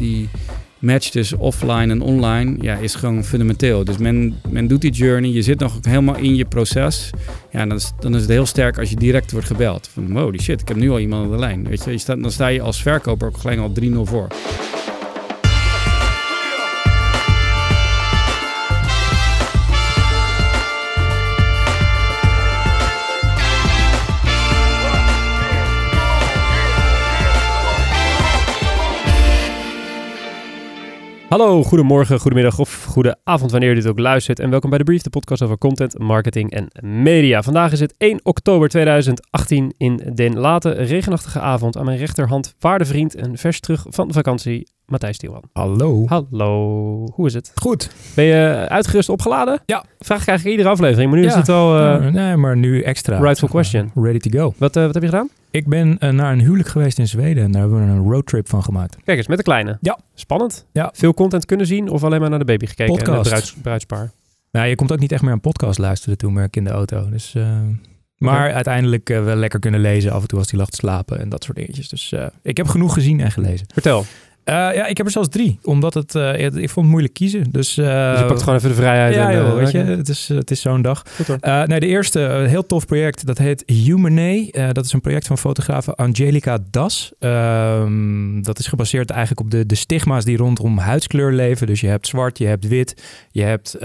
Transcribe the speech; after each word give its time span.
die 0.00 0.28
match 0.78 1.10
tussen 1.10 1.38
offline 1.38 1.92
en 1.92 2.00
online 2.00 2.56
ja, 2.60 2.76
is 2.76 2.94
gewoon 2.94 3.24
fundamenteel. 3.24 3.84
Dus 3.84 3.96
men, 3.96 4.40
men 4.48 4.66
doet 4.66 4.80
die 4.80 4.90
journey, 4.90 5.30
je 5.30 5.42
zit 5.42 5.58
nog 5.58 5.78
helemaal 5.82 6.16
in 6.16 6.34
je 6.36 6.44
proces. 6.44 7.10
Ja, 7.50 7.66
dan 7.66 7.76
is, 7.76 7.92
dan 7.98 8.14
is 8.14 8.20
het 8.20 8.30
heel 8.30 8.46
sterk 8.46 8.78
als 8.78 8.90
je 8.90 8.96
direct 8.96 9.32
wordt 9.32 9.46
gebeld. 9.46 9.88
Van 9.92 10.16
holy 10.18 10.38
shit, 10.38 10.60
ik 10.60 10.68
heb 10.68 10.76
nu 10.76 10.90
al 10.90 10.98
iemand 10.98 11.24
aan 11.24 11.30
de 11.30 11.38
lijn. 11.38 11.68
Weet 11.68 11.84
je, 11.84 11.90
je 11.90 11.98
staat, 11.98 12.22
dan 12.22 12.32
sta 12.32 12.46
je 12.46 12.62
als 12.62 12.82
verkoper 12.82 13.28
ook 13.28 13.36
gelijk 13.36 13.60
al 13.60 13.72
3-0 13.82 13.94
voor. 14.02 14.28
Hallo, 31.30 31.62
goedemorgen, 31.62 32.20
goedemiddag 32.20 32.58
of 32.58 32.84
goede 32.84 33.16
avond 33.24 33.50
wanneer 33.50 33.68
je 33.68 33.74
dit 33.74 33.86
ook 33.86 33.98
luistert. 33.98 34.38
En 34.38 34.50
welkom 34.50 34.70
bij 34.70 34.78
de 34.78 34.84
Brief, 34.84 35.02
de 35.02 35.10
podcast 35.10 35.42
over 35.42 35.58
content, 35.58 35.98
marketing 35.98 36.50
en 36.50 36.68
media. 37.02 37.42
Vandaag 37.42 37.72
is 37.72 37.80
het 37.80 37.94
1 37.98 38.20
oktober 38.22 38.68
2018 38.68 39.74
in 39.76 40.00
den 40.14 40.38
late 40.38 40.70
regenachtige 40.70 41.40
avond. 41.40 41.76
Aan 41.76 41.84
mijn 41.84 41.98
rechterhand 41.98 42.54
vaardevriend 42.58 43.14
en 43.14 43.38
vers 43.38 43.60
terug 43.60 43.86
van 43.88 44.12
vakantie, 44.12 44.68
Matthijs 44.86 45.18
Tielman. 45.18 45.42
Hallo. 45.52 46.04
Hallo, 46.06 47.08
hoe 47.14 47.26
is 47.26 47.34
het? 47.34 47.52
Goed. 47.54 47.90
Ben 48.14 48.24
je 48.24 48.66
uitgerust 48.68 49.08
opgeladen? 49.08 49.60
Ja. 49.66 49.84
Vraag 49.98 50.20
ik 50.20 50.28
eigenlijk 50.28 50.58
iedere 50.58 50.74
aflevering, 50.74 51.10
maar 51.10 51.20
nu 51.20 51.26
is 51.26 51.34
het 51.34 51.46
wel 51.46 51.80
uh, 51.80 52.06
nee, 52.06 52.36
maar 52.36 52.56
nu 52.56 52.82
extra. 52.82 53.18
rightful 53.18 53.48
question. 53.48 53.90
Ready 53.94 54.18
to 54.18 54.38
go. 54.38 54.54
Wat, 54.58 54.76
uh, 54.76 54.84
wat 54.84 54.94
heb 54.94 55.02
je 55.02 55.08
gedaan? 55.08 55.28
Ik 55.50 55.66
ben 55.68 55.96
uh, 56.00 56.10
naar 56.10 56.32
een 56.32 56.40
huwelijk 56.40 56.68
geweest 56.68 56.98
in 56.98 57.08
Zweden 57.08 57.44
en 57.44 57.52
daar 57.52 57.60
hebben 57.60 57.86
we 57.86 57.92
een 57.92 58.10
roadtrip 58.10 58.48
van 58.48 58.62
gemaakt. 58.62 58.96
Kijk 59.04 59.18
eens, 59.18 59.26
met 59.26 59.36
de 59.36 59.42
kleine. 59.44 59.78
Ja. 59.80 59.98
Spannend. 60.14 60.66
Ja. 60.72 60.90
Veel 60.94 61.14
content 61.14 61.44
kunnen 61.46 61.66
zien 61.66 61.88
of 61.88 62.04
alleen 62.04 62.20
maar 62.20 62.30
naar 62.30 62.38
de 62.38 62.44
baby 62.44 62.66
gekeken 62.66 62.94
Podcast. 62.94 63.16
en 63.16 63.22
bruids, 63.22 63.54
bruidspaar? 63.62 64.10
Nou, 64.52 64.66
je 64.66 64.74
komt 64.74 64.92
ook 64.92 64.98
niet 64.98 65.12
echt 65.12 65.22
meer 65.22 65.32
aan 65.32 65.40
podcast 65.40 65.78
luisteren 65.78 66.18
toen, 66.18 66.32
merk 66.32 66.46
ik 66.46 66.56
in 66.56 66.64
de 66.64 66.70
auto. 66.70 67.08
Dus, 67.10 67.34
uh, 67.36 67.58
maar 68.16 68.48
Ja. 68.48 68.54
uiteindelijk 68.54 69.10
uh, 69.10 69.24
wel 69.24 69.36
lekker 69.36 69.60
kunnen 69.60 69.80
lezen 69.80 70.12
af 70.12 70.22
en 70.22 70.28
toe 70.28 70.38
als 70.38 70.50
hij 70.50 70.58
lag 70.58 70.68
te 70.68 70.76
slapen 70.76 71.20
en 71.20 71.28
dat 71.28 71.44
soort 71.44 71.56
dingetjes. 71.56 71.88
Dus 71.88 72.14
ik 72.42 72.56
heb 72.56 72.66
genoeg 72.66 72.92
gezien 72.92 73.20
en 73.20 73.30
gelezen. 73.30 73.66
Vertel. 73.72 74.04
Uh, 74.50 74.56
ja, 74.56 74.86
ik 74.86 74.96
heb 74.96 75.06
er 75.06 75.12
zelfs 75.12 75.28
drie, 75.28 75.58
omdat 75.62 75.94
het, 75.94 76.14
uh, 76.14 76.38
ik 76.38 76.52
vond 76.52 76.74
het 76.74 76.84
moeilijk 76.84 77.14
kiezen. 77.14 77.44
Dus, 77.50 77.78
uh, 77.78 78.10
dus 78.10 78.20
je 78.20 78.26
pakt 78.26 78.42
gewoon 78.42 78.58
even 78.58 78.68
de 78.68 78.74
vrijheid. 78.74 79.14
Ja, 79.14 79.30
en, 79.30 79.36
joh, 79.36 79.54
weet 79.54 79.70
je, 79.70 79.78
het 79.78 80.08
is, 80.08 80.28
het 80.28 80.50
is 80.50 80.60
zo'n 80.60 80.82
dag. 80.82 81.02
Nee, 81.40 81.80
de 81.80 81.86
eerste, 81.86 82.20
een 82.20 82.48
heel 82.48 82.66
tof 82.66 82.86
project, 82.86 83.26
dat 83.26 83.38
heet 83.38 83.62
Humane. 83.66 84.48
Uh, 84.52 84.68
dat 84.72 84.84
is 84.84 84.92
een 84.92 85.00
project 85.00 85.26
van 85.26 85.38
fotografe 85.38 85.94
Angelica 85.94 86.58
Das. 86.70 87.12
Um, 87.18 88.42
dat 88.42 88.58
is 88.58 88.66
gebaseerd 88.66 89.10
eigenlijk 89.10 89.40
op 89.40 89.50
de, 89.50 89.66
de 89.66 89.74
stigma's 89.74 90.24
die 90.24 90.36
rondom 90.36 90.78
huidskleur 90.78 91.32
leven. 91.32 91.66
Dus 91.66 91.80
je 91.80 91.88
hebt 91.88 92.06
zwart, 92.06 92.38
je 92.38 92.46
hebt 92.46 92.68
wit, 92.68 93.02
je 93.30 93.42
hebt 93.42 93.76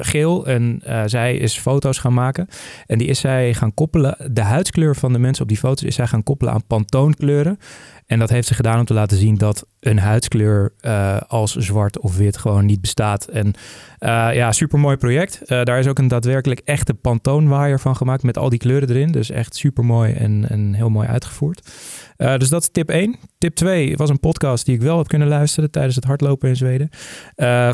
geel. 0.00 0.46
En 0.46 0.82
zij 1.06 1.36
is 1.36 1.58
foto's 1.58 1.98
gaan 1.98 2.14
maken. 2.14 2.48
En 2.86 2.98
die 2.98 3.08
is 3.08 3.20
zij 3.20 3.54
gaan 3.54 3.74
koppelen, 3.74 4.16
de 4.30 4.42
huidskleur 4.42 4.96
van 4.96 5.12
de 5.12 5.18
mensen 5.18 5.42
op 5.42 5.48
die 5.48 5.58
foto's 5.58 5.82
is 5.82 5.94
zij 5.94 6.06
gaan 6.06 6.22
koppelen 6.22 6.52
aan 6.52 6.66
pantoonkleuren. 6.66 7.58
En 8.06 8.18
dat 8.18 8.30
heeft 8.30 8.48
ze 8.48 8.54
gedaan 8.54 8.78
om 8.78 8.84
te 8.84 8.94
laten 8.94 9.16
zien 9.16 9.34
dat 9.34 9.66
een 9.80 9.98
huidskleur 9.98 10.72
uh, 10.80 11.20
als 11.28 11.54
zwart 11.54 11.98
of 11.98 12.16
wit 12.16 12.36
gewoon 12.36 12.66
niet 12.66 12.80
bestaat. 12.80 13.24
En 13.24 13.46
uh, 13.46 14.28
ja, 14.34 14.52
super 14.52 14.78
mooi 14.78 14.96
project. 14.96 15.40
Uh, 15.42 15.62
daar 15.62 15.78
is 15.78 15.86
ook 15.86 15.98
een 15.98 16.08
daadwerkelijk 16.08 16.60
echte 16.64 16.94
pantoonwaaier 16.94 17.80
van 17.80 17.96
gemaakt 17.96 18.22
met 18.22 18.38
al 18.38 18.48
die 18.48 18.58
kleuren 18.58 18.88
erin. 18.88 19.12
Dus 19.12 19.30
echt 19.30 19.56
super 19.56 19.84
mooi 19.84 20.12
en, 20.12 20.48
en 20.48 20.74
heel 20.74 20.90
mooi 20.90 21.08
uitgevoerd. 21.08 21.70
Dus 22.16 22.48
dat 22.48 22.62
is 22.62 22.68
tip 22.72 22.90
1. 22.90 23.16
Tip 23.38 23.54
2 23.54 23.96
was 23.96 24.10
een 24.10 24.20
podcast 24.20 24.66
die 24.66 24.74
ik 24.74 24.80
wel 24.80 24.98
heb 24.98 25.08
kunnen 25.08 25.28
luisteren 25.28 25.70
tijdens 25.70 25.94
het 25.94 26.04
hardlopen 26.04 26.48
in 26.48 26.56
Zweden. 26.56 26.88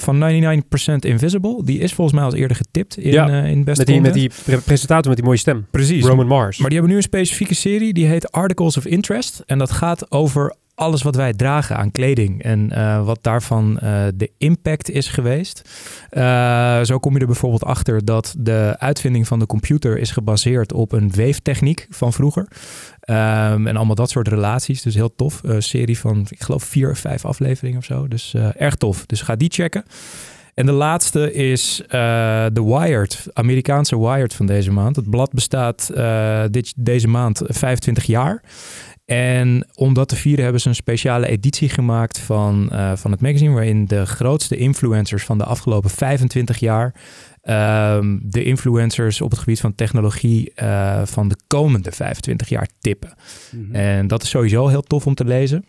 Van 0.00 0.42
99% 0.62 0.94
Invisible. 0.98 1.64
Die 1.64 1.78
is 1.78 1.92
volgens 1.92 2.16
mij 2.16 2.26
al 2.26 2.34
eerder 2.34 2.56
getipt 2.56 2.96
in, 2.96 3.12
ja, 3.12 3.42
in 3.42 3.64
Best 3.64 3.78
met 3.78 3.86
die, 3.86 4.00
met 4.00 4.14
die 4.14 4.30
pre 4.44 4.58
presentator 4.58 5.06
met 5.06 5.16
die 5.16 5.24
mooie 5.24 5.38
stem. 5.38 5.66
Precies. 5.70 6.04
Roman 6.04 6.26
Mars. 6.26 6.58
Maar 6.58 6.68
die 6.68 6.78
hebben 6.78 6.96
nu 6.96 7.02
een 7.02 7.08
specifieke 7.08 7.54
serie. 7.54 7.92
Die 7.92 8.06
heet 8.06 8.32
Articles 8.32 8.76
of 8.76 8.84
Interest. 8.86 9.42
En 9.46 9.58
dat 9.58 9.70
gaat 9.70 10.10
over 10.10 10.21
alles 10.74 11.02
wat 11.02 11.16
wij 11.16 11.32
dragen 11.32 11.76
aan 11.76 11.90
kleding 11.90 12.42
en 12.42 12.70
uh, 12.72 13.04
wat 13.04 13.18
daarvan 13.22 13.78
uh, 13.82 14.04
de 14.14 14.30
impact 14.38 14.90
is 14.90 15.08
geweest. 15.08 15.62
Uh, 16.10 16.82
zo 16.82 16.98
kom 16.98 17.14
je 17.14 17.20
er 17.20 17.26
bijvoorbeeld 17.26 17.64
achter 17.64 18.04
dat 18.04 18.34
de 18.38 18.74
uitvinding 18.78 19.26
van 19.26 19.38
de 19.38 19.46
computer 19.46 19.98
is 19.98 20.10
gebaseerd 20.10 20.72
op 20.72 20.92
een 20.92 21.10
weeftechniek 21.10 21.86
van 21.90 22.12
vroeger. 22.12 22.48
Um, 23.04 23.66
en 23.66 23.76
allemaal 23.76 23.94
dat 23.94 24.10
soort 24.10 24.28
relaties. 24.28 24.82
Dus 24.82 24.94
heel 24.94 25.14
tof. 25.14 25.40
Een 25.42 25.62
serie 25.62 25.98
van, 25.98 26.26
ik 26.28 26.42
geloof, 26.42 26.64
vier 26.64 26.90
of 26.90 26.98
vijf 26.98 27.24
afleveringen 27.24 27.78
of 27.78 27.84
zo. 27.84 28.08
Dus 28.08 28.34
erg 28.56 28.74
tof. 28.74 29.06
Dus 29.06 29.22
ga 29.22 29.36
die 29.36 29.50
checken. 29.50 29.84
En 30.54 30.66
de 30.66 30.72
laatste 30.72 31.32
is 31.32 31.82
The 31.88 32.62
Wired, 32.64 33.26
Amerikaanse 33.32 33.98
Wired 33.98 34.34
van 34.34 34.46
deze 34.46 34.72
maand. 34.72 34.96
Het 34.96 35.10
blad 35.10 35.32
bestaat 35.32 35.90
dit, 36.50 36.72
deze 36.76 37.08
maand 37.08 37.42
25 37.46 38.04
jaar. 38.04 38.42
En 39.04 39.68
om 39.74 39.94
dat 39.94 40.08
te 40.08 40.16
vieren 40.16 40.42
hebben 40.42 40.60
ze 40.60 40.68
een 40.68 40.74
speciale 40.74 41.26
editie 41.26 41.68
gemaakt 41.68 42.18
van, 42.18 42.68
uh, 42.72 42.92
van 42.96 43.10
het 43.10 43.20
magazine... 43.20 43.54
waarin 43.54 43.86
de 43.86 44.06
grootste 44.06 44.56
influencers 44.56 45.24
van 45.24 45.38
de 45.38 45.44
afgelopen 45.44 45.90
25 45.90 46.58
jaar... 46.58 46.94
Um, 47.48 48.20
de 48.24 48.44
influencers 48.44 49.20
op 49.20 49.30
het 49.30 49.38
gebied 49.38 49.60
van 49.60 49.74
technologie 49.74 50.52
uh, 50.62 51.02
van 51.04 51.28
de 51.28 51.36
komende 51.46 51.92
25 51.92 52.48
jaar 52.48 52.68
tippen. 52.80 53.14
Mm 53.50 53.64
-hmm. 53.64 53.74
En 53.74 54.06
dat 54.06 54.22
is 54.22 54.28
sowieso 54.28 54.66
heel 54.66 54.82
tof 54.82 55.06
om 55.06 55.14
te 55.14 55.24
lezen. 55.24 55.64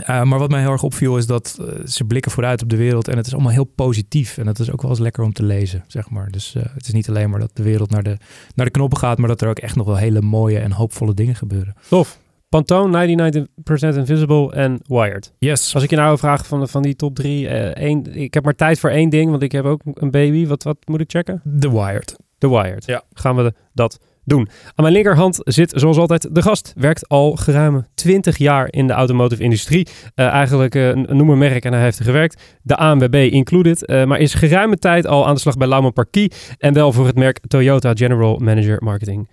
Uh, 0.00 0.22
maar 0.22 0.38
wat 0.38 0.50
mij 0.50 0.60
heel 0.60 0.70
erg 0.70 0.82
opviel 0.82 1.16
is 1.16 1.26
dat 1.26 1.58
uh, 1.60 1.86
ze 1.86 2.04
blikken 2.04 2.30
vooruit 2.30 2.62
op 2.62 2.68
de 2.68 2.76
wereld 2.76 3.08
en 3.08 3.16
het 3.16 3.26
is 3.26 3.32
allemaal 3.32 3.52
heel 3.52 3.64
positief. 3.64 4.38
En 4.38 4.44
dat 4.44 4.58
is 4.58 4.70
ook 4.72 4.82
wel 4.82 4.90
eens 4.90 5.00
lekker 5.00 5.24
om 5.24 5.32
te 5.32 5.42
lezen, 5.42 5.84
zeg 5.86 6.10
maar. 6.10 6.30
Dus 6.30 6.52
het 6.52 6.86
is 6.86 6.92
niet 6.92 7.08
alleen 7.08 7.30
maar 7.30 7.40
dat 7.40 7.56
de 7.56 7.62
wereld 7.62 7.90
naar 7.90 8.02
de, 8.02 8.16
naar 8.54 8.66
de 8.66 8.72
knoppen 8.72 8.98
gaat, 8.98 9.18
maar 9.18 9.28
dat 9.28 9.40
er 9.40 9.48
ook 9.48 9.58
echt 9.58 9.76
nog 9.76 9.86
wel 9.86 9.96
hele 9.96 10.20
mooie 10.20 10.58
en 10.58 10.72
hoopvolle 10.72 11.14
dingen 11.14 11.34
gebeuren. 11.34 11.74
Tof. 11.88 12.18
Pantone, 12.48 13.16
99% 13.16 13.96
Invisible 13.96 14.52
en 14.52 14.80
Wired. 14.86 15.32
Yes. 15.38 15.74
Als 15.74 15.82
ik 15.82 15.90
je 15.90 15.96
nou 15.96 16.18
vraag 16.18 16.46
van, 16.46 16.68
van 16.68 16.82
die 16.82 16.96
top 16.96 17.14
drie, 17.14 17.44
uh, 17.44 17.50
één, 17.64 18.14
ik 18.14 18.34
heb 18.34 18.44
maar 18.44 18.54
tijd 18.54 18.78
voor 18.78 18.90
één 18.90 19.10
ding, 19.10 19.30
want 19.30 19.42
ik 19.42 19.52
heb 19.52 19.64
ook 19.64 19.80
een 19.84 20.10
baby. 20.10 20.46
Wat, 20.46 20.62
wat 20.62 20.76
moet 20.84 21.00
ik 21.00 21.10
checken? 21.10 21.42
The 21.58 21.70
Wired. 21.70 22.16
The 22.38 22.50
Wired. 22.50 22.86
Ja. 22.86 23.02
Gaan 23.12 23.36
we 23.36 23.54
dat 23.72 23.98
doen. 24.24 24.48
Aan 24.64 24.84
mijn 24.84 24.92
linkerhand 24.92 25.40
zit 25.44 25.72
zoals 25.76 25.96
altijd 25.96 26.34
de 26.34 26.42
gast. 26.42 26.72
Werkt 26.76 27.08
al 27.08 27.36
geruime 27.36 27.86
20 27.94 28.36
jaar 28.36 28.72
in 28.72 28.86
de 28.86 28.92
automotive 28.92 29.42
industrie. 29.42 29.88
Uh, 30.14 30.26
eigenlijk 30.26 30.74
uh, 30.74 30.94
noem 30.94 31.30
een 31.30 31.38
merk 31.38 31.64
en 31.64 31.72
hij 31.72 31.82
heeft 31.82 31.98
er 31.98 32.04
gewerkt. 32.04 32.58
De 32.62 32.76
ANWB 32.76 33.14
included. 33.14 33.90
Uh, 33.90 34.04
maar 34.04 34.18
is 34.18 34.34
geruime 34.34 34.76
tijd 34.76 35.06
al 35.06 35.26
aan 35.26 35.34
de 35.34 35.40
slag 35.40 35.56
bij 35.56 35.68
Lauman 35.68 35.92
Parkie. 35.92 36.32
En 36.58 36.74
wel 36.74 36.92
voor 36.92 37.06
het 37.06 37.16
merk 37.16 37.40
Toyota 37.46 37.94
General 37.94 38.38
Manager 38.38 38.82
Marketing. 38.82 39.30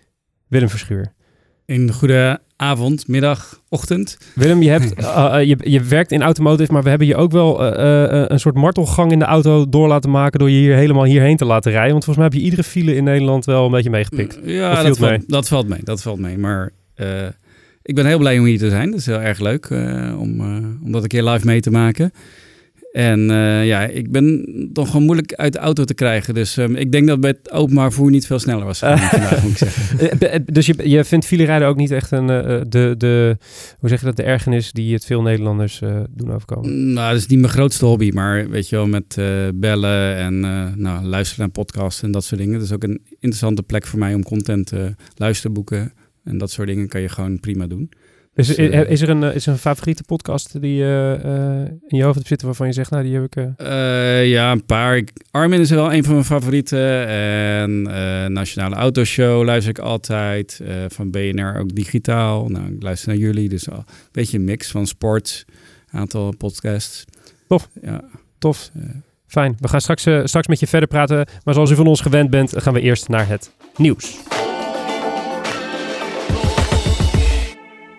Willem 0.48 0.70
Verschuur. 0.70 1.15
Een 1.66 1.94
goede 1.94 2.40
avond, 2.56 3.08
middag, 3.08 3.62
ochtend. 3.70 4.18
Willem, 4.36 4.62
je, 4.62 4.70
hebt, 4.70 5.00
uh, 5.00 5.38
je, 5.50 5.58
je 5.64 5.82
werkt 5.82 6.12
in 6.12 6.22
automotive, 6.22 6.72
maar 6.72 6.84
we 6.84 6.90
hebben 6.90 7.08
je 7.08 7.16
ook 7.16 7.32
wel 7.32 7.66
uh, 7.66 7.80
uh, 7.80 8.24
een 8.28 8.40
soort 8.40 8.56
martelgang 8.56 9.12
in 9.12 9.20
de 9.20 9.26
auto 9.26 9.70
door 9.70 9.88
laten 9.88 10.10
maken 10.10 10.40
door 10.40 10.50
je 10.50 10.58
hier 10.58 10.76
helemaal 10.76 11.04
hierheen 11.04 11.38
te 11.38 11.46
laten 11.46 11.72
rijden. 11.72 11.92
Want 11.92 12.04
volgens 12.04 12.26
mij 12.26 12.34
heb 12.34 12.42
je 12.42 12.50
iedere 12.50 12.64
file 12.64 12.96
in 12.96 13.04
Nederland 13.04 13.46
wel 13.46 13.66
een 13.66 13.72
beetje 13.72 13.90
meegepikt. 13.90 14.40
Ja, 14.44 14.84
dat 14.84 14.98
valt, 14.98 15.10
mee? 15.10 15.24
dat 15.28 15.48
valt 15.48 15.68
mee. 15.68 15.80
Dat 15.84 16.02
valt 16.02 16.20
mee. 16.20 16.38
Maar 16.38 16.72
ik 17.82 17.96
ben 17.96 18.06
heel 18.06 18.18
blij 18.18 18.40
om 18.40 18.46
hier 18.46 18.58
te 18.58 18.70
zijn. 18.70 18.92
Dat 18.92 19.00
is 19.00 19.06
heel 19.06 19.22
erg 19.22 19.40
leuk 19.40 19.70
om, 20.20 20.40
om 20.84 20.92
dat 20.92 21.02
een 21.02 21.08
keer 21.08 21.24
live 21.24 21.46
mee 21.46 21.62
te 21.62 21.72
maken. 21.72 22.12
En 22.96 23.30
uh, 23.30 23.66
ja, 23.66 23.86
ik 23.86 24.12
ben 24.12 24.46
toch 24.74 24.88
gewoon 24.88 25.06
moeilijk 25.06 25.34
uit 25.34 25.54
de 25.54 25.60
auto 25.60 25.84
te 25.84 25.94
krijgen. 25.94 26.34
Dus 26.34 26.58
um, 26.58 26.76
ik 26.76 26.92
denk 26.92 27.08
dat 27.08 27.20
bij 27.20 27.36
het 27.42 27.52
openbaar 27.52 27.92
voer 27.92 28.12
niet 28.12 28.26
veel 28.26 28.40
sneller 28.40 28.66
was. 28.66 28.80
vandaag, 28.80 29.44
moet 29.44 29.52
ik 29.52 29.58
zeggen. 29.58 30.46
dus 30.46 30.66
je, 30.66 30.90
je 30.90 31.04
vindt 31.04 31.26
filerijden 31.26 31.68
ook 31.68 31.76
niet 31.76 31.92
echt 31.92 32.12
een, 32.12 32.30
uh, 32.30 32.62
de, 32.68 32.96
de, 32.98 33.38
hoe 33.80 33.90
zeg 33.90 34.00
je 34.00 34.06
dat, 34.06 34.16
de 34.16 34.24
ergernis 34.24 34.72
die 34.72 34.94
het 34.94 35.06
veel 35.06 35.22
Nederlanders 35.22 35.82
doen 36.10 36.34
overkomen? 36.34 36.94
Nou, 36.94 37.12
dat 37.12 37.22
is 37.22 37.28
niet 37.28 37.40
mijn 37.40 37.52
grootste 37.52 37.86
hobby. 37.86 38.12
Maar 38.14 38.50
weet 38.50 38.70
je 38.70 38.76
wel, 38.76 38.88
met 38.88 39.18
bellen 39.56 40.16
en 40.16 40.40
nou, 40.82 41.06
luisteren 41.06 41.46
naar 41.46 41.54
podcasts 41.54 42.02
en 42.02 42.12
dat 42.12 42.24
soort 42.24 42.40
dingen. 42.40 42.54
Dat 42.54 42.68
is 42.68 42.74
ook 42.74 42.84
een 42.84 43.02
interessante 43.10 43.64
plek 43.64 43.86
voor 43.86 44.00
mij 44.00 44.14
om 44.14 44.24
content 44.24 44.68
te 44.68 44.96
luisterboeken. 45.16 45.94
En 46.24 46.38
dat 46.38 46.52
soort 46.52 46.68
dingen 46.68 46.88
kan 46.88 47.02
je 47.02 47.10
gewoon 47.10 47.40
prima 47.40 47.68
doen. 47.68 47.90
Is, 48.36 48.50
is, 48.50 48.88
is, 48.88 49.02
er 49.02 49.10
een, 49.10 49.24
is 49.24 49.46
er 49.46 49.52
een 49.52 49.60
favoriete 49.60 50.04
podcast 50.04 50.62
die 50.62 50.82
uh, 50.82 51.12
in 51.88 51.98
je 51.98 52.04
hoofd 52.04 52.16
hebt 52.16 52.28
zitten 52.28 52.48
waarvan 52.48 52.68
je 52.68 52.74
zegt, 52.74 52.92
nou 52.92 53.04
die 53.04 53.14
heb 53.14 53.24
ik... 53.24 53.36
Uh... 53.36 53.46
Uh, 53.58 54.30
ja, 54.30 54.52
een 54.52 54.66
paar. 54.66 55.04
Armin 55.32 55.60
is 55.60 55.70
wel 55.70 55.94
een 55.94 56.04
van 56.04 56.14
mijn 56.14 56.26
favorieten. 56.26 57.08
En 57.08 57.82
Nationale 58.34 58.76
Autoshow 58.76 59.44
luister 59.44 59.70
ik 59.70 59.80
altijd. 59.80 60.62
van 60.88 61.12
BNR 61.12 61.60
ook 61.60 61.76
digitaal. 61.76 62.48
Nou, 62.48 62.74
ik 62.74 62.84
luister 62.84 63.10
naar 63.10 63.18
jullie. 63.18 63.50
Dus 63.50 63.70
al 63.70 63.78
een 63.78 63.86
beetje 64.12 64.38
een 64.38 64.44
mix 64.44 64.72
van 64.72 64.88
sport, 64.88 65.46
aantal 65.92 66.34
podcasts. 66.38 67.04
Tof. 67.48 67.70
Ja. 67.82 68.04
Tof. 68.38 68.72
Fijn. 69.28 69.58
We 69.60 69.68
gaan 69.68 69.82
straks, 69.82 70.02
straks 70.24 70.48
met 70.48 70.60
je 70.60 70.68
verder 70.68 70.90
praten. 70.90 71.28
Maar 71.44 71.54
zoals 71.54 71.72
u 71.72 71.76
van 71.76 71.88
ons 71.88 72.02
gewend 72.02 72.30
bent, 72.30 72.54
gaan 72.56 72.74
we 72.74 72.82
eerst 72.82 73.08
naar 73.08 73.28
het 73.28 73.52
nieuws. 73.78 74.35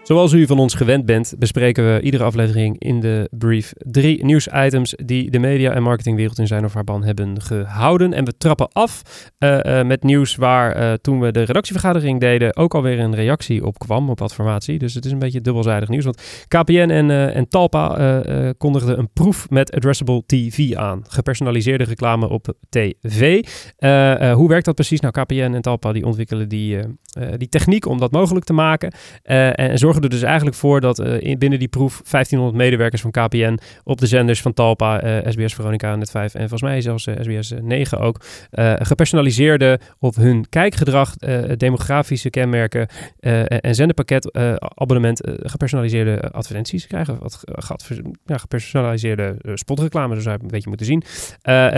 Zoals 0.06 0.32
u 0.32 0.46
van 0.46 0.58
ons 0.58 0.74
gewend 0.74 1.06
bent, 1.06 1.34
bespreken 1.38 1.94
we 1.94 2.00
iedere 2.00 2.24
aflevering 2.24 2.78
in 2.78 3.00
de 3.00 3.28
brief 3.30 3.72
drie 3.76 4.24
nieuwsitems 4.24 4.94
die 5.04 5.30
de 5.30 5.38
media- 5.38 5.72
en 5.72 5.82
marketingwereld 5.82 6.38
in 6.38 6.46
zijn 6.46 6.64
of 6.64 6.74
haar 6.74 6.84
ban 6.84 7.04
hebben 7.04 7.42
gehouden. 7.42 8.12
En 8.12 8.24
we 8.24 8.36
trappen 8.36 8.68
af 8.72 9.02
uh, 9.38 9.58
uh, 9.62 9.82
met 9.82 10.02
nieuws 10.02 10.36
waar 10.36 10.80
uh, 10.80 10.92
toen 10.92 11.20
we 11.20 11.32
de 11.32 11.42
redactievergadering 11.42 12.20
deden 12.20 12.56
ook 12.56 12.74
alweer 12.74 12.98
een 12.98 13.14
reactie 13.14 13.66
op 13.66 13.78
kwam 13.78 14.10
op 14.10 14.20
adformatie. 14.20 14.78
Dus 14.78 14.94
het 14.94 15.04
is 15.04 15.12
een 15.12 15.18
beetje 15.18 15.40
dubbelzijdig 15.40 15.88
nieuws. 15.88 16.04
Want 16.04 16.44
KPN 16.48 16.90
en, 16.90 17.10
en 17.10 17.48
Talpa 17.48 18.22
kondigden 18.58 18.98
een 18.98 19.12
proef 19.12 19.50
met 19.50 19.72
Addressable 19.72 20.22
TV 20.26 20.74
aan. 20.74 21.04
Gepersonaliseerde 21.08 21.84
reclame 21.84 22.28
op 22.28 22.54
tv. 22.68 23.44
hoe 24.34 24.48
werkt 24.48 24.64
dat 24.64 24.74
precies? 24.74 25.00
Nou, 25.00 25.12
KPN 25.22 25.52
en 25.54 25.62
Talpa 25.62 25.92
die 25.92 26.04
ontwikkelen 26.04 26.48
die, 26.48 26.78
die 27.36 27.48
techniek 27.48 27.86
om 27.86 27.98
dat 27.98 28.12
mogelijk 28.12 28.44
te 28.44 28.52
maken. 28.52 28.94
en 29.22 29.78
zorgen 29.78 29.95
er 30.02 30.10
dus 30.10 30.22
eigenlijk 30.22 30.56
voor 30.56 30.81
dat 30.81 30.98
uh, 30.98 31.37
binnen 31.37 31.58
die 31.58 31.69
proef 31.69 32.00
1500 32.10 32.54
medewerkers 32.56 33.02
van 33.02 33.10
KPN 33.10 33.58
op 33.84 34.00
de 34.00 34.06
zenders 34.06 34.43
van 34.43 34.52
Talpa, 34.52 35.22
SBS 35.25 35.54
Veronica, 35.54 35.96
Net5 35.96 36.12
en 36.12 36.31
volgens 36.31 36.62
mij 36.62 36.81
zelfs 36.81 37.08
SBS 37.20 37.52
9 37.62 37.98
ook, 37.98 38.20
gepersonaliseerde 38.78 39.81
op 39.98 40.14
hun 40.14 40.48
kijkgedrag, 40.48 41.16
demografische 41.56 42.31
kenmerken 42.31 42.88
en 43.60 43.75
zenderpakket 43.75 44.38
abonnement 44.58 45.20
gepersonaliseerde 45.43 46.31
advertenties 46.31 46.87
krijgen. 46.87 47.19
Wat 47.19 47.44
ja, 48.25 48.37
gepersonaliseerde 48.37 49.37
spotreclame, 49.54 50.14
zo 50.14 50.20
zou 50.20 50.37
je 50.37 50.42
een 50.42 50.49
beetje 50.49 50.69
moeten 50.69 50.87
zien. 50.87 51.02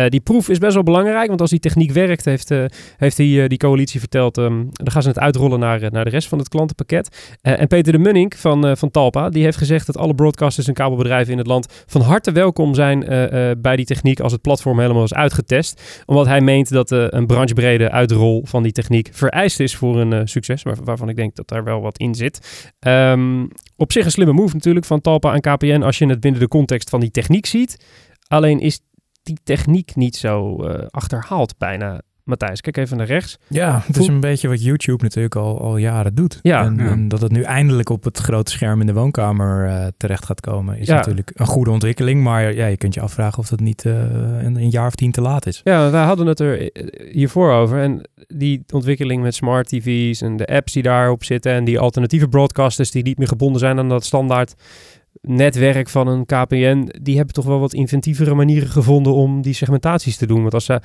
die 0.08 0.20
proef 0.20 0.48
is 0.48 0.58
best 0.58 0.74
wel 0.74 0.82
belangrijk, 0.82 1.28
want 1.28 1.40
als 1.40 1.50
die 1.50 1.60
techniek 1.60 1.90
werkt, 1.92 2.24
heeft, 2.24 2.48
heeft 2.96 3.16
die, 3.16 3.48
die 3.48 3.58
coalitie 3.58 4.00
verteld, 4.00 4.36
um, 4.36 4.68
dan 4.72 4.90
gaan 4.90 5.02
ze 5.02 5.08
het 5.08 5.18
uitrollen 5.18 5.58
naar, 5.58 5.90
naar 5.90 6.04
de 6.04 6.10
rest 6.10 6.28
van 6.28 6.38
het 6.38 6.48
klantenpakket. 6.48 7.36
en 7.40 7.66
Peter 7.66 7.92
de 7.92 7.98
Van, 8.36 8.66
uh, 8.66 8.72
van 8.74 8.90
Talpa, 8.90 9.28
die 9.28 9.42
heeft 9.42 9.56
gezegd 9.56 9.86
dat 9.86 9.96
alle 9.96 10.14
broadcasters 10.14 10.66
en 10.66 10.74
kabelbedrijven 10.74 11.32
in 11.32 11.38
het 11.38 11.46
land 11.46 11.84
van 11.86 12.00
harte 12.00 12.32
welkom 12.32 12.74
zijn 12.74 13.12
uh, 13.12 13.22
uh, 13.22 13.50
bij 13.58 13.76
die 13.76 13.84
techniek 13.84 14.20
als 14.20 14.32
het 14.32 14.40
platform 14.40 14.80
helemaal 14.80 15.04
is 15.04 15.14
uitgetest. 15.14 16.02
Omdat 16.06 16.26
hij 16.26 16.40
meent 16.40 16.70
dat 16.70 16.90
een 16.90 17.26
branchebrede 17.26 17.90
uitrol 17.90 18.42
van 18.46 18.62
die 18.62 18.72
techniek 18.72 19.08
vereist 19.12 19.60
is 19.60 19.76
voor 19.76 20.00
een 20.00 20.28
succes, 20.28 20.62
waar, 20.62 20.76
waarvan 20.84 21.08
ik 21.08 21.16
denk 21.16 21.36
dat 21.36 21.48
daar 21.48 21.64
wel 21.64 21.80
wat 21.80 21.98
in 21.98 22.14
zit. 22.14 22.70
Um, 22.80 23.48
op 23.76 23.92
zich 23.92 24.04
een 24.04 24.10
slimme 24.10 24.32
move 24.32 24.54
natuurlijk 24.54 24.86
van 24.86 25.00
Talpa 25.00 25.34
en 25.34 25.40
KPN 25.40 25.82
als 25.82 25.98
je 25.98 26.06
het 26.06 26.20
binnen 26.20 26.40
de 26.40 26.48
context 26.48 26.90
van 26.90 27.00
die 27.00 27.10
techniek 27.10 27.46
ziet. 27.46 27.84
Alleen 28.28 28.60
is 28.60 28.80
die 29.22 29.38
techniek 29.44 29.96
niet 29.96 30.16
zo 30.16 30.64
achterhaald 30.90 31.58
bijna 31.58 32.02
Matthijs, 32.28 32.60
kijk 32.60 32.76
even 32.76 32.96
naar 32.96 33.06
rechts. 33.06 33.38
Ja, 33.46 33.82
het 33.86 33.96
is 33.96 34.06
een 34.06 34.20
beetje 34.20 34.48
wat 34.48 34.62
YouTube 34.62 35.02
natuurlijk 35.02 35.36
al, 35.36 35.60
al 35.60 35.76
jaren 35.76 36.14
doet. 36.14 36.38
Ja, 36.42 36.64
en, 36.64 36.76
ja. 36.76 36.90
en, 36.90 37.08
dat 37.08 37.20
het 37.20 37.32
nu 37.32 37.42
eindelijk 37.42 37.88
op 37.88 38.04
het 38.04 38.18
grote 38.18 38.50
scherm 38.50 38.80
in 38.80 38.86
de 38.86 38.92
woonkamer 38.92 39.66
uh, 39.66 39.86
terecht 39.96 40.24
gaat 40.24 40.40
komen, 40.40 40.78
is 40.78 40.86
ja. 40.86 40.94
natuurlijk 40.94 41.30
een 41.34 41.46
goede 41.46 41.70
ontwikkeling. 41.70 42.22
Maar 42.22 42.54
ja, 42.54 42.66
je 42.66 42.76
kunt 42.76 42.94
je 42.94 43.00
afvragen 43.00 43.38
of 43.38 43.48
dat 43.48 43.60
niet 43.60 43.84
uh, 43.84 43.94
een, 44.42 44.56
een, 44.56 44.70
jaar 44.70 44.86
of 44.86 44.94
tien 44.94 45.12
te 45.12 45.20
laat 45.20 45.46
is. 45.46 45.60
Ja, 45.64 45.90
wij 45.90 46.04
hadden 46.04 46.26
het 46.26 46.40
er 46.40 46.72
eh, 46.72 47.12
hiervoor 47.12 47.52
over. 47.52 47.82
En 47.82 48.08
die 48.26 48.64
ontwikkeling 48.72 49.22
met 49.22 49.34
smart 49.34 49.68
TV's 49.68 50.20
en 50.20 50.36
de 50.36 50.46
apps 50.46 50.72
die 50.72 50.82
daarop 50.82 51.24
zitten 51.24 51.52
en 51.52 51.64
die 51.64 51.78
alternatieve 51.78 52.28
broadcasters 52.28 52.90
die 52.90 53.02
niet 53.02 53.18
meer 53.18 53.28
gebonden 53.28 53.60
zijn 53.60 53.78
aan 53.78 53.88
dat 53.88 54.04
standaard 54.04 54.54
netwerk 55.20 55.88
van 55.88 56.08
een 56.08 56.26
KPN, 56.26 56.88
die 57.02 57.16
hebben 57.16 57.34
toch 57.34 57.44
wel 57.44 57.60
wat 57.60 57.74
inventievere 57.74 58.34
manieren 58.34 58.68
gevonden 58.68 59.14
om 59.14 59.42
die 59.42 59.54
segmentaties 59.54 60.16
te 60.16 60.26
doen. 60.26 60.40
Want 60.40 60.54
als 60.54 60.64
ze 60.64 60.80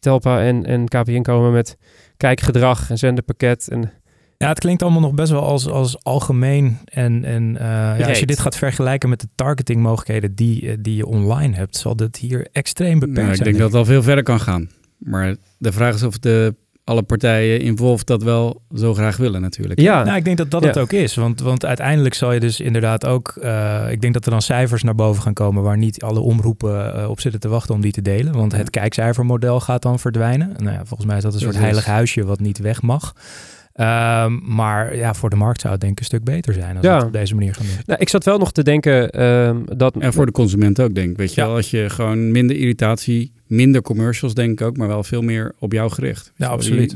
Telpa 0.00 0.42
en, 0.42 0.66
en 0.66 0.88
KPN 0.88 1.22
komen 1.22 1.52
met 1.52 1.76
kijkgedrag 2.16 2.90
en 2.90 2.98
zenderpakket. 2.98 3.68
En... 3.68 3.92
Ja, 4.36 4.48
het 4.48 4.58
klinkt 4.58 4.82
allemaal 4.82 5.00
nog 5.00 5.14
best 5.14 5.30
wel 5.30 5.42
als, 5.42 5.68
als 5.68 6.04
algemeen. 6.04 6.78
En, 6.84 7.24
en 7.24 7.52
uh, 7.52 7.60
ja, 7.98 8.08
als 8.08 8.18
je 8.18 8.26
dit 8.26 8.38
gaat 8.38 8.56
vergelijken 8.56 9.08
met 9.08 9.20
de 9.20 9.28
targetingmogelijkheden 9.34 10.34
die, 10.34 10.80
die 10.80 10.96
je 10.96 11.06
online 11.06 11.56
hebt, 11.56 11.76
zal 11.76 11.96
dit 11.96 12.16
hier 12.16 12.48
extreem 12.52 12.98
beperkt 12.98 13.18
nou, 13.20 13.30
ik 13.30 13.36
zijn. 13.36 13.48
Ik 13.48 13.54
denk 13.54 13.58
dat 13.58 13.80
het 13.80 13.88
al 13.88 13.94
veel 13.94 14.02
verder 14.02 14.24
kan 14.24 14.40
gaan. 14.40 14.70
Maar 14.98 15.36
de 15.58 15.72
vraag 15.72 15.94
is 15.94 16.02
of 16.02 16.18
de 16.18 16.54
alle 16.88 17.02
partijen 17.02 17.60
involved 17.60 18.06
dat 18.06 18.22
wel 18.22 18.62
zo 18.74 18.94
graag 18.94 19.16
willen 19.16 19.40
natuurlijk. 19.40 19.80
Ja, 19.80 20.04
nou, 20.04 20.16
ik 20.16 20.24
denk 20.24 20.36
dat 20.36 20.50
dat 20.50 20.62
ja. 20.62 20.68
het 20.68 20.78
ook 20.78 20.92
is. 20.92 21.14
Want, 21.14 21.40
want 21.40 21.64
uiteindelijk 21.64 22.14
zal 22.14 22.32
je 22.32 22.40
dus 22.40 22.60
inderdaad 22.60 23.06
ook... 23.06 23.34
Uh, 23.42 23.90
ik 23.90 24.00
denk 24.00 24.14
dat 24.14 24.24
er 24.24 24.30
dan 24.30 24.42
cijfers 24.42 24.82
naar 24.82 24.94
boven 24.94 25.22
gaan 25.22 25.32
komen... 25.32 25.62
waar 25.62 25.76
niet 25.76 26.02
alle 26.02 26.20
omroepen 26.20 26.96
uh, 26.96 27.10
op 27.10 27.20
zitten 27.20 27.40
te 27.40 27.48
wachten 27.48 27.74
om 27.74 27.80
die 27.80 27.92
te 27.92 28.02
delen. 28.02 28.32
Want 28.32 28.52
het 28.52 28.70
kijkcijfermodel 28.70 29.60
gaat 29.60 29.82
dan 29.82 29.98
verdwijnen. 29.98 30.52
Nou 30.56 30.72
ja, 30.72 30.84
volgens 30.84 31.08
mij 31.08 31.16
is 31.16 31.22
dat 31.22 31.34
een 31.34 31.40
soort 31.40 31.58
heilig 31.58 31.84
huisje 31.84 32.24
wat 32.24 32.40
niet 32.40 32.58
weg 32.58 32.82
mag. 32.82 33.14
Um, 33.80 34.40
maar 34.44 34.96
ja, 34.96 35.14
voor 35.14 35.30
de 35.30 35.36
markt 35.36 35.60
zou 35.60 35.72
het 35.72 35.80
denk 35.80 35.92
ik 35.92 35.98
een 35.98 36.04
stuk 36.04 36.24
beter 36.24 36.54
zijn 36.54 36.76
als 36.76 36.84
ja. 36.84 36.96
het 36.96 37.04
op 37.04 37.12
deze 37.12 37.34
manier 37.34 37.54
gaan 37.54 37.66
doen. 37.66 37.76
Nou, 37.86 38.00
ik 38.00 38.08
zat 38.08 38.24
wel 38.24 38.38
nog 38.38 38.52
te 38.52 38.62
denken 38.62 39.22
um, 39.24 39.64
dat... 39.76 39.96
En 39.96 40.12
voor 40.12 40.26
de 40.26 40.32
consument 40.32 40.80
ook 40.80 40.94
denk 40.94 41.10
ik. 41.10 41.16
Weet 41.16 41.34
je 41.34 41.40
Ja. 41.40 41.46
wel, 41.46 41.56
als 41.56 41.70
je 41.70 41.90
gewoon 41.90 42.30
minder 42.32 42.56
irritatie, 42.56 43.32
minder 43.46 43.82
commercials 43.82 44.34
denk 44.34 44.60
ik 44.60 44.66
ook, 44.66 44.76
maar 44.76 44.88
wel 44.88 45.02
veel 45.02 45.22
meer 45.22 45.54
op 45.58 45.72
jou 45.72 45.90
gericht. 45.90 46.32
Ja, 46.36 46.46
absoluut. 46.46 46.94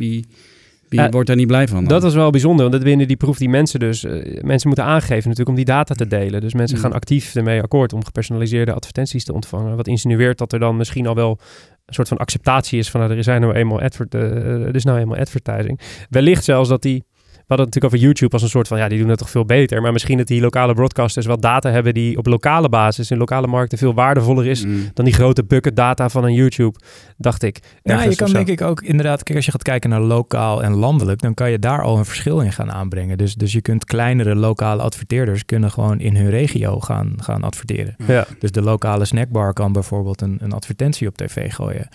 Wie 0.93 1.01
Eh, 1.01 1.11
wordt 1.11 1.27
daar 1.27 1.37
niet 1.37 1.47
blij 1.47 1.69
van? 1.69 1.77
dan? 1.79 1.89
Dat 1.89 2.03
was 2.03 2.15
wel 2.15 2.31
bijzonder, 2.31 2.61
want 2.61 2.73
dat 2.73 2.83
binnen 2.85 3.07
die 3.09 3.17
proef 3.17 3.39
die 3.39 3.49
mensen 3.49 3.81
dus... 3.81 4.05
eh, 4.05 4.13
mensen 4.43 4.69
moeten 4.69 4.85
aangeven 4.85 5.23
natuurlijk 5.29 5.49
om 5.49 5.55
die 5.55 5.65
data 5.65 5.95
te 5.95 6.07
delen. 6.07 6.41
Dus 6.41 6.55
mensen 6.55 6.77
Mm. 6.77 6.83
gaan 6.83 6.93
actief 6.93 7.35
ermee 7.35 7.63
akkoord 7.63 7.93
om 7.93 8.05
gepersonaliseerde 8.05 8.73
advertenties 8.73 9.25
te 9.25 9.33
ontvangen. 9.33 9.77
Wat 9.77 9.87
insinueert 9.89 10.39
dat 10.39 10.53
er 10.53 10.59
dan 10.59 10.77
misschien 10.77 11.07
al 11.07 11.15
wel 11.15 11.39
een 11.87 11.95
soort 11.95 12.09
van 12.09 12.17
acceptatie 12.17 12.79
is 12.79 12.91
van... 12.91 13.01
Nou, 13.01 13.17
er 13.17 13.25
zijn 13.25 13.41
nou 13.41 13.55
eenmaal 13.55 13.81
advert, 13.81 14.15
eh, 14.15 14.21
er 14.67 14.75
is 14.75 14.85
nou 14.85 14.99
eenmaal 14.99 15.19
advertising. 15.19 15.81
Wellicht 16.11 16.45
zelfs 16.45 16.69
dat 16.69 16.83
die... 16.83 17.05
We 17.53 17.59
hadden 17.59 17.75
het 17.75 17.83
natuurlijk 17.83 18.03
over 18.03 18.21
YouTube 18.21 18.33
als 18.33 18.43
een 18.43 18.59
soort 18.59 18.69
van... 18.69 18.79
Ja, 18.79 18.89
die 18.89 18.99
doen 18.99 19.09
het 19.09 19.19
toch 19.19 19.31
veel 19.31 19.45
beter. 19.45 19.83
Maar 19.83 19.93
misschien 19.93 20.19
dat 20.19 20.27
die 20.27 20.41
lokale 20.41 20.75
broadcasters 20.75 21.27
wel 21.27 21.41
data 21.41 21.71
hebben... 21.71 21.95
die 21.95 22.19
op 22.19 22.27
lokale 22.27 22.69
basis 22.69 23.11
in 23.11 23.19
lokale 23.19 23.47
markten 23.47 23.79
veel 23.79 23.95
waardevoller 23.95 24.47
is... 24.47 24.65
Mm. 24.65 24.91
dan 24.95 25.05
die 25.05 25.15
grote 25.15 25.45
bucket 25.45 25.77
data 25.77 26.09
van 26.09 26.25
een 26.25 26.33
YouTube, 26.35 26.79
dacht 27.17 27.43
ik. 27.43 27.59
Ja, 27.83 28.03
je 28.03 28.15
kan 28.17 28.33
denk 28.33 28.49
ik 28.49 28.61
ook 28.61 28.83
inderdaad, 28.83 29.23
kijk, 29.23 29.37
als 29.37 29.45
je 29.47 29.53
gaat 29.53 29.63
kijken 29.63 29.91
naar 29.91 30.01
lokaal 30.01 30.63
en 30.63 30.75
landelijk, 30.75 31.21
dan 31.21 31.35
kan 31.35 31.51
je 31.51 31.59
daar 31.59 31.83
al 31.83 31.99
een 31.99 32.05
verschil 32.05 32.41
in 32.41 32.53
gaan 32.53 32.73
aanbrengen. 32.73 33.19
Dus, 33.19 33.35
dus 33.35 33.53
je 33.53 33.61
kunt 33.61 33.85
kleinere 33.85 34.35
lokale 34.35 34.83
adverteerders 34.83 35.45
kunnen 35.45 35.71
gewoon 35.71 36.01
in 36.01 36.17
hun 36.17 36.31
regio 36.31 36.81
gaan, 36.81 37.15
gaan 37.17 37.43
adverteren. 37.43 37.95
Ja, 38.07 38.27
Dus 38.39 38.51
de 38.51 38.63
lokale 38.63 39.05
snackbar 39.05 39.53
kan 39.53 39.73
bijvoorbeeld 39.73 40.21
een, 40.21 40.39
een 40.41 40.53
advertentie 40.53 41.09
op 41.09 41.17
tv 41.17 41.53
gooien. 41.53 41.89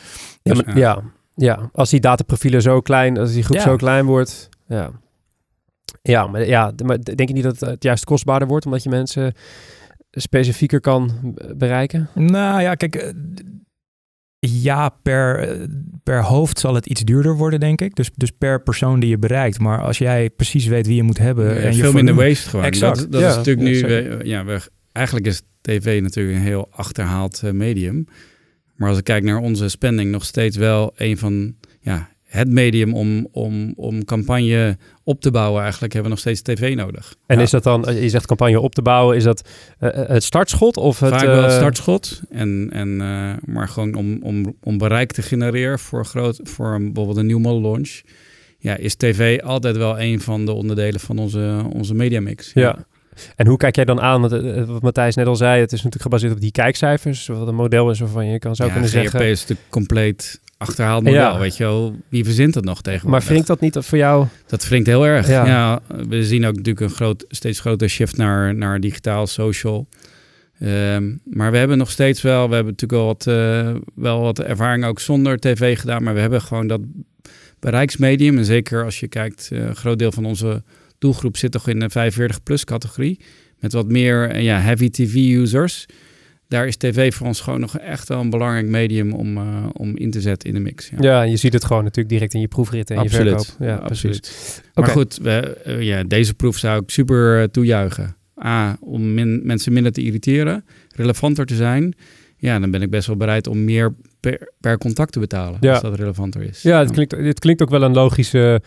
ja, 0.43 0.53
Dus, 0.53 0.63
maar, 0.63 0.77
ja. 0.77 1.01
ja, 1.35 1.69
als 1.73 1.89
die 1.89 1.99
dataprofielen 1.99 2.61
zo 2.61 2.81
klein, 2.81 3.17
als 3.17 3.33
die 3.33 3.43
groep 3.43 3.57
Ja. 3.57 3.63
zo 3.63 3.75
klein 3.75 4.05
wordt. 4.05 4.49
Ja, 4.67 4.91
ja, 6.01 6.27
maar, 6.27 6.47
ja, 6.47 6.73
maar 6.85 6.99
denk 7.03 7.27
je 7.27 7.33
niet 7.35 7.43
dat 7.43 7.59
het 7.59 7.83
juist 7.83 8.03
kostbaarder 8.03 8.47
wordt... 8.47 8.65
omdat 8.65 8.83
je 8.83 8.89
mensen 8.89 9.33
specifieker 10.11 10.81
kan 10.81 11.11
bereiken? 11.55 12.09
Nou 12.13 12.61
ja, 12.61 12.75
kijk, 12.75 12.95
eh, 12.95 13.11
ja, 14.39 14.89
per, 14.89 15.39
eh, 15.39 15.67
per 16.03 16.23
hoofd 16.23 16.59
zal 16.59 16.75
het 16.75 16.85
iets 16.85 17.01
duurder 17.01 17.35
worden, 17.35 17.59
denk 17.59 17.81
ik. 17.81 17.95
Dus, 17.95 18.09
dus 18.15 18.31
per 18.31 18.61
persoon 18.63 18.99
die 18.99 19.09
je 19.09 19.17
bereikt. 19.17 19.59
Maar 19.59 19.81
als 19.81 19.97
jij 19.97 20.29
precies 20.29 20.65
weet 20.65 20.87
wie 20.87 20.95
je 20.95 21.03
moet 21.03 21.17
hebben... 21.17 21.45
Ja, 21.45 21.55
en 21.55 21.75
je 21.75 21.81
veel 21.81 21.91
minder 21.93 22.15
waste 22.15 22.49
gewoon. 22.49 22.65
Exact. 22.65 22.97
Dat, 22.99 23.11
dat 23.11 23.21
Ja, 23.21 23.29
is 23.29 23.35
natuurlijk 23.35 23.67
nu... 23.67 23.81
we- 23.81 24.19
ja, 24.23 24.45
we, 24.45 24.59
eigenlijk 24.91 25.25
is 25.27 25.41
tv 25.61 26.01
natuurlijk 26.01 26.37
een 26.37 26.43
heel 26.43 26.67
achterhaald 26.71 27.41
eh, 27.43 27.51
medium. 27.51 28.07
Maar 28.75 28.89
als 28.89 28.97
ik 28.97 29.03
kijk 29.03 29.23
naar 29.23 29.37
onze 29.37 29.69
spending, 29.69 30.11
nog 30.11 30.25
steeds 30.25 30.57
wel 30.57 30.93
een 30.95 31.17
van... 31.17 31.55
Ja, 31.79 32.09
het 32.27 32.49
medium 32.49 32.93
om, 32.93 33.27
om, 33.31 33.73
om 33.75 34.05
campagne 34.05 34.77
op 35.03 35.21
te 35.21 35.31
bouwen. 35.31 35.61
Eigenlijk 35.61 35.93
hebben 35.93 36.11
we 36.11 36.17
nog 36.17 36.25
steeds 36.25 36.41
tv 36.41 36.75
nodig. 36.75 37.15
En 37.25 37.37
Ja. 37.37 37.43
is 37.43 37.49
dat 37.49 37.63
dan, 37.63 37.85
je 38.01 38.09
zegt 38.09 38.25
campagne 38.25 38.59
op 38.59 38.75
te 38.75 38.81
bouwen... 38.81 39.15
is 39.15 39.23
dat 39.23 39.49
eh, 39.79 40.01
eh, 40.01 40.09
het 40.09 40.23
startschot 40.23 40.77
of 40.77 40.99
het... 40.99 41.09
Vaak 41.09 41.25
wel 41.25 41.43
het 41.43 41.51
eh, 41.51 41.57
startschot. 41.57 42.21
En, 42.29 42.69
en, 42.71 42.97
maar 43.45 43.67
gewoon 43.67 43.93
om, 43.93 44.19
om, 44.21 44.55
om 44.63 44.77
bereik 44.77 45.11
te 45.11 45.21
genereren 45.21 45.79
voor, 45.79 46.05
groot, 46.05 46.39
voor 46.43 46.73
een, 46.73 46.85
bijvoorbeeld 46.85 47.17
een 47.17 47.25
nieuw 47.25 47.39
model 47.39 47.61
launch. 47.61 48.01
Ja, 48.59 48.75
is 48.77 48.95
tv 48.95 49.41
altijd 49.41 49.77
wel 49.77 49.99
een 49.99 50.21
van 50.21 50.45
de 50.45 50.51
onderdelen 50.51 50.99
van 50.99 51.17
onze, 51.17 51.63
onze 51.73 51.93
mediamix. 51.93 52.51
Ja. 52.53 52.85
En 53.35 53.47
hoe 53.47 53.57
kijk 53.57 53.75
jij 53.75 53.85
dan 53.85 54.01
aan, 54.01 54.21
want, 54.21 54.33
eh, 54.33 54.63
wat 54.63 54.81
Matthijs 54.81 55.15
net 55.15 55.27
al 55.27 55.35
zei, 55.35 55.59
het 55.61 55.71
is 55.71 55.77
natuurlijk 55.77 56.01
gebaseerd 56.03 56.33
op 56.33 56.41
die 56.41 56.51
kijkcijfers, 56.51 57.27
wat 57.27 57.47
een 57.47 57.55
model 57.55 57.89
is 57.89 57.99
waarvan 57.99 58.25
je 58.25 58.39
kan 58.39 58.55
zou 58.55 58.67
ja, 58.67 58.73
kunnen 58.73 58.91
GRP 58.91 59.01
zeggen. 59.01 59.29
is 59.29 59.41
natuurlijk 59.41 59.69
compleet 59.69 60.39
achterhaald 60.57 61.03
model, 61.03 61.19
Ja. 61.19 61.39
weet 61.39 61.57
je 61.57 61.63
wel. 61.63 61.95
Wie 62.09 62.23
verzint 62.23 62.53
dat 62.53 62.63
nog 62.63 62.81
tegenwoordig? 62.81 63.19
Maar 63.19 63.29
wringt 63.29 63.47
dat 63.47 63.59
niet 63.59 63.77
voor 63.79 63.97
jou? 63.97 64.25
Dat 64.47 64.67
wringt 64.67 64.87
heel 64.87 65.05
erg. 65.05 65.27
Ja. 65.27 65.45
Ja. 65.45 65.79
we 66.09 66.23
zien 66.23 66.45
ook 66.45 66.55
natuurlijk 66.55 66.79
een 66.79 66.95
groot, 66.95 67.25
steeds 67.29 67.59
grotere 67.59 67.89
shift 67.89 68.17
naar, 68.17 68.55
naar 68.55 68.79
digitaal, 68.79 69.27
social. 69.27 69.87
Ehm, 70.59 71.11
maar 71.23 71.51
we 71.51 71.57
hebben 71.57 71.77
nog 71.77 71.91
steeds 71.91 72.21
wel, 72.21 72.49
we 72.49 72.55
hebben 72.55 72.73
natuurlijk 72.73 73.01
wel 73.01 73.05
wat, 73.05 73.27
eh, 73.27 73.81
wel 73.95 74.21
wat 74.21 74.39
ervaring 74.39 74.85
ook 74.85 74.99
zonder 74.99 75.39
tv 75.39 75.79
gedaan, 75.79 76.03
maar 76.03 76.13
we 76.13 76.19
hebben 76.19 76.41
gewoon 76.41 76.67
dat 76.67 76.81
bereiksmedium. 77.59 78.37
En 78.37 78.45
zeker 78.45 78.83
als 78.83 78.99
je 78.99 79.07
kijkt, 79.07 79.49
eh, 79.51 79.59
een 79.59 79.75
groot 79.75 79.99
deel 79.99 80.11
van 80.11 80.25
onze 80.25 80.63
doelgroep 80.97 81.37
zit 81.37 81.51
toch 81.51 81.67
in 81.67 81.79
de 81.79 82.11
45-plus 82.11 82.63
categorie. 82.63 83.19
Met 83.59 83.73
wat 83.73 83.87
meer 83.87 84.29
eh, 84.29 84.43
ja, 84.43 84.59
heavy 84.59 84.89
TV-users. 84.89 85.85
daar 86.47 86.67
is 86.67 86.75
tv 86.75 87.13
voor 87.13 87.27
ons 87.27 87.41
gewoon 87.41 87.59
nog 87.59 87.77
echt 87.77 88.07
wel 88.07 88.19
een 88.19 88.29
belangrijk 88.29 88.65
medium 88.65 89.13
om, 89.13 89.37
uh, 89.37 89.65
om 89.73 89.97
in 89.97 90.11
te 90.11 90.21
zetten 90.21 90.49
in 90.49 90.55
de 90.55 90.61
mix. 90.61 90.89
Ja. 90.89 90.97
ja, 90.99 91.21
je 91.21 91.37
ziet 91.37 91.53
het 91.53 91.65
gewoon 91.65 91.83
natuurlijk 91.83 92.09
direct 92.09 92.33
in 92.33 92.39
je 92.39 92.47
proefrit 92.47 92.89
en 92.89 92.97
absoluut. 92.97 93.39
je 93.39 93.45
verkoop. 93.45 93.67
Ja, 93.67 93.75
absoluut. 93.75 94.61
Maar 94.73 94.87
goed, 94.87 95.17
we, 95.21 95.61
uh, 95.67 95.81
ja, 95.81 96.03
deze 96.03 96.33
proef 96.33 96.57
zou 96.57 96.81
ik 96.81 96.89
super 96.89 97.41
uh, 97.41 97.43
toejuichen. 97.43 98.15
A, 98.43 98.77
om 98.81 99.13
min, 99.13 99.39
mensen 99.43 99.73
minder 99.73 99.91
te 99.91 100.01
irriteren, 100.01 100.65
relevanter 100.95 101.45
te 101.45 101.55
zijn. 101.55 101.95
Ja, 102.37 102.59
dan 102.59 102.71
ben 102.71 102.81
ik 102.81 102.89
best 102.89 103.07
wel 103.07 103.15
bereid 103.15 103.47
om 103.47 103.63
meer 103.63 103.95
per, 104.19 104.51
per 104.59 104.77
contact 104.77 105.11
te 105.11 105.19
betalen, 105.19 105.57
ja. 105.61 105.71
als 105.71 105.81
dat 105.81 105.95
relevanter 105.95 106.41
is. 106.41 106.61
Ja, 106.61 106.79
het 106.79 106.91
klinkt, 106.91 107.11
het 107.11 107.39
klinkt 107.39 107.61
ook 107.61 107.69
wel 107.69 107.83
een 107.83 107.93
logische, 107.93 108.61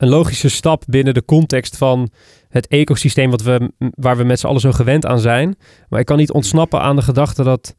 een 0.00 0.08
logische 0.08 0.48
stap 0.48 0.82
binnen 0.86 1.14
de 1.14 1.24
context 1.24 1.76
van 1.76 2.10
het 2.48 2.66
ecosysteem 2.66 3.30
wat 3.30 3.42
we, 3.42 3.72
waar 3.78 4.16
we 4.16 4.24
met 4.24 4.40
z'n 4.40 4.46
allen 4.46 4.60
zo 4.60 4.72
gewend 4.72 5.06
aan 5.06 5.20
zijn. 5.20 5.56
Maar 5.88 6.00
ik 6.00 6.06
kan 6.06 6.16
niet 6.16 6.32
ontsnappen 6.32 6.80
aan 6.80 6.96
de 6.96 7.02
gedachte 7.02 7.42
dat 7.42 7.74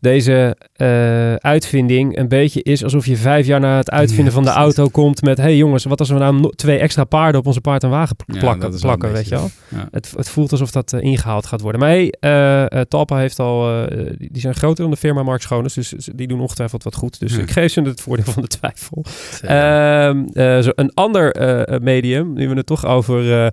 deze 0.00 0.56
uh, 0.76 1.34
uitvinding 1.34 2.18
een 2.18 2.28
beetje 2.28 2.62
is 2.62 2.84
alsof 2.84 3.06
je 3.06 3.16
vijf 3.16 3.46
jaar 3.46 3.60
na 3.60 3.76
het 3.76 3.90
uitvinden 3.90 4.32
van 4.32 4.44
de 4.44 4.50
auto 4.50 4.88
komt 4.88 5.22
met... 5.22 5.38
hey 5.38 5.56
jongens, 5.56 5.84
wat 5.84 5.98
als 5.98 6.08
we 6.08 6.18
nou 6.18 6.52
twee 6.56 6.78
extra 6.78 7.04
paarden 7.04 7.40
op 7.40 7.46
onze 7.46 7.60
paard 7.60 7.82
en 7.82 7.90
wagen 7.90 8.16
plakken, 8.16 8.72
ja, 8.72 8.78
plakken 8.80 9.12
weet 9.12 9.28
je 9.28 9.34
wel? 9.34 9.50
Ja. 9.68 9.88
Het, 9.90 10.12
het, 10.16 10.28
voelt 10.28 10.52
alsof 10.52 10.70
dat 10.70 10.92
uh, 10.92 11.00
ingehaald 11.00 11.46
gaat 11.46 11.60
worden. 11.60 11.80
Maar 11.80 11.90
hey, 11.90 12.14
uh, 12.20 12.80
Talpa 12.80 13.18
heeft 13.18 13.38
al... 13.38 13.86
die 14.18 14.40
zijn 14.40 14.54
groter 14.54 14.82
dan 14.82 14.90
de 14.90 14.96
firma 14.96 15.22
Mark 15.22 15.42
Schoones, 15.42 15.74
dus 15.74 15.94
die 16.14 16.26
doen 16.26 16.40
ongetwijfeld 16.40 16.82
wat 16.82 16.94
goed. 16.94 17.20
Dus 17.20 17.36
ik 17.36 17.50
geef 17.50 17.72
ze 17.72 17.80
het 17.80 18.00
voordeel 18.00 18.32
van 18.32 18.42
de 18.42 18.48
twijfel. 18.58 19.04
Ehm, 19.42 20.62
zo 20.62 20.70
een 20.74 20.94
ander 20.94 21.36
medium, 21.82 22.32
nu 22.32 22.48
we 22.48 22.54
het 22.54 22.66
toch 22.66 22.86
over 22.86 23.52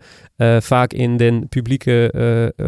vaak 0.59 0.93
in 0.93 1.17
den 1.17 1.47
publieke 1.49 2.11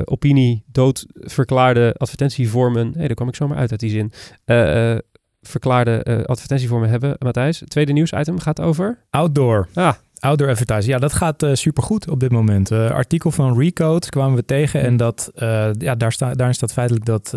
opinie 0.06 0.64
doodverklaarde 0.72 1.96
advertentievormen... 1.98 2.92
hey, 2.98 3.08
daar 3.08 3.16
kwam 3.16 3.28
ik 3.28 3.36
zomaar 3.36 3.58
uit 3.58 3.65
uit 3.72 3.80
die 3.80 3.90
zin 3.90 4.12
uh, 4.46 4.98
verklaarde 5.42 6.06
uh, 6.10 6.24
advertentievormen 6.24 6.90
hebben. 6.90 7.16
Matthijs, 7.20 7.64
tweede 7.68 7.92
nieuwsitem 7.92 8.40
gaat 8.40 8.62
over? 8.62 8.98
Outdoor. 9.10 9.68
Ah. 9.74 9.94
Outdoor 10.20 10.50
advertising, 10.50 10.94
ja, 10.94 11.00
dat 11.00 11.14
gaat 11.14 11.44
uh, 11.44 11.54
supergoed 11.54 12.10
op 12.10 12.20
dit 12.20 12.32
moment. 12.32 12.72
Uh, 12.72 12.90
artikel 12.92 13.32
van 13.32 13.60
Recode 13.60 14.10
kwamen 14.10 14.36
we 14.36 14.46
tegen 14.46 14.82
en 14.82 14.98
dat, 14.98 15.32
ja, 15.78 15.96
daar 15.96 16.12
sta, 16.12 16.34
daarin 16.34 16.56
staat 16.56 16.74
feitelijk 16.74 17.06
dat 17.06 17.34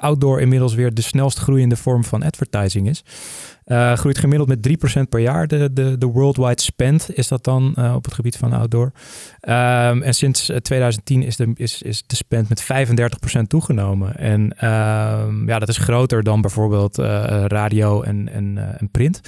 outdoor 0.00 0.40
inmiddels 0.40 0.74
weer 0.74 0.94
de 0.94 1.02
snelst 1.02 1.38
groeiende 1.38 1.76
vorm 1.76 2.04
van 2.04 2.22
advertising 2.22 2.88
is. 2.88 3.04
Uh, 3.66 3.92
groeit 3.92 4.18
gemiddeld 4.18 4.48
met 4.48 4.98
3% 4.98 5.08
per 5.08 5.20
jaar. 5.20 5.46
De, 5.46 5.72
de, 5.72 5.98
de 5.98 6.06
worldwide 6.06 6.62
spend 6.62 7.16
is 7.16 7.28
dat 7.28 7.44
dan 7.44 7.74
uh, 7.78 7.94
op 7.94 8.04
het 8.04 8.14
gebied 8.14 8.36
van 8.36 8.52
outdoor. 8.52 8.84
Um, 8.84 10.02
en 10.02 10.14
sinds 10.14 10.50
2010 10.62 11.22
is 11.22 11.36
de, 11.36 11.50
is, 11.54 11.82
is 11.82 12.02
de 12.06 12.16
spend 12.16 12.48
met 12.48 12.62
35% 13.38 13.40
toegenomen. 13.46 14.16
En 14.16 14.40
um, 14.42 15.48
ja, 15.48 15.58
dat 15.58 15.68
is 15.68 15.76
groter 15.76 16.22
dan 16.22 16.40
bijvoorbeeld 16.40 16.96
radio 17.46 18.02
en, 18.02 18.28
en, 18.32 18.78
en 18.78 18.88
print. 18.90 19.20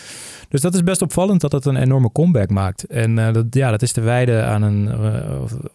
Dus 0.49 0.61
dat 0.61 0.75
is 0.75 0.83
best 0.83 1.03
opvallend 1.03 1.41
dat 1.41 1.53
het 1.53 1.65
een 1.65 1.77
enorme 1.77 2.13
comeback 2.13 2.51
maakt. 2.51 2.85
En 2.85 3.15
dat, 3.15 3.47
ja, 3.51 3.71
dat 3.71 3.83
is 3.83 3.93
te 3.93 4.01
wijden 4.01 4.47
aan 4.47 4.63
een, 4.63 4.91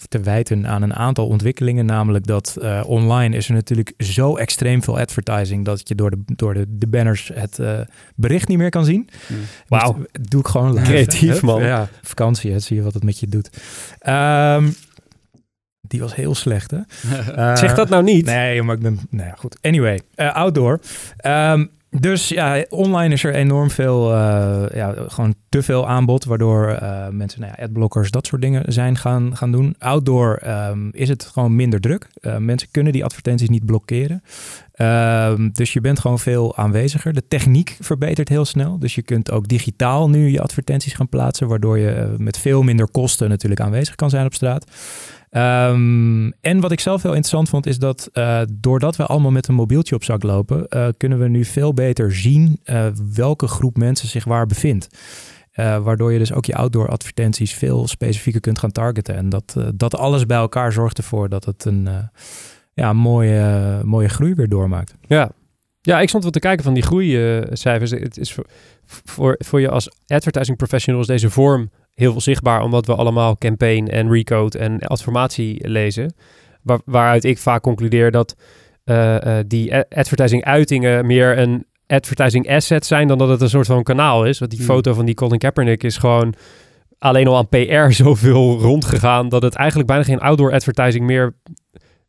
te 0.08 0.20
wijten 0.20 0.68
aan 0.68 0.82
een 0.82 0.94
aantal 0.94 1.28
ontwikkelingen. 1.28 1.86
Namelijk 1.86 2.28
dat 2.28 2.58
online 2.86 3.36
is 3.36 3.48
er 3.48 3.54
natuurlijk 3.54 3.94
zo 3.98 4.36
extreem 4.36 4.84
veel 4.84 5.00
advertising 5.00 5.66
dat 5.66 5.88
je 5.88 5.96
door 5.96 6.10
de, 6.10 6.18
door 6.26 6.54
de, 6.54 6.66
de 6.70 6.88
banners 6.88 7.32
het 7.34 7.60
bericht 8.16 8.50
niet 8.52 8.60
meer 8.60 8.70
kan 8.70 8.86
zien. 8.86 9.10
Mm. 9.28 9.38
Wauw. 9.68 9.98
doe 10.22 10.40
ik 10.40 10.48
gewoon. 10.48 10.84
Creatief, 10.84 11.42
man. 11.42 11.64
Ja, 11.64 11.90
vakantie, 12.02 12.52
hè, 12.52 12.60
zie 12.60 12.76
je 12.76 12.84
wat 12.84 12.94
het 12.94 13.04
met 13.04 13.20
je 13.20 13.28
doet. 13.28 13.50
Um, 14.08 14.76
die 15.82 16.00
was 16.00 16.16
heel 16.16 16.36
slecht, 16.36 16.72
hè? 16.72 16.78
uh, 16.78 17.56
zeg 17.64 17.76
dat 17.76 17.90
nou 17.90 18.04
niet. 18.04 18.26
Nee, 18.26 18.64
maar 18.64 18.76
ik 18.76 18.82
ben... 18.82 19.00
Nou 19.10 19.28
ja, 19.28 19.36
goed. 19.38 19.58
Anyway, 19.62 20.02
uh, 20.16 20.36
outdoor. 20.36 20.80
Um, 21.26 21.70
dus 22.00 22.28
ja, 22.28 22.66
online 22.70 23.14
is 23.14 23.24
er 23.24 23.34
enorm 23.34 23.70
veel, 23.70 24.12
uh, 24.12 24.64
ja, 24.74 24.94
gewoon 25.08 25.36
te 25.50 25.62
veel 25.62 25.88
aanbod, 25.88 26.26
waardoor 26.26 26.80
uh, 26.82 27.08
mensen, 27.08 27.42
nou 27.42 27.54
ja, 27.58 27.64
adblockers, 27.64 28.12
dat 28.12 28.28
soort 28.28 28.42
dingen 28.42 28.74
zijn 28.74 28.98
gaan, 28.98 29.38
gaan 29.38 29.52
doen. 29.52 29.76
Outdoor 29.80 30.42
um, 30.48 30.90
is 30.92 31.10
het 31.10 31.24
gewoon 31.24 31.56
minder 31.56 31.80
druk. 31.80 32.08
Uh, 32.22 32.38
mensen 32.38 32.68
kunnen 32.72 32.94
die 32.94 33.04
advertenties 33.04 33.50
niet 33.50 33.66
blokkeren. 33.66 34.24
Um, 34.82 35.52
dus 35.54 35.74
je 35.74 35.82
bent 35.82 36.00
gewoon 36.00 36.20
veel 36.20 36.58
aanweziger. 36.58 37.14
De 37.14 37.28
techniek 37.28 37.78
verbetert 37.80 38.30
heel 38.30 38.46
snel. 38.46 38.80
Dus 38.80 38.96
je 38.96 39.02
kunt 39.02 39.32
ook 39.32 39.48
digitaal 39.48 40.10
nu 40.10 40.30
je 40.30 40.42
advertenties 40.42 40.94
gaan 40.94 41.10
plaatsen, 41.10 41.48
waardoor 41.48 41.78
je 41.78 42.16
met 42.18 42.38
veel 42.38 42.64
minder 42.64 42.92
kosten 42.92 43.30
natuurlijk 43.30 43.62
aanwezig 43.62 43.96
kan 43.96 44.10
zijn 44.10 44.26
op 44.26 44.34
straat. 44.34 44.66
Um, 45.38 46.34
en 46.42 46.60
wat 46.60 46.72
ik 46.72 46.80
zelf 46.80 47.02
heel 47.02 47.12
interessant 47.12 47.50
vond, 47.50 47.66
is 47.66 47.80
dat 47.80 48.10
uh, 48.14 48.42
doordat 48.54 48.96
we 48.96 49.06
allemaal 49.06 49.32
met 49.32 49.48
een 49.48 49.56
mobieltje 49.56 49.96
op 49.96 50.04
zak 50.04 50.24
lopen, 50.24 50.66
uh, 50.70 50.88
kunnen 50.98 51.20
we 51.20 51.28
nu 51.28 51.46
veel 51.46 51.74
beter 51.74 52.14
zien 52.14 52.60
uh, 52.66 52.86
welke 53.14 53.48
groep 53.48 53.78
mensen 53.78 54.08
zich 54.08 54.24
waar 54.24 54.46
bevindt. 54.46 54.88
waardoor 55.56 56.12
je 56.14 56.20
dus 56.20 56.34
ook 56.34 56.46
je 56.46 56.56
outdoor 56.56 56.90
advertenties 56.90 57.54
veel 57.54 57.88
specifieker 57.88 58.42
kunt 58.42 58.60
gaan 58.60 58.72
targeten. 58.72 59.16
En 59.16 59.30
dat, 59.30 59.56
dat 59.76 59.96
alles 59.96 60.26
bij 60.26 60.38
elkaar 60.38 60.72
zorgt 60.72 60.98
ervoor 60.98 61.30
dat 61.30 61.46
het 61.46 61.66
een 61.66 61.90
ja, 62.74 62.94
mooie, 62.94 63.80
mooie 63.84 64.10
groei 64.10 64.34
weer 64.34 64.50
doormaakt. 64.50 64.96
Ja, 65.08 65.32
ja, 65.82 66.02
ik 66.02 66.08
stond 66.08 66.24
wel 66.24 66.32
te 66.32 66.40
kijken 66.40 66.64
van 66.64 66.74
die 66.74 66.84
groeicijfers. 66.84 67.92
Het 67.92 68.18
is 68.18 68.34
voor, 68.34 68.46
voor, 68.86 69.36
voor 69.40 69.62
je 69.62 69.70
als 69.70 69.92
advertising 70.08 70.58
professionals 70.58 71.08
deze 71.08 71.30
vorm 71.30 71.70
heel 71.94 72.12
veel 72.12 72.22
zichtbaar, 72.22 72.62
omdat 72.62 72.86
we 72.86 72.96
allemaal 72.96 73.38
campaign 73.38 73.88
en 73.88 74.12
recode 74.12 74.58
en 74.58 74.80
adformatie 74.80 75.68
lezen. 75.68 76.14
Waar, 76.62 76.80
waaruit 76.86 77.24
ik 77.24 77.38
vaak 77.38 77.62
concludeer 77.62 78.12
dat 78.12 78.36
uh, 78.86 79.38
die 79.48 79.76
advertising 79.76 80.44
uitingen 80.44 81.06
meer 81.06 81.38
een 81.38 81.66
advertising 81.88 82.50
asset 82.50 82.86
zijn 82.86 83.08
dan 83.08 83.18
dat 83.18 83.30
het 83.30 83.42
een 83.42 83.50
soort 83.50 83.68
van 83.68 83.84
kanaal 83.84 84.26
is. 84.26 84.40
Want 84.40 84.52
die 84.52 84.60
hmm. 84.60 84.70
foto 84.70 84.94
van 84.94 85.06
die 85.06 85.16
Colin 85.16 85.38
Kaepernick 85.38 85.84
is 85.84 85.98
gewoon 85.98 86.34
alleen 86.98 87.28
al 87.28 87.38
aan 87.38 87.50
PR 87.50 87.92
zoveel 88.04 88.60
rondgegaan 88.60 89.30
dat 89.30 89.42
het 89.42 89.56
eigenlijk 89.56 89.90
bijna 89.90 90.04
geen 90.04 90.20
outdoor 90.20 90.52
advertising 90.52 91.06
meer, 91.06 91.36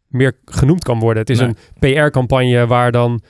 meer 0.07 0.39
genoemd 0.45 0.85
kan 0.85 0.99
worden. 0.99 1.23
Het 1.23 1.31
is 1.31 1.39
een 1.39 1.57
PR-campagne 1.79 2.67
waar 2.67 2.93
dan 2.93 3.21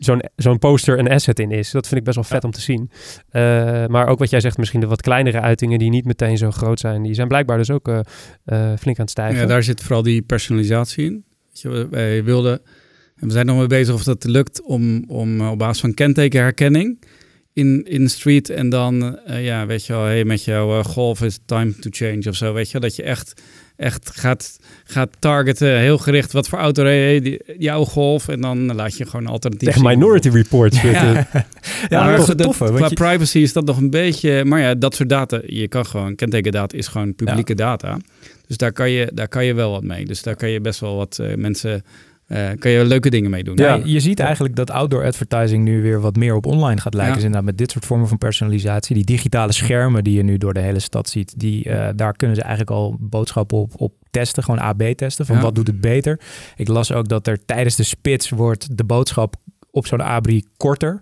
zo'n 0.00 0.22
zo'n 0.36 0.58
poster 0.58 0.98
een 0.98 1.10
asset 1.10 1.38
in 1.38 1.50
is. 1.50 1.70
Dat 1.70 1.86
vind 1.86 2.00
ik 2.00 2.04
best 2.04 2.16
wel 2.16 2.24
vet 2.24 2.44
om 2.44 2.50
te 2.50 2.60
zien. 2.60 2.90
Uh, 3.32 3.42
maar 3.86 4.06
ook 4.06 4.18
wat 4.18 4.30
jij 4.30 4.40
zegt, 4.40 4.58
misschien 4.58 4.80
de 4.80 4.86
wat 4.86 5.02
kleinere 5.02 5.40
uitingen 5.40 5.78
die 5.78 5.90
niet 5.90 6.04
meteen 6.04 6.38
zo 6.38 6.50
groot 6.50 6.80
zijn, 6.80 7.02
die 7.02 7.14
zijn 7.14 7.28
blijkbaar 7.28 7.56
dus 7.56 7.70
ook 7.70 7.88
uh, 7.88 7.94
uh, 7.94 8.72
flink 8.78 8.96
aan 8.96 9.04
het 9.04 9.10
stijgen. 9.10 9.40
Ja, 9.40 9.46
daar 9.46 9.62
zit 9.62 9.82
vooral 9.82 10.02
die 10.02 10.22
personalisatie 10.22 11.04
in. 11.04 11.24
Weet 11.46 11.60
je, 11.60 11.88
wij 11.90 12.24
wilden, 12.24 12.60
en 13.16 13.26
we 13.26 13.32
zijn 13.32 13.46
nog 13.46 13.58
mee 13.58 13.66
bezig 13.66 13.94
of 13.94 14.04
dat 14.04 14.24
lukt 14.24 14.62
om, 14.62 15.04
om 15.06 15.48
op 15.48 15.58
basis 15.58 15.80
van 15.80 15.94
kentekenherkenning 15.94 17.02
in, 17.52 17.84
in 17.84 18.02
de 18.02 18.10
street 18.10 18.50
en 18.50 18.68
dan, 18.68 19.18
ja, 19.26 19.66
weet 19.66 19.86
je 19.86 19.92
wel, 19.92 20.02
hey, 20.02 20.24
met 20.24 20.44
jouw 20.44 20.82
golf 20.82 21.22
is 21.22 21.38
time 21.44 21.78
to 21.78 21.88
change 21.92 22.28
of 22.28 22.34
zo, 22.34 22.52
weet 22.52 22.70
je, 22.70 22.80
dat 22.80 22.96
je 22.96 23.02
echt 23.02 23.42
echt 23.80 24.10
gaat, 24.14 24.58
gaat 24.84 25.08
targeten, 25.18 25.78
heel 25.78 25.98
gericht 25.98 26.32
wat 26.32 26.48
voor 26.48 26.58
auto 26.58 26.82
reed 26.82 27.42
jouw 27.58 27.84
golf 27.84 28.28
en 28.28 28.40
dan 28.40 28.74
laat 28.74 28.96
je 28.96 29.06
gewoon 29.06 29.26
alternatief 29.26 29.68
Echt 29.68 29.82
Minority 29.82 30.28
Report 30.28 30.76
ja, 30.76 31.26
ja. 31.88 32.04
Maar 32.04 32.16
dat, 32.16 32.38
tof, 32.38 32.56
qua 32.56 32.88
privacy 32.88 33.38
is 33.38 33.52
dat 33.52 33.64
nog 33.64 33.76
een 33.76 33.90
beetje, 33.90 34.44
maar 34.44 34.60
ja, 34.60 34.74
dat 34.74 34.94
soort 34.94 35.08
data, 35.08 35.40
je 35.46 35.68
kan 35.68 35.86
gewoon, 35.86 36.14
kentekendata 36.14 36.76
is 36.76 36.86
gewoon 36.86 37.14
publieke 37.14 37.54
data. 37.54 37.98
Dus 38.46 38.56
daar 38.56 38.72
kan, 38.72 38.90
je, 38.90 39.10
daar 39.14 39.28
kan 39.28 39.44
je 39.44 39.54
wel 39.54 39.70
wat 39.70 39.82
mee. 39.82 40.04
Dus 40.04 40.22
daar 40.22 40.36
kan 40.36 40.50
je 40.50 40.60
best 40.60 40.80
wel 40.80 40.96
wat 40.96 41.18
uh, 41.20 41.34
mensen 41.34 41.84
uh, 42.32 42.48
kan 42.58 42.70
je 42.70 42.84
leuke 42.84 43.10
dingen 43.10 43.30
mee 43.30 43.44
doen. 43.44 43.56
Ja, 43.56 43.80
je 43.84 44.00
ziet 44.00 44.20
eigenlijk 44.20 44.56
dat 44.56 44.70
outdoor 44.70 45.04
advertising 45.04 45.64
nu 45.64 45.82
weer 45.82 46.00
wat 46.00 46.16
meer 46.16 46.34
op 46.34 46.46
online 46.46 46.80
gaat 46.80 46.94
lijken. 46.94 47.12
Ja. 47.12 47.14
Dus 47.14 47.24
inderdaad 47.24 47.50
met 47.50 47.58
dit 47.58 47.70
soort 47.70 47.86
vormen 47.86 48.08
van 48.08 48.18
personalisatie. 48.18 48.94
Die 48.94 49.04
digitale 49.04 49.52
schermen 49.52 50.04
die 50.04 50.16
je 50.16 50.22
nu 50.22 50.38
door 50.38 50.54
de 50.54 50.60
hele 50.60 50.78
stad 50.78 51.08
ziet, 51.08 51.34
die, 51.36 51.68
uh, 51.68 51.88
daar 51.94 52.16
kunnen 52.16 52.36
ze 52.36 52.42
eigenlijk 52.42 52.70
al 52.70 52.96
boodschappen 53.00 53.58
op, 53.58 53.72
op 53.76 53.92
testen. 54.10 54.42
Gewoon 54.42 54.60
AB 54.60 54.82
testen 54.82 55.26
van 55.26 55.36
ja. 55.36 55.42
wat 55.42 55.54
doet 55.54 55.66
het 55.66 55.80
beter. 55.80 56.20
Ik 56.56 56.68
las 56.68 56.92
ook 56.92 57.08
dat 57.08 57.26
er 57.26 57.44
tijdens 57.44 57.76
de 57.76 57.82
spits 57.82 58.30
wordt 58.30 58.76
de 58.76 58.84
boodschap 58.84 59.34
op 59.70 59.86
zo'n 59.86 60.00
abri 60.00 60.44
korter. 60.56 61.00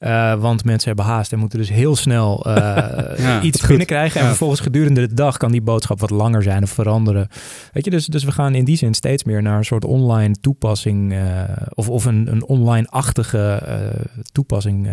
Uh, 0.00 0.40
want 0.40 0.64
mensen 0.64 0.88
hebben 0.88 1.06
haast 1.06 1.32
en 1.32 1.38
moeten 1.38 1.58
dus 1.58 1.68
heel 1.68 1.96
snel 1.96 2.48
uh, 2.48 2.54
ja, 3.18 3.42
iets 3.42 3.66
binnenkrijgen. 3.66 4.20
En 4.20 4.26
vervolgens 4.26 4.60
gedurende 4.60 5.08
de 5.08 5.14
dag 5.14 5.36
kan 5.36 5.52
die 5.52 5.62
boodschap 5.62 6.00
wat 6.00 6.10
langer 6.10 6.42
zijn 6.42 6.62
of 6.62 6.70
veranderen. 6.70 7.28
Weet 7.72 7.84
je, 7.84 7.90
dus, 7.90 8.06
dus 8.06 8.24
we 8.24 8.32
gaan 8.32 8.54
in 8.54 8.64
die 8.64 8.76
zin 8.76 8.94
steeds 8.94 9.24
meer 9.24 9.42
naar 9.42 9.58
een 9.58 9.64
soort 9.64 9.84
online 9.84 10.34
toepassing. 10.40 11.12
Uh, 11.12 11.42
of, 11.74 11.88
of 11.88 12.04
een, 12.04 12.28
een 12.30 12.44
online-achtige 12.44 13.62
toepassing 14.32 14.88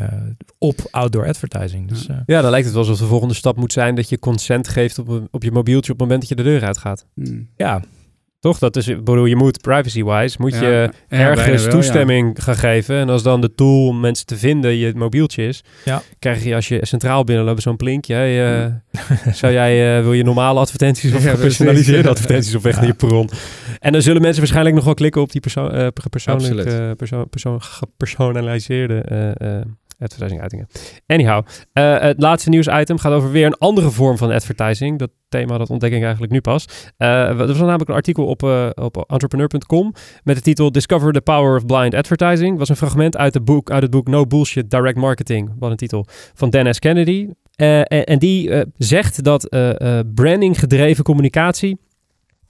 op 0.57 0.87
outdoor 0.91 1.27
advertising. 1.27 1.87
Dus, 1.87 2.07
ja, 2.25 2.41
dan 2.41 2.51
lijkt 2.51 2.65
het 2.65 2.75
wel 2.75 2.83
alsof 2.83 2.99
de 2.99 3.05
volgende 3.05 3.33
stap 3.33 3.57
moet 3.57 3.73
zijn 3.73 3.95
dat 3.95 4.09
je 4.09 4.19
consent 4.19 4.67
geeft 4.67 4.99
op, 4.99 5.27
op 5.31 5.43
je 5.43 5.51
mobieltje 5.51 5.91
op 5.91 5.99
het 5.99 6.07
moment 6.07 6.19
dat 6.19 6.29
je 6.29 6.43
de 6.43 6.49
deur 6.49 6.63
uitgaat. 6.63 7.05
Mm. 7.13 7.47
Ja, 7.55 7.81
Toch? 8.43 8.59
Dat 8.59 8.75
is, 8.75 8.85
bedoel, 8.85 9.25
je 9.25 9.35
moet 9.35 9.61
privacy-wise, 9.61 10.35
moet 10.39 10.53
Ja, 10.53 10.61
je 10.61 10.89
ergens 11.07 11.61
wel, 11.63 11.71
toestemming 11.71 12.43
gaan 12.43 12.55
geven. 12.55 12.95
En 12.95 13.09
als 13.09 13.23
dan 13.23 13.41
de 13.41 13.55
tool 13.55 13.87
om 13.87 13.99
mensen 13.99 14.25
te 14.25 14.37
vinden 14.37 14.75
je 14.75 14.93
mobieltje 14.95 15.47
is, 15.47 15.63
Ja. 15.85 16.01
krijg 16.19 16.43
je 16.43 16.55
als 16.55 16.67
je 16.67 16.85
centraal 16.85 17.23
binnenloopt 17.23 17.61
zo'n 17.61 17.75
blinkje. 17.75 18.13
hey, 18.15 18.63
eh, 18.63 18.71
zou 19.33 19.53
jij, 19.53 19.97
eh, 19.97 20.03
wil 20.03 20.13
je 20.13 20.23
normale 20.23 20.59
advertenties 20.59 21.13
of 21.13 21.23
Ja, 21.23 21.29
gepersonaliseerde 21.31 22.09
advertenties 22.15 22.55
op 22.55 22.63
weg 22.63 22.75
naar 22.75 22.85
je 22.85 22.93
perron? 22.93 23.29
En 23.79 23.91
dan 23.91 24.01
zullen 24.01 24.21
mensen 24.21 24.39
waarschijnlijk 24.39 24.75
nog 24.75 24.85
wel 24.85 24.93
klikken 24.93 25.21
op 25.21 25.31
die 25.31 25.41
persoon, 25.41 25.71
eh, 25.71 25.87
persoonlijk, 26.09 26.45
Absoluut. 26.59 26.73
eh, 26.79 26.91
persoon, 26.97 27.29
persoon, 27.29 27.61
gepersonaliseerde 27.61 29.03
advertising 29.99 30.41
uitingen. 30.41 30.67
Anyhow, 31.07 31.45
het 32.03 32.21
laatste 32.21 32.49
nieuwsitem 32.49 32.97
gaat 32.97 33.11
over 33.13 33.31
weer 33.31 33.45
een 33.45 33.57
andere 33.57 33.89
vorm 33.89 34.17
van 34.17 34.31
advertising. 34.31 34.99
Dat 34.99 35.09
thema, 35.33 35.57
dat 35.57 35.69
ontdek 35.69 35.91
ik 35.91 36.01
eigenlijk 36.01 36.31
nu 36.31 36.41
pas. 36.41 36.65
Eh, 36.97 37.27
er 37.27 37.47
was 37.47 37.57
namelijk 37.57 37.89
een 37.89 37.95
artikel 37.95 38.25
op, 38.25 38.43
eh, 38.43 38.69
op 38.75 39.03
entrepreneur.com 39.07 39.93
met 40.23 40.35
de 40.35 40.41
titel 40.41 40.71
Discover 40.71 41.13
the 41.13 41.21
Power 41.21 41.55
of 41.55 41.65
Blind 41.65 41.93
Advertising. 41.93 42.57
Was 42.57 42.69
een 42.69 42.75
fragment 42.75 43.17
uit, 43.17 43.33
de 43.33 43.41
boek, 43.41 43.71
uit 43.71 43.81
het 43.81 43.91
boek 43.91 44.07
No 44.07 44.25
Bullshit 44.25 44.69
Direct 44.69 44.97
Marketing, 44.97 45.51
wat 45.59 45.71
een 45.71 45.77
titel, 45.77 46.05
van 46.33 46.49
Dennis 46.49 46.79
Kennedy. 46.79 47.27
Eh, 47.55 47.79
en, 47.79 48.03
en 48.03 48.19
die 48.19 48.63
zegt 48.77 49.23
dat 49.23 49.49
branding 50.13 50.59
gedreven 50.59 51.03
communicatie 51.03 51.77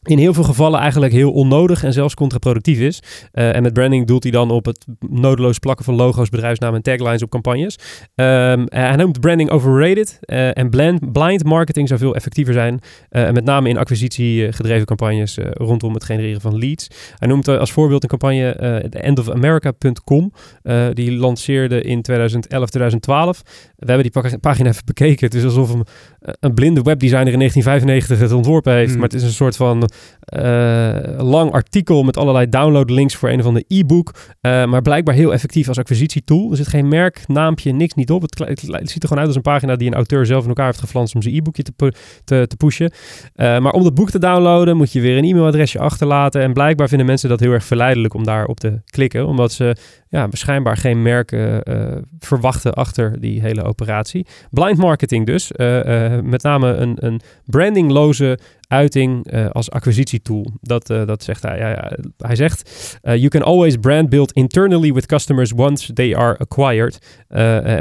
in 0.03 0.17
heel 0.17 0.33
veel 0.33 0.43
gevallen 0.43 0.79
eigenlijk 0.79 1.13
heel 1.13 1.31
onnodig 1.31 1.83
en 1.83 1.93
zelfs 1.93 2.13
contraproductief 2.13 2.79
is. 2.79 3.01
Eh, 3.31 3.55
en 3.55 3.63
met 3.63 3.73
branding 3.73 4.07
doelt 4.07 4.23
hij 4.23 4.31
dan 4.31 4.51
op 4.51 4.65
het 4.65 4.85
nodeloos 5.09 5.59
plakken 5.59 5.85
van 5.85 5.95
logo's, 5.95 6.29
bedrijfsnamen 6.29 6.75
en 6.75 6.83
taglines 6.83 7.23
op 7.23 7.29
campagnes. 7.29 7.75
Ehm, 8.15 8.65
eh, 8.65 8.87
hij 8.87 8.95
noemt 8.95 9.19
branding 9.19 9.49
overrated 9.49 10.17
eh, 10.21 10.57
en 10.57 10.69
blind, 10.69 11.11
blind 11.11 11.43
marketing 11.43 11.87
zou 11.87 11.99
veel 11.99 12.15
effectiever 12.15 12.53
zijn. 12.53 12.79
en 13.09 13.33
met 13.33 13.43
name 13.43 13.69
in 13.69 13.77
acquisitie 13.77 14.51
gedreven 14.51 14.85
campagnes 14.85 15.37
rondom 15.53 15.93
het 15.93 16.03
genereren 16.03 16.41
van 16.41 16.57
leads. 16.57 16.87
Hij 17.17 17.27
noemt 17.27 17.47
als 17.47 17.71
voorbeeld 17.71 18.03
een 18.03 18.09
campagne 18.09 18.55
de 18.89 18.99
endofamerica.com. 18.99 20.33
Die 20.93 21.11
lanceerde 21.11 21.81
in 21.81 22.01
2011, 22.01 22.69
2012. 22.69 23.41
We 23.75 23.91
hebben 23.91 24.11
die 24.11 24.21
pa- 24.21 24.37
pagina 24.37 24.69
even 24.69 24.85
bekeken. 24.85 25.25
Het 25.25 25.35
is 25.35 25.43
alsof 25.43 25.73
een, 25.73 25.85
een 26.39 26.53
blinde 26.53 26.81
webdesigner 26.81 27.33
in 27.33 27.37
1995 27.39 28.19
het 28.19 28.31
ontworpen 28.31 28.73
heeft. 28.73 28.89
Hmm. 28.89 28.99
Maar 28.99 29.09
het 29.09 29.17
is 29.17 29.23
een 29.23 29.33
soort 29.33 29.55
van 29.55 29.89
eh, 30.19 30.95
lang 31.17 31.51
artikel 31.51 32.03
met 32.03 32.17
allerlei 32.17 32.49
downloadlinks 32.49 33.15
voor 33.15 33.29
een 33.29 33.39
of 33.39 33.45
ander 33.45 33.63
e-book. 33.67 34.13
Eh, 34.41 34.65
maar 34.65 34.81
blijkbaar 34.81 35.15
heel 35.15 35.33
effectief 35.33 35.67
als 35.67 35.77
acquisitietool. 35.77 36.51
Er 36.51 36.57
zit 36.57 36.67
geen 36.67 36.87
merk, 36.87 37.23
naampje, 37.27 37.71
niks 37.71 37.93
niet 37.93 38.11
op. 38.11 38.21
Het, 38.21 38.59
ziet 38.59 39.01
er 39.01 39.07
gewoon 39.07 39.17
uit 39.17 39.27
als 39.27 39.35
een 39.35 39.41
pagina 39.41 39.75
die 39.75 39.87
een 39.87 39.93
auteur 39.93 40.25
zelf 40.25 40.41
in 40.41 40.47
elkaar 40.47 40.65
heeft 40.65 40.79
geflanst 40.79 41.15
om 41.15 41.21
zijn 41.21 41.35
e-boekje 41.35 41.63
te, 41.63 41.93
te, 42.23 42.47
te 42.47 42.55
pushen. 42.55 42.91
Eh, 43.35 43.59
maar 43.59 43.71
om 43.71 43.83
dat 43.83 43.93
boek 43.93 44.09
te 44.09 44.19
downloaden 44.19 44.77
moet 44.77 44.91
je 44.91 45.01
weer 45.01 45.17
een 45.17 45.23
e-mailadresje 45.23 45.79
achterlaten. 45.79 46.41
En 46.41 46.53
blijkbaar 46.53 46.87
vinden 46.87 47.07
mensen 47.07 47.29
dat 47.29 47.39
heel 47.39 47.51
erg 47.51 47.63
verleidelijk 47.63 48.13
om 48.13 48.23
daarop 48.23 48.59
te 48.59 48.81
klikken. 48.85 49.27
Omdat 49.27 49.51
ze 49.51 49.75
ja, 50.13 50.27
schijnbaar 50.31 50.77
geen 50.77 51.01
merken 51.01 51.63
eh, 51.63 51.97
verwachten 52.19 52.73
achter 52.73 53.19
die 53.19 53.41
hele 53.41 53.63
operatie. 53.63 54.25
Blind 54.49 54.77
marketing 54.77 55.25
dus. 55.25 55.51
Eh, 55.51 56.15
eh, 56.15 56.23
met 56.23 56.43
name 56.43 56.73
een, 56.73 57.05
een 57.05 57.21
brandingloze 57.45 58.39
uiting 58.67 59.33
als 59.51 59.71
acquisitietool. 59.71 60.51
Dat, 60.61 60.87
dat 60.87 61.23
zegt 61.23 61.43
hij. 61.43 61.57
Ja, 61.57 61.91
hij 62.17 62.35
zegt, 62.35 62.69
you 63.01 63.27
can 63.27 63.41
always 63.41 63.75
brand 63.75 64.09
build 64.09 64.31
internally 64.31 64.93
with 64.93 65.05
customers 65.05 65.53
once 65.53 65.93
they 65.93 66.15
are 66.15 66.37
acquired. 66.37 67.23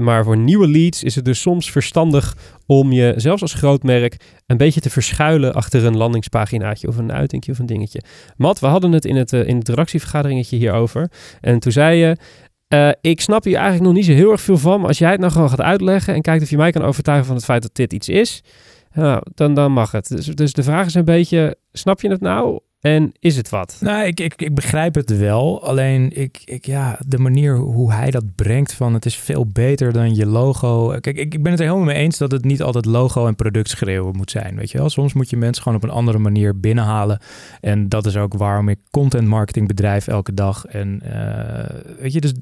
Maar 0.02 0.24
voor 0.24 0.38
nieuwe 0.38 0.68
leads 0.68 1.02
is 1.02 1.14
het 1.14 1.24
dus 1.24 1.40
soms 1.40 1.70
verstandig 1.70 2.36
om 2.79 2.93
je, 2.93 3.12
zelfs 3.17 3.43
als 3.43 3.55
groot 3.55 3.83
merk, 3.83 4.17
een 4.47 4.57
beetje 4.57 4.81
te 4.81 4.91
verschuilen 4.91 5.55
achter 5.55 5.85
een 5.85 5.97
landingspaginaatje 5.97 6.88
of 6.88 6.97
een 6.97 7.12
uitingje 7.12 7.52
of 7.52 7.59
een 7.59 7.67
dingetje. 7.67 8.02
Matt, 8.37 8.61
we 8.61 8.67
hadden 8.67 8.93
het 8.93 9.05
in 9.05 9.17
het, 9.17 9.33
eh, 9.33 9.47
in 9.47 10.45
hierover. 10.49 11.11
En 11.41 11.59
toen 11.59 11.73
zei 11.73 11.97
je, 11.97 12.17
eh, 12.69 12.91
ik 13.00 13.21
snap 13.21 13.45
hier 13.45 13.57
eigenlijk 13.57 13.85
nog 13.85 13.95
niet 13.95 14.05
zo 14.05 14.12
heel 14.12 14.31
erg 14.31 14.41
veel 14.41 14.59
van, 14.59 14.79
maar 14.79 14.88
als 14.88 14.99
jij 14.99 15.11
het 15.11 15.21
nou 15.21 15.33
gewoon 15.33 15.49
gaat 15.49 15.61
uitleggen 15.61 16.14
en 16.14 16.23
kijkt 16.23 16.43
of 16.43 16.50
je 16.50 16.57
mij 16.57 16.71
kan 16.71 16.83
overtuigen 16.83 17.26
van 17.26 17.37
het 17.37 17.45
feit 17.45 17.62
dat 17.62 17.75
dit 17.75 17.93
iets 17.93 18.09
is, 18.09 18.43
nou, 18.93 19.23
dan, 19.35 19.55
dan 19.55 19.73
mag 19.73 19.91
het. 19.91 20.09
Dus, 20.09 20.26
dus 20.26 20.52
de 20.52 20.62
vraag 20.62 20.87
is 20.87 20.95
een 20.95 21.05
beetje, 21.05 21.57
snap 21.73 22.00
je 22.00 22.09
het 22.09 22.21
nou 22.21 22.61
en 22.82 23.12
is 23.18 23.36
het 23.36 23.48
wat? 23.48 23.76
Nou, 23.80 24.06
ik, 24.06 24.20
ik, 24.20 24.42
ik 24.42 24.54
begrijp 24.54 24.94
het 24.94 25.18
wel. 25.18 25.64
Alleen, 25.64 26.16
ik, 26.16 26.42
ik, 26.44 26.66
ja, 26.66 26.98
de 27.06 27.18
manier 27.18 27.56
hoe 27.56 27.92
hij 27.92 28.10
dat 28.10 28.34
brengt 28.34 28.72
van 28.72 28.94
het 28.94 29.06
is 29.06 29.16
veel 29.16 29.46
beter 29.46 29.92
dan 29.92 30.14
je 30.14 30.26
logo. 30.26 30.88
Kijk, 30.88 31.16
ik, 31.16 31.34
ik 31.34 31.42
ben 31.42 31.52
het 31.52 31.60
er 31.60 31.66
helemaal 31.66 31.86
mee 31.86 31.96
eens 31.96 32.18
dat 32.18 32.30
het 32.30 32.44
niet 32.44 32.62
altijd 32.62 32.84
logo 32.84 33.26
en 33.26 33.36
product 33.36 33.68
schreeuwen 33.68 34.16
moet 34.16 34.30
zijn. 34.30 34.56
Weet 34.56 34.70
je 34.70 34.78
wel, 34.78 34.90
soms 34.90 35.12
moet 35.12 35.30
je 35.30 35.36
mensen 35.36 35.62
gewoon 35.62 35.78
op 35.78 35.84
een 35.84 35.94
andere 35.94 36.18
manier 36.18 36.60
binnenhalen. 36.60 37.20
En 37.60 37.88
dat 37.88 38.06
is 38.06 38.16
ook 38.16 38.34
waarom 38.34 38.68
ik 38.68 38.78
content 38.90 39.28
marketing 39.28 39.68
bedrijf 39.68 40.08
elke 40.08 40.34
dag. 40.34 40.64
En 40.66 41.00
eh, 41.02 41.80
weet 41.98 42.12
je, 42.12 42.20
dus 42.20 42.32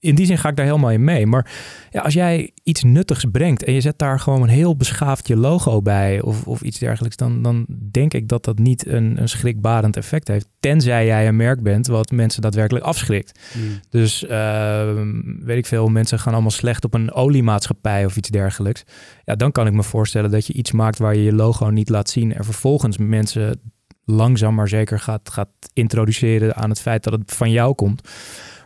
in 0.00 0.14
die 0.14 0.26
zin 0.26 0.38
ga 0.38 0.48
ik 0.48 0.56
daar 0.56 0.66
helemaal 0.66 0.90
in 0.90 1.04
mee. 1.04 1.26
Maar 1.26 1.50
ja, 1.90 2.00
als 2.00 2.14
jij 2.14 2.50
iets 2.62 2.82
nuttigs 2.82 3.24
brengt 3.32 3.64
en 3.64 3.72
je 3.72 3.80
zet 3.80 3.98
daar 3.98 4.20
gewoon 4.20 4.42
een 4.42 4.48
heel 4.48 4.76
beschaafd 4.76 5.28
je 5.28 5.36
logo 5.36 5.82
bij 5.82 6.20
of, 6.20 6.46
of 6.46 6.60
iets 6.60 6.78
dergelijks, 6.78 7.16
dan, 7.16 7.42
dan 7.42 7.66
denk 7.90 8.14
ik 8.14 8.28
dat 8.28 8.44
dat 8.44 8.58
niet 8.58 8.86
een, 8.86 9.20
een 9.20 9.28
schrikbarend 9.28 9.96
effect 9.96 10.28
heeft. 10.28 10.48
Tenzij 10.60 11.06
jij 11.06 11.28
een 11.28 11.36
merk 11.36 11.62
bent 11.62 11.86
wat 11.86 12.10
mensen 12.10 12.42
daadwerkelijk 12.42 12.84
afschrikt. 12.84 13.40
Dus 13.90 14.26
ehm, 14.26 15.22
weet 15.44 15.58
ik 15.58 15.66
veel, 15.66 15.88
mensen 15.88 16.18
gaan 16.18 16.32
allemaal 16.32 16.50
slecht 16.50 16.84
op 16.84 16.94
een 16.94 17.12
oliemaatschappij 17.12 18.04
of 18.04 18.16
iets 18.16 18.28
dergelijks. 18.28 18.84
Ja, 19.24 19.34
dan 19.34 19.52
kan 19.52 19.66
ik 19.66 19.72
me 19.72 19.82
voorstellen 19.82 20.30
dat 20.30 20.46
je 20.46 20.52
iets 20.52 20.72
maakt 20.72 20.98
waar 20.98 21.14
je 21.14 21.22
je 21.22 21.32
logo 21.32 21.70
niet 21.70 21.88
laat 21.88 22.10
zien 22.10 22.34
en 22.34 22.44
vervolgens 22.44 22.98
mensen 22.98 23.60
langzaam 24.04 24.54
maar 24.54 24.68
zeker 24.68 25.00
gaat, 25.00 25.30
gaat 25.30 25.48
introduceren 25.72 26.54
aan 26.54 26.70
het 26.70 26.80
feit 26.80 27.04
dat 27.04 27.12
het 27.12 27.32
van 27.32 27.50
jou 27.50 27.74
komt. 27.74 28.08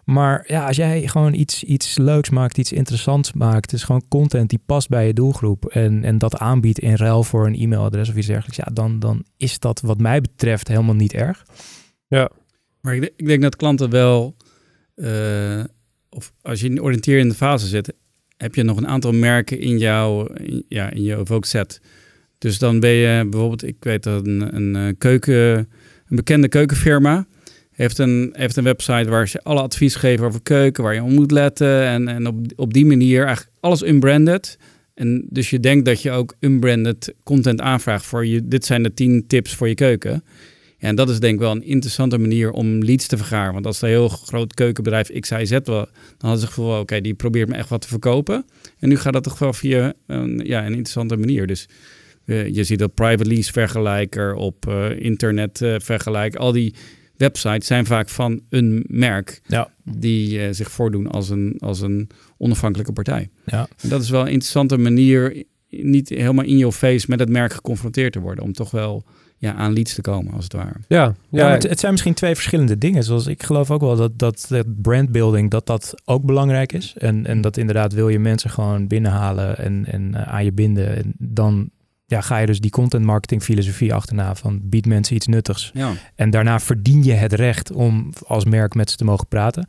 Maar 0.05 0.45
ja, 0.47 0.67
als 0.67 0.77
jij 0.77 1.09
gewoon 1.09 1.35
iets, 1.35 1.65
iets 1.65 1.99
leuks 1.99 2.31
maakt, 2.31 2.59
iets 2.59 2.73
interessants 2.73 3.33
maakt, 3.33 3.71
dus 3.71 3.85
gewoon 3.85 4.05
content 4.09 4.51
die 4.51 4.63
past 4.67 4.89
bij 4.89 5.07
je 5.07 5.13
doelgroep 5.13 5.67
en, 5.67 6.05
en 6.05 6.19
dat 6.19 6.37
aanbiedt 6.37 6.79
in 6.79 6.95
ruil 6.95 7.23
voor 7.23 7.47
een 7.47 7.55
e-mailadres 7.55 8.09
of 8.09 8.17
iets 8.17 8.27
dergelijks, 8.27 8.57
ja, 8.57 8.69
dan, 8.73 8.99
dan 8.99 9.25
is 9.37 9.59
dat 9.59 9.81
wat 9.81 9.99
mij 9.99 10.21
betreft 10.21 10.69
helemaal 10.69 10.95
niet 10.95 11.13
erg. 11.13 11.45
Maar 12.81 12.97
ik, 12.97 13.13
ik 13.17 13.27
denk 13.27 13.43
dat 13.43 13.57
klanten 13.57 13.91
wel, 13.91 14.37
eh, 14.95 15.65
of 16.09 16.33
als 16.43 16.61
je 16.61 16.67
in 16.67 16.75
de 16.75 16.83
oriënterende 16.83 17.35
fase 17.35 17.67
zit, 17.67 17.93
heb 18.37 18.55
je 18.55 18.63
nog 18.63 18.77
een 18.77 18.89
aantal 18.89 19.13
merken 19.13 19.59
in 19.59 19.79
jouw, 19.79 20.27
in, 20.27 20.65
ja, 20.69 20.91
in 20.91 21.03
je 21.03 21.17
Evoke 21.17 21.47
set. 21.47 21.81
Dus 22.39 22.59
dan 22.59 22.81
ben 22.81 22.91
je 22.91 23.27
bijvoorbeeld, 23.29 23.65
ik 23.65 23.77
weet 23.81 24.03
dat 24.03 24.27
een, 24.27 24.57
een 24.57 24.77
eh, 24.77 24.95
keuken, 24.99 25.57
een 26.09 26.17
bekende 26.17 26.49
keukenfirma 26.49 27.27
heeft 27.73 27.99
een, 27.99 28.35
heeft 28.37 28.57
een 28.57 28.65
website 28.65 29.11
waar 29.11 29.29
ze 29.29 29.43
alle 29.43 29.61
advies 29.61 29.95
geven 29.95 30.27
over 30.27 30.43
keuken, 30.43 30.83
waar 30.83 30.95
je 30.95 31.03
op 31.03 31.11
moet 31.11 31.31
letten 31.31 31.87
en, 31.87 32.09
en 32.09 32.27
op, 32.27 32.37
op 32.57 32.73
die 32.73 32.87
manier 32.87 33.25
eigenlijk 33.25 33.57
alles 33.61 33.83
unbranded. 33.83 34.59
En 34.95 35.27
dus 35.29 35.51
je 35.51 35.61
denkt 35.61 35.85
dat 35.85 36.03
je 36.03 36.11
ook 36.11 36.35
unbranded 36.41 37.15
content 37.23 37.61
aanvraagt 37.61 38.05
voor 38.05 38.27
je, 38.27 38.49
dit 38.49 38.65
zijn 38.65 38.83
de 38.83 38.95
10 38.95 39.27
tips 39.27 39.55
voor 39.55 39.69
je 39.69 39.75
keuken. 39.75 40.25
En 40.83 40.95
dat 40.95 41.11
is 41.11 41.21
denk 41.21 41.35
ik 41.35 41.41
wel 41.41 41.51
een 41.51 41.65
interessante 41.65 42.19
manier 42.19 42.51
om 42.51 42.85
leads 42.85 43.07
te 43.07 43.17
vergaren. 43.17 43.53
Want 43.53 43.67
als 43.67 43.83
een 43.83 43.89
heel 43.89 44.09
groot 44.09 44.55
keukenbedrijf 44.55 45.21
X, 45.21 45.29
Z 45.29 45.51
wel, 45.51 45.61
dan 45.65 45.89
hadden 46.19 46.39
ze 46.39 46.45
het 46.45 46.55
gevoel, 46.55 46.79
oké, 46.79 47.01
die 47.01 47.15
probeert 47.15 47.49
me 47.49 47.55
echt 47.55 47.69
wat 47.69 47.81
te 47.81 47.89
verkopen. 47.89 48.45
En 48.79 48.89
nu 48.89 48.97
gaat 48.97 49.13
dat 49.13 49.23
toch 49.23 49.39
wel 49.39 49.53
via 49.53 49.93
een, 50.07 50.41
ja, 50.45 50.61
een 50.61 50.67
interessante 50.67 51.17
manier. 51.17 51.47
Dus 51.47 51.69
eh, 52.25 52.49
je 52.49 52.65
ziet 52.65 52.79
dat 52.79 52.95
private 52.95 53.25
lease 53.25 53.53
vergelijker 53.53 54.35
op 54.35 54.69
eh, 54.69 55.01
internet 55.01 55.63
eh, 55.63 55.75
vergelijker. 55.79 56.41
Al 56.41 56.53
die 56.53 56.75
websites 57.17 57.67
zijn 57.67 57.87
vaak 57.87 58.09
van 58.09 58.41
een 58.49 58.85
merk 58.89 59.41
Ja. 59.47 59.69
die 59.85 60.41
eh, 60.43 60.49
zich 60.53 60.71
voordoen 60.71 61.07
als 61.07 61.29
een, 61.29 61.57
als 61.59 61.81
een 61.81 62.09
onafhankelijke 62.37 62.93
partij. 62.93 63.29
Ja. 63.45 63.69
En 63.81 63.89
dat 63.89 64.03
is 64.03 64.11
wel 64.11 64.21
een 64.21 64.27
interessante 64.33 64.77
manier, 64.79 65.45
niet 65.69 66.09
helemaal 66.09 66.45
in 66.45 66.59
your 66.59 66.75
face 66.75 67.07
met 67.09 67.19
het 67.21 67.29
merk 67.29 67.53
geconfronteerd 67.53 68.13
te 68.13 68.21
worden. 68.21 68.45
Om 68.45 68.53
toch 68.53 68.71
wel 68.71 69.05
ja, 69.37 69.55
aan 69.55 69.73
leads 69.73 69.95
te 69.95 70.01
komen, 70.01 70.33
als 70.33 70.45
het 70.45 70.53
ware. 70.53 70.75
Ja, 70.89 70.97
Ja, 71.03 71.15
ja, 71.31 71.43
maar 71.43 71.53
het, 71.53 71.63
het 71.63 71.79
zijn 71.81 71.93
misschien 71.93 72.15
twee 72.15 72.35
verschillende 72.35 72.79
dingen. 72.79 73.03
Zoals 73.05 73.27
ik 73.27 73.43
geloof 73.43 73.71
ook 73.71 73.81
wel 73.81 73.97
dat, 73.97 74.19
dat, 74.19 74.47
dat 74.49 74.83
brandbuilding 74.83 75.51
dat 75.51 75.67
dat 75.67 75.95
ook 76.05 76.25
belangrijk 76.25 76.73
is. 76.73 76.95
En, 76.99 77.27
en 77.27 77.41
dat 77.41 77.57
inderdaad 77.57 77.93
wil 77.93 78.09
je 78.09 78.19
mensen 78.19 78.51
gewoon 78.51 78.87
binnenhalen 78.87 79.59
en, 79.59 79.85
en 79.87 80.15
eh, 80.15 80.35
aan 80.35 80.45
je 80.45 80.53
binden. 80.53 80.97
En 80.97 81.13
dan 81.19 81.71
ja, 82.13 82.21
ga 82.21 82.39
je 82.39 82.47
dus 82.47 82.61
die 82.61 82.71
content 82.71 83.05
marketing 83.05 83.43
filosofie 83.43 83.95
achterna 83.95 84.35
van 84.35 84.61
bied 84.63 84.87
mensen 84.87 85.17
iets 85.17 85.27
nuttigs. 85.27 85.71
Ja. 85.75 85.91
En 86.15 86.31
daarna 86.31 86.59
verdien 86.61 87.05
je 87.05 87.13
het 87.13 87.33
recht 87.33 87.73
om 87.73 88.13
als 88.27 88.45
merk 88.45 88.75
met 88.75 88.91
ze 88.91 88.97
te 88.97 89.05
mogen 89.05 89.27
praten. 89.29 89.67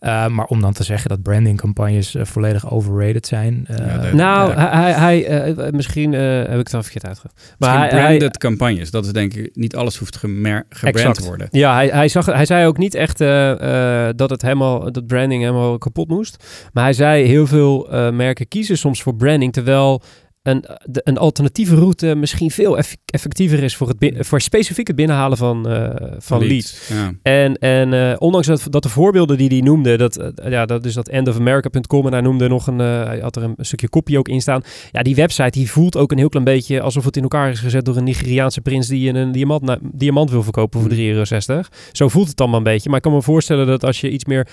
Uh, 0.00 0.26
maar 0.26 0.44
om 0.44 0.60
dan 0.60 0.72
te 0.72 0.82
zeggen 0.84 1.08
dat 1.08 1.22
brandingcampagnes 1.22 2.14
uh, 2.14 2.24
volledig 2.24 2.70
overrated 2.70 3.26
zijn. 3.26 3.66
Uh, 3.70 3.76
Ja, 3.78 3.98
dat- 3.98 4.12
nou, 4.12 4.50
Ja. 4.50 4.70
hij, 4.70 4.92
hij, 4.92 5.18
hij, 5.56 5.70
misschien 5.72 6.12
uh, 6.12 6.20
heb 6.20 6.50
ik 6.50 6.56
het 6.56 6.70
dan 6.70 6.82
verkeerd 6.82 7.06
uitgelegd. 7.06 7.54
Maar 7.58 7.78
hij, 7.78 7.88
branded 7.88 8.20
hij, 8.20 8.30
campagnes, 8.30 8.90
dat 8.90 9.04
is 9.06 9.12
denk 9.12 9.34
ik, 9.34 9.50
niet 9.56 9.76
alles 9.76 9.96
hoeft 9.96 10.16
gemer- 10.16 10.64
gebrand 10.68 10.96
Exact. 10.96 11.18
te 11.20 11.24
worden. 11.26 11.48
Ja, 11.50 11.74
hij, 11.74 11.88
hij, 11.88 12.08
zag, 12.08 12.26
hij 12.26 12.46
zei 12.46 12.66
ook 12.66 12.78
niet 12.78 12.94
echt 12.94 13.20
uh, 13.20 14.08
dat 14.16 14.30
het 14.30 14.42
helemaal, 14.42 14.92
dat 14.92 15.06
branding 15.06 15.42
helemaal 15.42 15.78
kapot 15.78 16.08
moest. 16.08 16.44
Maar 16.72 16.84
hij 16.84 16.92
zei 16.92 17.24
heel 17.26 17.46
veel 17.46 17.94
uh, 17.94 18.10
merken 18.10 18.48
kiezen 18.48 18.78
soms 18.78 19.02
voor 19.02 19.14
branding, 19.16 19.52
terwijl 19.52 20.02
een, 20.46 20.64
de, 20.84 21.00
een 21.04 21.18
alternatieve 21.18 21.74
route 21.74 22.14
misschien 22.14 22.50
veel 22.50 22.78
eff- 22.78 22.96
effectiever 23.06 23.62
is 23.62 23.76
voor, 23.76 23.88
het 23.88 23.98
bin- 23.98 24.24
voor 24.24 24.40
specifiek 24.40 24.86
het 24.86 24.96
binnenhalen 24.96 25.38
van, 25.38 25.68
eh, 25.68 26.06
van 26.18 26.46
leads. 26.46 26.88
Ja. 26.88 27.12
En, 27.22 27.54
en 27.58 27.92
eh, 27.92 28.14
ondanks 28.18 28.46
dat, 28.46 28.66
dat 28.70 28.82
de 28.82 28.88
voorbeelden 28.88 29.36
die 29.38 29.48
hij 29.48 29.60
noemde, 29.60 29.96
dat, 29.96 30.16
eh, 30.16 30.50
ja, 30.50 30.66
dat 30.66 30.84
is 30.84 30.94
dat 30.94 31.08
endofamerica.com 31.08 32.06
en 32.06 32.12
hij 32.12 32.20
noemde 32.20 32.48
nog 32.48 32.66
een, 32.66 32.80
eh, 32.80 33.04
hij 33.04 33.18
had 33.18 33.36
er 33.36 33.42
een, 33.42 33.54
stukje 33.58 33.88
kopie 33.88 34.18
ook 34.18 34.28
in 34.28 34.40
staan. 34.40 34.62
Ja, 34.92 35.02
die 35.02 35.14
website 35.14 35.50
die 35.58 35.70
voelt 35.70 35.96
ook 35.96 36.12
een 36.12 36.18
heel 36.18 36.28
klein 36.28 36.44
beetje 36.44 36.80
alsof 36.80 37.04
het 37.04 37.16
in 37.16 37.22
elkaar 37.22 37.50
is 37.50 37.60
gezet 37.60 37.84
door 37.84 37.96
een 37.96 38.04
Nigeriaanse 38.04 38.60
prins 38.60 38.88
die 38.88 39.08
een, 39.08 39.14
een 39.16 39.32
diamant, 39.32 39.62
na- 39.62 39.78
diamant 39.92 40.30
wil 40.30 40.42
verkopen 40.42 40.80
voor 40.80 40.90
Mm. 40.90 40.96
3,60 40.96 41.46
euro. 41.46 41.62
Zo 41.92 42.08
voelt 42.08 42.28
het 42.28 42.40
allemaal 42.40 42.58
een 42.58 42.64
beetje. 42.64 42.88
Maar 42.88 42.96
ik 42.96 43.02
kan 43.02 43.12
me 43.12 43.22
voorstellen 43.22 43.66
dat 43.66 43.84
als 43.84 44.00
je 44.00 44.10
iets 44.10 44.24
meer, 44.24 44.46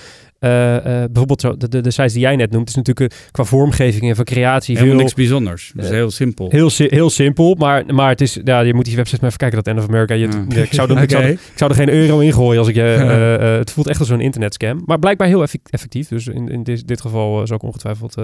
eh, 0.44 0.76
eh, 0.76 0.84
bijvoorbeeld 0.84 1.42
zo, 1.42 1.58
de, 1.58 1.70
de, 1.70 1.82
de 1.82 1.92
sites 1.92 2.14
die 2.14 2.22
jij 2.22 2.36
net 2.36 2.52
noemt, 2.52 2.70
is 2.70 2.76
natuurlijk 2.76 3.12
eh, 3.14 3.20
qua 3.32 3.44
vormgeving 3.44 4.10
en 4.10 4.16
van 4.16 4.26
creatie 4.26 4.76
Helemaal 4.76 4.96
veel, 4.96 5.04
niks 5.04 5.16
bijzonders. 5.18 5.74
Eh, 5.78 5.88
heel 5.90 6.12
simpel. 6.12 6.48
Heel, 6.50 6.70
heel 6.78 7.10
simpel, 7.10 7.56
maar, 7.56 7.84
maar 7.94 8.10
het 8.10 8.22
is, 8.22 8.40
ja, 8.44 8.60
je 8.60 8.74
moet 8.74 8.86
die 8.86 8.96
website 8.96 9.18
maar 9.22 9.28
even 9.28 9.40
kijken, 9.40 9.58
dat 9.58 9.68
End 9.68 9.80
of 9.80 9.88
America. 9.88 10.14
Je, 10.14 10.28
Ja. 10.50 10.62
ik, 10.62 10.74
zou 10.74 10.96
er, 10.96 11.02
ik, 11.02 11.10
zou, 11.10 11.24
er- 11.24 11.30
ik 11.30 11.40
zou 11.56 11.72
er 11.72 11.78
geen 11.78 11.90
euro 11.90 12.20
in 12.20 12.34
gooien 12.34 12.60
als 12.60 12.68
ik 12.68 12.76
je... 12.76 12.82
eh, 12.94 13.34
eh, 13.54 13.58
het 13.58 13.72
voelt 13.72 13.88
echt 13.88 14.00
als 14.00 14.08
zo'n 14.08 14.22
internetscam. 14.22 14.82
Maar 14.86 15.00
blijkbaar 15.00 15.28
heel 15.28 15.42
effect- 15.42 15.70
effectief. 15.72 16.08
Dus 16.08 16.28
in, 16.28 16.48
in 16.50 16.64
dit, 16.64 16.88
dit 16.88 17.02
geval 17.02 17.48
zou 17.48 17.60
ik 17.60 17.66
ongetwijfeld 17.68 18.16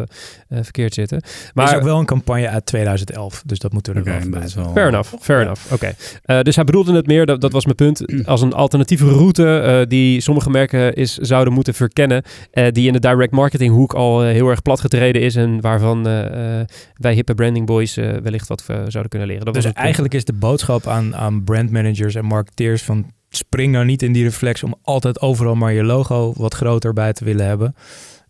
verkeerd 0.50 0.94
zitten. 0.94 1.22
Maar 1.54 1.70
is 1.70 1.76
ook 1.76 1.84
wel 1.84 2.00
een 2.00 2.06
campagne 2.06 2.48
uit 2.50 2.66
2011, 2.66 3.44
dus 3.46 3.60
dat 3.60 3.74
moeten 3.74 3.94
we 3.94 4.00
er 4.00 4.06
Oké, 4.06 4.20
wel 4.30 4.40
bij 4.40 4.50
wel... 4.56 4.72
fair 4.72 4.88
enough, 4.88 5.14
fair 5.22 5.42
enough. 5.42 5.74
Oké. 5.74 5.94
Eh, 6.24 6.42
dus 6.42 6.56
hij 6.56 6.64
bedoelde 6.64 6.94
het 6.96 7.08
meer, 7.08 7.26
dat, 7.26 7.42
dat 7.42 7.52
was 7.52 7.64
mijn 7.66 7.76
punt, 7.76 8.04
als 8.26 8.42
een 8.42 8.54
alternatieve 8.54 9.06
route 9.10 9.60
eh, 9.60 9.88
die 9.88 10.22
sommige 10.22 10.50
merken 10.50 10.94
is, 10.94 11.18
zouden 11.18 11.54
moeten 11.54 11.74
verkennen. 11.74 12.09
Eh, 12.12 12.72
die 12.72 12.88
in 12.88 12.94
de 12.94 13.00
direct 13.00 13.32
marketing 13.32 13.74
hoek 13.74 13.94
al 13.94 14.24
eh, 14.24 14.32
heel 14.32 14.50
erg 14.50 14.62
platgetreden 14.62 15.22
is. 15.22 15.36
En 15.36 15.62
waarvan 15.62 16.08
eh, 16.08 16.60
wij 16.94 17.14
hippe 17.14 17.34
branding 17.34 17.66
boys 17.66 17.96
wellicht 17.96 18.48
wat 18.48 18.64
zouden 18.66 19.10
kunnen 19.10 19.28
leren. 19.28 19.46
Dat 19.46 19.54
Dus 19.54 19.72
eigenlijk 19.72 20.14
is 20.14 20.26
de 20.26 20.34
boodschap 20.34 20.88
aan, 20.88 21.16
aan 21.16 21.44
brandmanagers 21.44 22.16
en 22.16 22.26
marketeers 22.26 22.84
van 22.84 23.12
spring 23.30 23.72
nou 23.72 23.86
niet 23.86 24.02
in 24.02 24.14
die 24.14 24.24
reflex 24.24 24.64
om 24.64 24.76
altijd 24.82 25.22
overal 25.22 25.56
maar 25.56 25.74
je 25.74 25.84
logo 25.84 26.34
wat 26.38 26.54
groter 26.54 26.94
bij 26.94 27.14
te 27.14 27.26
willen 27.26 27.46
hebben. 27.46 27.76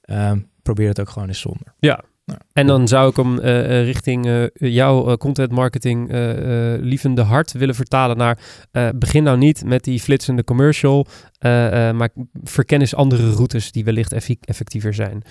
Ehm, 0.01 0.39
probeer 0.63 0.87
het 0.87 0.99
ook 0.99 1.09
gewoon 1.09 1.27
eens 1.27 1.39
zonder. 1.39 1.73
Ja. 1.79 2.03
En 2.53 2.67
dan 2.67 2.87
zou 2.87 3.09
ik 3.09 3.15
hem 3.15 3.39
eh, 3.39 3.79
eh, 3.79 3.85
richting 3.85 4.25
eh, 4.25 4.43
jouw 4.53 5.17
content 5.17 5.51
marketing 5.51 6.09
eh, 6.09 6.19
lievende 6.79 7.21
hart 7.21 7.51
willen 7.51 7.75
vertalen 7.75 8.17
naar 8.17 8.39
begin 8.95 9.23
nou 9.23 9.37
niet 9.37 9.65
met 9.65 9.83
die 9.83 9.99
flitsende 9.99 10.43
commercial, 10.43 11.07
maar 11.39 12.09
verken 12.43 12.79
eens 12.79 12.95
andere 12.95 13.31
routes 13.31 13.71
die 13.71 13.83
wellicht 13.83 14.13
effectiever 14.45 14.93
zijn. 14.93 15.23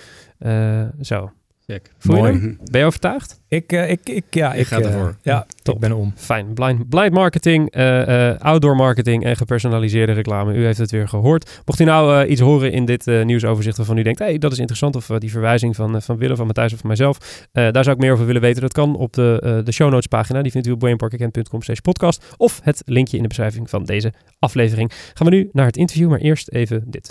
Zo. 1.01 1.31
Check. 1.73 1.91
Voel 1.99 2.15
je 2.17 2.21
Mooi. 2.23 2.33
hem? 2.35 2.59
Ben 2.71 2.81
je 2.81 2.87
overtuigd? 2.87 3.41
Ik, 3.49 3.73
eh, 3.73 3.91
ik, 3.91 4.09
ik, 4.09 4.25
ja, 4.31 4.53
Ik 4.53 4.61
ik 4.61 4.67
ga 4.67 4.79
eh, 4.79 4.87
ervoor. 4.87 5.17
Ja, 5.23 5.47
Top. 5.63 5.75
ik 5.75 5.81
ben 5.81 5.93
om. 5.93 6.13
Fijn. 6.17 6.55
Blind, 6.55 6.89
blind 6.89 7.13
marketing, 7.13 7.71
eh, 7.71 8.29
eh, 8.31 8.39
outdoor 8.41 8.77
marketing 8.77 9.25
en 9.25 9.37
gepersonaliseerde 9.37 10.13
reclame. 10.13 10.55
U 10.55 10.65
heeft 10.65 10.79
het 10.79 10.91
weer 10.91 11.09
gehoord. 11.09 11.61
Mocht 11.65 11.81
u 11.81 11.85
nou 11.85 12.23
eh, 12.25 12.31
iets 12.31 12.41
horen 12.41 12.73
in 12.73 12.85
dit 12.85 13.07
eh, 13.07 13.25
nieuwsoverzicht 13.25 13.77
waarvan 13.77 13.97
u 13.99 14.03
denkt, 14.03 14.19
hey, 14.19 14.39
dat 14.39 14.53
is 14.53 14.59
interessant, 14.59 14.97
of 14.97 15.07
die 15.07 15.31
verwijzing 15.31 15.77
van, 15.77 15.95
eh, 15.97 16.01
van 16.01 16.17
Willem, 16.19 16.37
van 16.37 16.47
Matthijs 16.47 16.73
of 16.73 16.79
van 16.79 16.87
mijzelf, 16.87 17.47
eh, 17.53 17.71
daar 17.71 17.85
zou 17.85 17.97
ik 17.97 18.03
meer 18.03 18.13
over 18.13 18.27
willen 18.27 18.43
weten. 18.43 18.63
Dat 18.63 18.73
kan 18.73 18.97
op 18.97 19.13
de, 19.13 19.41
eh, 19.43 19.59
de 19.65 19.73
show 19.73 19.91
notes 19.91 20.07
pagina. 20.07 20.43
Die 20.43 20.53
vindt 20.53 20.67
u 20.67 20.71
op 20.71 20.79
brainparkagent.com 20.79 21.63
slash 21.63 21.79
podcast. 21.79 22.35
Of 22.37 22.61
het 22.63 22.83
linkje 22.85 23.17
in 23.17 23.23
de 23.23 23.29
beschrijving 23.29 23.71
van 23.71 23.85
deze 23.85 24.13
aflevering. 24.39 24.93
Gaan 25.15 25.29
we 25.29 25.35
nu 25.35 25.49
naar 25.53 25.67
het 25.67 25.77
interview, 25.77 26.09
maar 26.09 26.21
eerst 26.21 26.49
even 26.51 26.83
dit. 26.87 27.11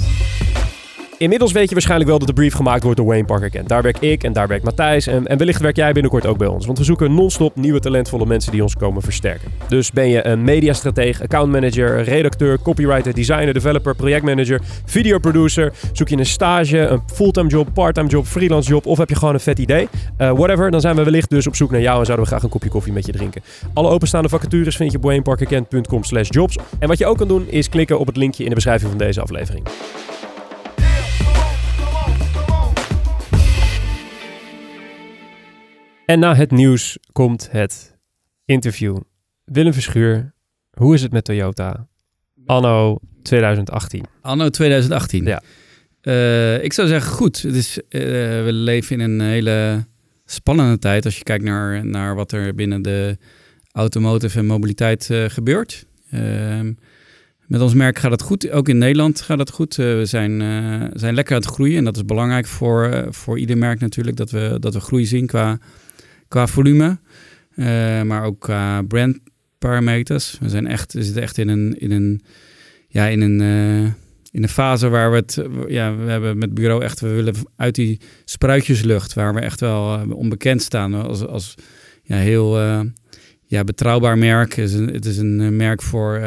Inmiddels 1.19 1.51
weet 1.51 1.67
je 1.67 1.73
waarschijnlijk 1.73 2.09
wel 2.09 2.19
dat 2.19 2.27
de 2.27 2.33
brief 2.33 2.53
gemaakt 2.53 2.83
wordt 2.83 2.97
door 2.97 3.07
Wayne 3.07 3.25
Parker 3.25 3.49
Kent. 3.49 3.69
Daar 3.69 3.81
werk 3.81 3.99
ik 3.99 4.23
en 4.23 4.33
daar 4.33 4.47
werkt 4.47 4.63
Matthijs. 4.63 5.07
En, 5.07 5.27
en 5.27 5.37
wellicht 5.37 5.61
werk 5.61 5.75
jij 5.75 5.91
binnenkort 5.91 6.25
ook 6.25 6.37
bij 6.37 6.47
ons. 6.47 6.65
Want 6.65 6.77
we 6.77 6.83
zoeken 6.83 7.13
non-stop 7.13 7.55
nieuwe 7.55 7.79
talentvolle 7.79 8.25
mensen 8.25 8.51
die 8.51 8.61
ons 8.61 8.75
komen 8.75 9.01
versterken. 9.01 9.51
Dus 9.67 9.91
ben 9.91 10.09
je 10.09 10.25
een 10.25 10.43
mediastrateeg, 10.43 11.21
accountmanager, 11.21 12.03
redacteur, 12.03 12.61
copywriter, 12.61 13.13
designer, 13.13 13.53
developer, 13.53 13.95
projectmanager, 13.95 14.61
videoproducer. 14.85 15.73
Zoek 15.91 16.07
je 16.07 16.17
een 16.17 16.25
stage, 16.25 16.77
een 16.77 17.01
fulltime 17.13 17.49
job, 17.49 17.67
parttime 17.73 18.07
job, 18.07 18.25
freelance 18.25 18.69
job 18.69 18.85
of 18.85 18.97
heb 18.97 19.09
je 19.09 19.15
gewoon 19.15 19.33
een 19.33 19.39
vet 19.39 19.59
idee? 19.59 19.87
Eh, 20.17 20.31
whatever, 20.31 20.71
dan 20.71 20.81
zijn 20.81 20.95
we 20.95 21.03
wellicht 21.03 21.29
dus 21.29 21.47
op 21.47 21.55
zoek 21.55 21.71
naar 21.71 21.81
jou 21.81 21.99
en 21.99 22.05
zouden 22.05 22.25
we 22.25 22.31
graag 22.31 22.43
een 22.43 22.49
kopje 22.49 22.69
koffie 22.69 22.93
met 22.93 23.05
je 23.05 23.11
drinken. 23.11 23.41
Alle 23.73 23.89
openstaande 23.89 24.29
vacatures 24.29 24.75
vind 24.75 24.91
je 24.91 24.97
op 24.97 25.03
wayneparkerkent.com 25.03 26.03
slash 26.03 26.29
jobs. 26.31 26.57
En 26.79 26.87
wat 26.87 26.97
je 26.97 27.05
ook 27.05 27.17
kan 27.17 27.27
doen 27.27 27.45
is 27.49 27.69
klikken 27.69 27.99
op 27.99 28.07
het 28.07 28.17
linkje 28.17 28.43
in 28.43 28.49
de 28.49 28.55
beschrijving 28.55 28.89
van 28.89 28.99
deze 28.99 29.21
aflevering. 29.21 29.63
En 36.07 36.19
na 36.19 36.35
het 36.35 36.51
nieuws 36.51 36.97
komt 37.11 37.47
het 37.51 37.97
interview. 38.45 38.97
Willem 39.43 39.73
Verschuur, 39.73 40.33
hoe 40.71 40.93
is 40.93 41.01
het 41.01 41.11
met 41.11 41.25
Toyota? 41.25 41.87
Anno 42.45 42.99
2018. 43.21 44.05
Anno 44.21 44.49
2018. 44.49 45.25
Ja. 45.25 45.41
Eh, 46.01 46.63
ik 46.63 46.73
zou 46.73 46.87
zeggen 46.87 47.11
goed. 47.11 47.41
Het 47.41 47.55
is, 47.55 47.79
eh, 47.89 48.01
we 48.43 48.49
leven 48.51 48.99
in 48.99 49.11
een 49.11 49.27
hele 49.27 49.85
spannende 50.25 50.79
tijd 50.79 51.05
als 51.05 51.17
je 51.17 51.23
kijkt 51.23 51.43
naar, 51.43 51.85
naar 51.85 52.15
wat 52.15 52.31
er 52.31 52.55
binnen 52.55 52.81
de 52.81 53.17
automotive 53.71 54.39
en 54.39 54.45
mobiliteit 54.45 55.09
eh, 55.09 55.25
gebeurt. 55.27 55.85
Ehm, 56.11 56.73
met 57.47 57.61
ons 57.61 57.73
merk 57.73 57.99
gaat 57.99 58.11
het 58.11 58.21
goed. 58.21 58.51
Ook 58.51 58.69
in 58.69 58.77
Nederland 58.77 59.21
gaat 59.21 59.39
het 59.39 59.51
goed. 59.51 59.75
We 59.75 60.05
zijn, 60.05 60.41
zijn 60.93 61.13
lekker 61.13 61.35
aan 61.35 61.41
het 61.41 61.51
groeien. 61.51 61.77
En 61.77 61.83
dat 61.83 61.95
is 61.95 62.05
belangrijk 62.05 62.45
voor, 62.45 63.07
voor 63.09 63.39
ieder 63.39 63.57
merk 63.57 63.79
natuurlijk. 63.79 64.17
Dat 64.17 64.31
we, 64.31 64.57
dat 64.59 64.73
we 64.73 64.79
groei 64.79 65.05
zien 65.05 65.25
qua, 65.25 65.59
qua 66.27 66.47
volume. 66.47 66.97
Eh, 67.57 68.01
maar 68.01 68.23
ook 68.23 68.39
qua 68.39 68.81
brandparameters. 68.81 70.37
We, 70.39 70.49
zijn 70.49 70.67
echt, 70.67 70.93
we 70.93 71.03
zitten 71.03 71.21
echt 71.21 71.37
in 71.37 71.47
een, 71.47 71.79
in 71.79 71.91
een, 71.91 72.21
ja, 72.87 73.05
in 73.05 73.21
een, 73.21 73.41
eh, 73.41 73.91
in 74.31 74.43
een 74.43 74.49
fase 74.49 74.89
waar 74.89 75.11
we 75.11 75.15
het... 75.15 75.41
Ja, 75.67 75.95
we 75.95 76.09
hebben 76.09 76.33
met 76.37 76.49
het 76.49 76.53
bureau 76.53 76.83
echt... 76.83 76.99
We 76.99 77.07
willen 77.07 77.33
uit 77.55 77.75
die 77.75 77.99
spruitjeslucht... 78.25 79.13
waar 79.13 79.33
we 79.33 79.39
echt 79.39 79.59
wel 79.59 79.95
eh, 79.95 80.11
onbekend 80.11 80.61
staan... 80.61 80.93
als, 80.93 81.25
als 81.25 81.55
ja, 82.03 82.15
heel 82.15 82.59
ja, 83.45 83.63
betrouwbaar 83.63 84.17
merk. 84.17 84.55
Het 84.55 84.69
is 84.69 84.73
een, 84.73 84.93
het 84.93 85.05
is 85.05 85.17
een 85.17 85.55
merk 85.55 85.81
voor, 85.81 86.19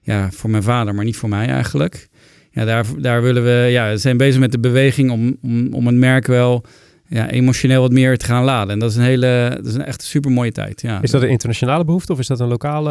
ja, 0.00 0.30
voor 0.30 0.50
mijn 0.50 0.62
vader, 0.62 0.94
maar 0.94 1.04
niet 1.04 1.16
voor 1.16 1.28
mij 1.28 1.46
eigenlijk. 1.46 2.08
Ja, 2.50 2.64
daar, 2.64 2.86
daar 2.98 3.22
willen 3.22 3.44
we... 3.44 3.66
Ja, 3.70 3.90
we 3.90 3.96
zijn 3.96 4.16
bezig 4.16 4.40
met 4.40 4.52
de 4.52 4.60
beweging 4.60 5.10
om, 5.10 5.36
om, 5.42 5.74
om 5.74 5.86
het 5.86 5.96
merk 5.96 6.26
wel... 6.26 6.64
Ja, 7.12 7.30
emotioneel 7.30 7.80
wat 7.80 7.92
meer 7.92 8.18
te 8.18 8.24
gaan 8.24 8.44
laden. 8.44 8.72
En 8.72 8.78
dat 8.78 8.90
is 8.90 8.96
een 8.96 9.02
hele, 9.02 9.52
dat 9.56 9.66
is 9.66 9.74
een 9.74 9.84
echt 9.84 10.02
super 10.02 10.30
mooie 10.30 10.52
tijd. 10.52 10.80
Ja. 10.80 11.02
Is 11.02 11.10
dat 11.10 11.22
een 11.22 11.28
internationale 11.28 11.84
behoefte 11.84 12.12
of 12.12 12.18
is 12.18 12.26
dat 12.26 12.40
een 12.40 12.48
lokale... 12.48 12.90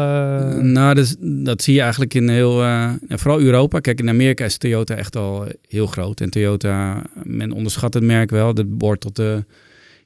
Uh, 0.54 0.62
nou, 0.62 0.94
dus, 0.94 1.16
dat 1.20 1.62
zie 1.62 1.74
je 1.74 1.80
eigenlijk 1.80 2.14
in 2.14 2.28
heel, 2.28 2.62
uh, 2.62 2.92
vooral 3.08 3.40
Europa. 3.40 3.80
Kijk, 3.80 4.00
in 4.00 4.08
Amerika 4.08 4.44
is 4.44 4.56
Toyota 4.56 4.94
echt 4.94 5.16
al 5.16 5.46
heel 5.68 5.86
groot. 5.86 6.20
En 6.20 6.30
Toyota, 6.30 7.02
men 7.22 7.52
onderschat 7.52 7.94
het 7.94 8.02
merk 8.02 8.30
wel. 8.30 8.54
Dat 8.54 8.78
behoort 8.78 9.00
tot 9.00 9.16
de, 9.16 9.44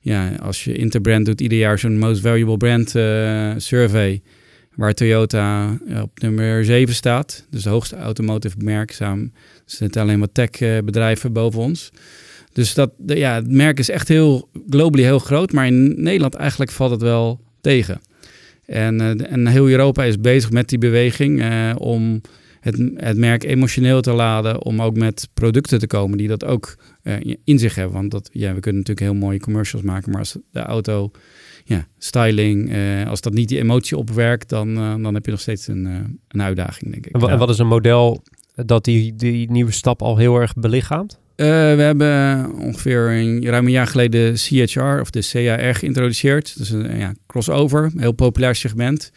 ja, 0.00 0.34
als 0.42 0.64
je 0.64 0.72
Interbrand 0.72 1.26
doet, 1.26 1.40
ieder 1.40 1.58
jaar 1.58 1.78
zo'n 1.78 1.98
Most 1.98 2.20
Valuable 2.20 2.56
Brand 2.56 2.94
uh, 2.94 3.52
survey. 3.56 4.22
Waar 4.74 4.94
Toyota 4.94 5.78
op 6.02 6.20
nummer 6.20 6.64
7 6.64 6.94
staat. 6.94 7.46
Dus 7.50 7.62
de 7.62 7.68
hoogste 7.68 7.96
automotive 7.96 8.56
merk. 8.58 8.90
Samen, 8.90 9.32
er 9.34 9.62
zitten 9.64 10.02
alleen 10.02 10.20
wat 10.20 10.30
tech 10.34 10.50
bedrijven 10.84 11.32
boven 11.32 11.60
ons. 11.60 11.90
Dus 12.56 12.74
dat, 12.74 12.92
ja, 13.06 13.34
het 13.34 13.50
merk 13.50 13.78
is 13.78 13.88
echt 13.88 14.08
heel 14.08 14.48
globally 14.68 15.04
heel 15.04 15.18
groot. 15.18 15.52
Maar 15.52 15.66
in 15.66 16.02
Nederland 16.02 16.34
eigenlijk 16.34 16.70
valt 16.70 16.90
het 16.90 17.02
wel 17.02 17.40
tegen. 17.60 18.00
En, 18.66 19.00
uh, 19.00 19.32
en 19.32 19.46
heel 19.46 19.68
Europa 19.68 20.04
is 20.04 20.20
bezig 20.20 20.50
met 20.50 20.68
die 20.68 20.78
beweging 20.78 21.42
uh, 21.42 21.74
om 21.78 22.20
het, 22.60 22.92
het, 22.94 23.16
merk 23.16 23.44
emotioneel 23.44 24.00
te 24.00 24.12
laden, 24.12 24.64
om 24.64 24.82
ook 24.82 24.96
met 24.96 25.28
producten 25.34 25.78
te 25.78 25.86
komen 25.86 26.18
die 26.18 26.28
dat 26.28 26.44
ook 26.44 26.76
uh, 27.02 27.14
in 27.44 27.58
zich 27.58 27.74
hebben. 27.74 27.94
Want 27.94 28.10
dat, 28.10 28.28
ja, 28.32 28.54
we 28.54 28.60
kunnen 28.60 28.80
natuurlijk 28.80 29.12
heel 29.12 29.20
mooie 29.20 29.40
commercials 29.40 29.84
maken, 29.84 30.10
maar 30.10 30.20
als 30.20 30.36
de 30.50 30.60
auto, 30.60 31.10
ja, 31.64 31.86
styling, 31.98 32.74
als 33.08 33.20
dat 33.20 33.32
niet 33.32 33.48
die 33.48 33.58
emotie 33.58 33.96
opwerkt, 33.96 34.48
dan, 34.48 34.74
dan 35.02 35.14
heb 35.14 35.24
je 35.24 35.30
nog 35.30 35.40
steeds 35.40 35.68
een, 35.68 35.84
een 36.28 36.42
uitdaging, 36.42 36.92
denk 36.92 37.06
ik. 37.06 37.12
En, 37.12 37.28
en 37.28 37.38
wat 37.38 37.50
is 37.50 37.58
een 37.58 37.66
model 37.66 38.22
dat 38.54 38.84
die, 38.84 39.14
die 39.14 39.50
nieuwe 39.50 39.72
stap 39.72 40.02
al 40.02 40.16
heel 40.16 40.36
erg 40.40 40.54
belichaamt? 40.54 41.24
Uh, 41.36 41.46
we 41.46 41.82
hebben 41.82 42.52
ongeveer 42.58 43.10
een, 43.10 43.44
ruim 43.44 43.64
een 43.64 43.70
jaar 43.70 43.86
geleden 43.86 44.34
CHR 44.34 45.00
of 45.00 45.10
de 45.10 45.28
CAR 45.30 45.74
geïntroduceerd. 45.74 46.58
Dus 46.58 46.70
een 46.70 46.98
ja, 46.98 47.14
crossover, 47.26 47.84
een 47.84 48.00
heel 48.00 48.12
populair 48.12 48.54
segment. 48.54 49.12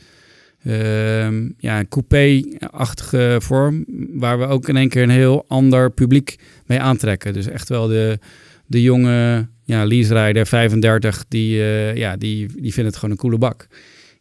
Uh, 0.63 1.27
ja, 1.57 1.83
coupé-achtige 1.89 3.37
vorm, 3.41 3.85
waar 4.13 4.39
we 4.39 4.45
ook 4.45 4.69
in 4.69 4.77
één 4.77 4.89
keer 4.89 5.03
een 5.03 5.09
heel 5.09 5.45
ander 5.47 5.91
publiek 5.91 6.39
mee 6.65 6.79
aantrekken. 6.79 7.33
Dus 7.33 7.47
echt 7.47 7.69
wel 7.69 7.87
de, 7.87 8.19
de 8.65 8.81
jonge 8.81 9.47
ja, 9.63 9.85
leaserijder, 9.85 10.47
35, 10.47 11.25
die, 11.27 11.57
uh, 11.57 11.95
ja, 11.95 12.17
die, 12.17 12.47
die 12.47 12.73
vinden 12.73 12.85
het 12.85 12.95
gewoon 12.95 13.11
een 13.11 13.21
coole 13.21 13.37
bak. 13.37 13.67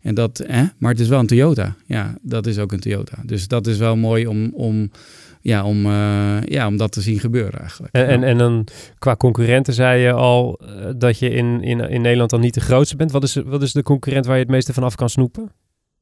En 0.01 0.15
dat, 0.15 0.41
eh, 0.41 0.63
maar 0.79 0.91
het 0.91 1.01
is 1.01 1.09
wel 1.09 1.19
een 1.19 1.27
Toyota. 1.27 1.77
Ja, 1.87 2.19
dat 2.23 2.47
is 2.47 2.59
ook 2.59 2.73
een 2.73 2.81
Toyota. 2.81 3.23
Dus 3.25 3.49
dat 3.49 3.67
is 3.67 3.79
wel 3.79 3.97
mooi 3.97 4.27
om, 4.27 4.51
om 4.55 4.91
ja, 5.49 5.65
om, 5.65 5.87
ja, 6.45 6.67
om 6.67 6.77
dat 6.77 6.93
te 6.93 7.01
zien 7.01 7.21
gebeuren 7.21 7.61
eigenlijk. 7.61 7.95
En, 7.95 8.07
en, 8.07 8.25
en 8.25 8.39
dan 8.39 8.67
qua 8.99 9.17
concurrenten 9.17 9.75
zei 9.75 10.03
je 10.03 10.13
al 10.13 10.61
dat 10.97 11.19
je 11.19 11.31
in, 11.31 11.63
in, 11.63 11.81
in 11.81 12.01
Nederland 12.01 12.31
dan 12.31 12.41
niet 12.41 12.55
de 12.55 12.61
grootste 12.61 12.97
bent. 12.97 13.11
Wat 13.11 13.23
is, 13.23 13.35
wat 13.35 13.63
is 13.63 13.73
de 13.73 13.83
concurrent 13.83 14.27
waar 14.27 14.37
je 14.37 14.43
het 14.43 14.51
meeste 14.51 14.73
van 14.73 14.83
af 14.83 14.95
kan 14.95 15.09
snoepen? 15.09 15.53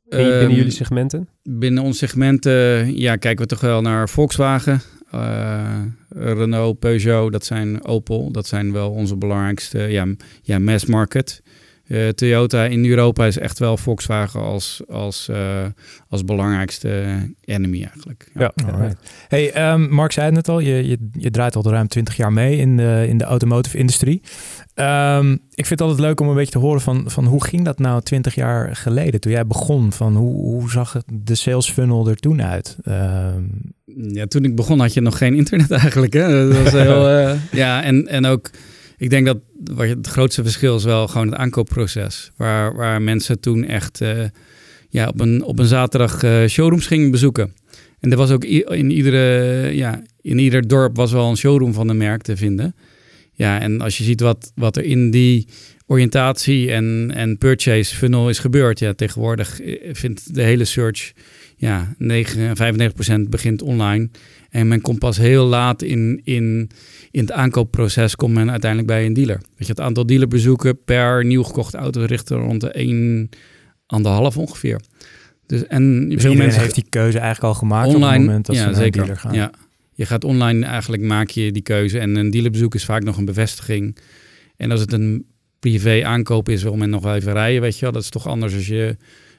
binnen 0.08 0.40
Ehm, 0.40 0.50
jullie 0.50 0.70
segmenten? 0.70 1.28
Binnen 1.42 1.82
ons 1.82 1.98
segmenten 1.98 2.96
ja, 2.98 3.16
kijken 3.16 3.42
we 3.42 3.50
toch 3.50 3.60
wel 3.60 3.80
naar 3.80 4.08
Volkswagen, 4.08 4.80
uh, 5.14 5.82
Renault, 6.08 6.78
Peugeot, 6.78 7.32
dat 7.32 7.44
zijn 7.44 7.84
Opel. 7.84 8.32
Dat 8.32 8.46
zijn 8.46 8.72
wel 8.72 8.90
onze 8.90 9.16
belangrijkste 9.16 9.78
ja, 9.78 10.06
ja, 10.42 10.58
mass 10.58 10.86
market. 10.86 11.42
Uh, 11.88 12.08
Toyota 12.08 12.64
in 12.64 12.84
Europa 12.84 13.26
is 13.26 13.38
echt 13.38 13.58
wel 13.58 13.76
Volkswagen 13.76 14.40
als, 14.40 14.82
als, 14.88 15.28
uh, 15.30 15.64
als 16.08 16.24
belangrijkste 16.24 17.18
enemy 17.44 17.82
eigenlijk. 17.82 18.30
Ja. 18.34 18.52
ja 18.54 18.94
Hey, 19.28 19.72
um, 19.72 19.88
Mark 19.90 20.12
zei 20.12 20.26
het 20.26 20.34
net 20.34 20.48
al, 20.48 20.58
je, 20.58 20.88
je, 20.88 21.08
je 21.12 21.30
draait 21.30 21.56
al 21.56 21.70
ruim 21.70 21.88
20 21.88 22.16
jaar 22.16 22.32
mee 22.32 22.56
in 22.56 22.76
de, 22.76 23.04
in 23.08 23.18
de 23.18 23.24
automotive 23.24 23.78
industrie. 23.78 24.22
Um, 24.74 25.32
ik 25.32 25.66
vind 25.66 25.68
het 25.68 25.80
altijd 25.80 26.00
leuk 26.00 26.20
om 26.20 26.28
een 26.28 26.34
beetje 26.34 26.52
te 26.52 26.58
horen 26.58 26.80
van, 26.80 27.04
van 27.06 27.24
hoe 27.24 27.44
ging 27.44 27.64
dat 27.64 27.78
nou 27.78 28.02
20 28.02 28.34
jaar 28.34 28.76
geleden 28.76 29.20
toen 29.20 29.32
jij 29.32 29.46
begon? 29.46 29.92
Van 29.92 30.16
hoe, 30.16 30.34
hoe 30.34 30.70
zag 30.70 30.92
het, 30.92 31.04
de 31.12 31.34
sales 31.34 31.70
funnel 31.70 32.08
er 32.08 32.16
toen 32.16 32.42
uit? 32.42 32.76
Um... 32.88 33.74
Ja, 33.98 34.26
toen 34.26 34.44
ik 34.44 34.56
begon 34.56 34.80
had 34.80 34.94
je 34.94 35.00
nog 35.00 35.18
geen 35.18 35.34
internet 35.34 35.70
eigenlijk. 35.82 36.12
Hè? 36.12 36.48
Dat 36.48 36.62
was 36.62 36.72
heel, 36.82 37.10
uh, 37.10 37.32
ja, 37.52 37.82
en, 37.82 38.08
en 38.08 38.26
ook 38.26 38.50
ik 38.96 39.10
denk 39.10 39.26
dat 39.26 39.38
wat 39.64 39.88
het 39.88 40.06
grootste 40.06 40.42
verschil 40.42 40.76
is 40.76 40.84
wel 40.84 41.08
gewoon 41.08 41.26
het 41.26 41.36
aankoopproces. 41.36 42.30
Waar, 42.36 42.74
waar 42.74 43.02
mensen 43.02 43.40
toen 43.40 43.64
echt 43.64 44.00
uh, 44.00 44.24
ja, 44.88 45.08
op, 45.08 45.20
een, 45.20 45.42
op 45.42 45.58
een 45.58 45.66
zaterdag 45.66 46.22
uh, 46.22 46.46
showrooms 46.46 46.86
gingen 46.86 47.10
bezoeken. 47.10 47.52
En 48.00 48.10
er 48.10 48.16
was 48.16 48.30
ook 48.30 48.44
in, 48.44 48.90
iedere, 48.90 49.20
ja, 49.74 50.02
in 50.20 50.38
ieder 50.38 50.68
dorp 50.68 50.96
was 50.96 51.12
wel 51.12 51.30
een 51.30 51.36
showroom 51.36 51.72
van 51.72 51.88
een 51.88 51.96
merk 51.96 52.22
te 52.22 52.36
vinden. 52.36 52.74
Ja, 53.32 53.60
en 53.60 53.80
als 53.80 53.98
je 53.98 54.04
ziet 54.04 54.20
wat, 54.20 54.52
wat 54.54 54.76
er 54.76 54.84
in 54.84 55.10
die 55.10 55.46
oriëntatie 55.86 56.72
en, 56.72 57.10
en 57.14 57.38
purchase 57.38 57.94
funnel 57.94 58.28
is 58.28 58.38
gebeurd. 58.38 58.78
Ja, 58.78 58.92
tegenwoordig 58.92 59.60
vindt 59.92 60.34
de 60.34 60.42
hele 60.42 60.64
search, 60.64 61.12
ja, 61.56 61.94
9, 61.98 62.56
95% 63.26 63.28
begint 63.28 63.62
online. 63.62 64.08
En 64.56 64.68
men 64.68 64.80
komt 64.80 64.98
pas 64.98 65.16
heel 65.16 65.46
laat 65.46 65.82
in, 65.82 66.20
in, 66.24 66.70
in 67.10 67.20
het 67.20 67.32
aankoopproces, 67.32 68.16
komt 68.16 68.34
men 68.34 68.50
uiteindelijk 68.50 68.90
bij 68.90 69.06
een 69.06 69.12
dealer. 69.12 69.36
Weet 69.36 69.66
je, 69.66 69.72
het 69.72 69.80
aantal 69.80 70.06
dealerbezoeken 70.06 70.84
per 70.84 71.24
nieuw 71.24 71.42
gekochte 71.42 71.76
auto 71.76 72.04
richt 72.04 72.30
er 72.30 72.38
rond 72.38 72.60
de 72.60 72.70
1, 72.70 73.28
anderhalf 73.86 74.36
ongeveer. 74.36 74.80
Dus, 75.46 75.66
en 75.66 76.08
dus 76.08 76.22
veel 76.22 76.34
mensen 76.34 76.60
heeft 76.60 76.74
die 76.74 76.86
keuze 76.88 77.18
eigenlijk 77.18 77.54
al 77.54 77.58
gemaakt 77.58 77.86
online, 77.86 78.06
op 78.06 78.12
het 78.12 78.20
moment 78.20 78.46
dat 78.46 78.56
ja, 78.56 78.62
ze 78.62 78.68
naar 78.68 78.76
zeker. 78.76 79.00
een 79.00 79.06
dealer 79.06 79.20
gaan. 79.20 79.34
Ja. 79.34 79.50
Je 79.94 80.06
gaat 80.06 80.24
online 80.24 80.66
eigenlijk 80.66 81.02
maak 81.02 81.30
je 81.30 81.52
die 81.52 81.62
keuze 81.62 81.98
en 81.98 82.16
een 82.16 82.30
dealerbezoek 82.30 82.74
is 82.74 82.84
vaak 82.84 83.04
nog 83.04 83.16
een 83.16 83.24
bevestiging. 83.24 83.96
En 84.56 84.70
als 84.70 84.80
het 84.80 84.92
een 84.92 85.26
privé 85.58 86.04
aankoop 86.04 86.48
is, 86.48 86.62
wil 86.62 86.76
men 86.76 86.90
nog 86.90 87.02
wel 87.02 87.14
even 87.14 87.32
rijden, 87.32 87.60
weet 87.60 87.74
je 87.74 87.80
wel. 87.80 87.92
Dat 87.92 88.02
is 88.02 88.10
toch 88.10 88.26
anders 88.26 88.54
als 88.54 88.66
je 88.66 88.96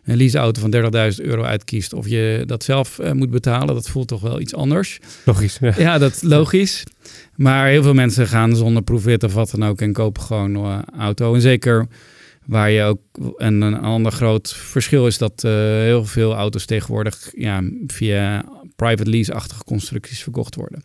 een 0.08 0.17
leaseauto 0.17 0.62
van 0.62 0.74
30.000 1.20 1.26
euro 1.26 1.43
uitkiest 1.43 1.93
of 1.93 2.08
je 2.08 2.43
dat 2.46 2.63
zelf 2.63 3.00
uh, 3.00 3.12
moet 3.12 3.30
betalen. 3.30 3.76
Dat 3.76 3.89
voelt 3.89 4.08
toch 4.08 4.22
wel 4.22 4.39
iets 4.39 4.56
anders. 4.56 5.00
Logisch. 5.26 5.58
Ja, 5.62 5.74
ja 5.78 5.98
dat 5.98 6.24
logisch. 6.24 6.84
Maar 7.36 7.67
heel 7.67 7.84
veel 7.84 7.93
mensen 7.93 8.28
gaan 8.28 8.56
zonder 8.56 8.84
proefrit 8.84 9.24
of 9.24 9.34
wat 9.34 9.52
dan 9.52 9.65
ook 9.65 9.82
en 9.82 9.93
kopen 9.93 10.22
gewoon 10.22 10.56
een 10.56 10.84
uh, 10.96 11.00
auto. 11.00 11.34
En 11.34 11.41
zeker 11.41 11.88
waar 12.46 12.72
je 12.72 12.84
ook 12.84 13.00
en 13.38 13.62
een 13.62 13.80
ander 13.80 14.12
groot 14.12 14.54
verschil 14.54 15.08
is 15.08 15.17
dat 15.17 15.43
uh, 15.46 15.52
heel 15.52 16.06
veel 16.06 16.36
auto's 16.36 16.65
tegenwoordig 16.65 17.32
ja, 17.36 17.63
via 17.88 18.46
private 18.76 19.10
lease-achtige 19.10 19.63
constructies 19.63 20.24
verkocht 20.24 20.56
worden. 20.56 20.84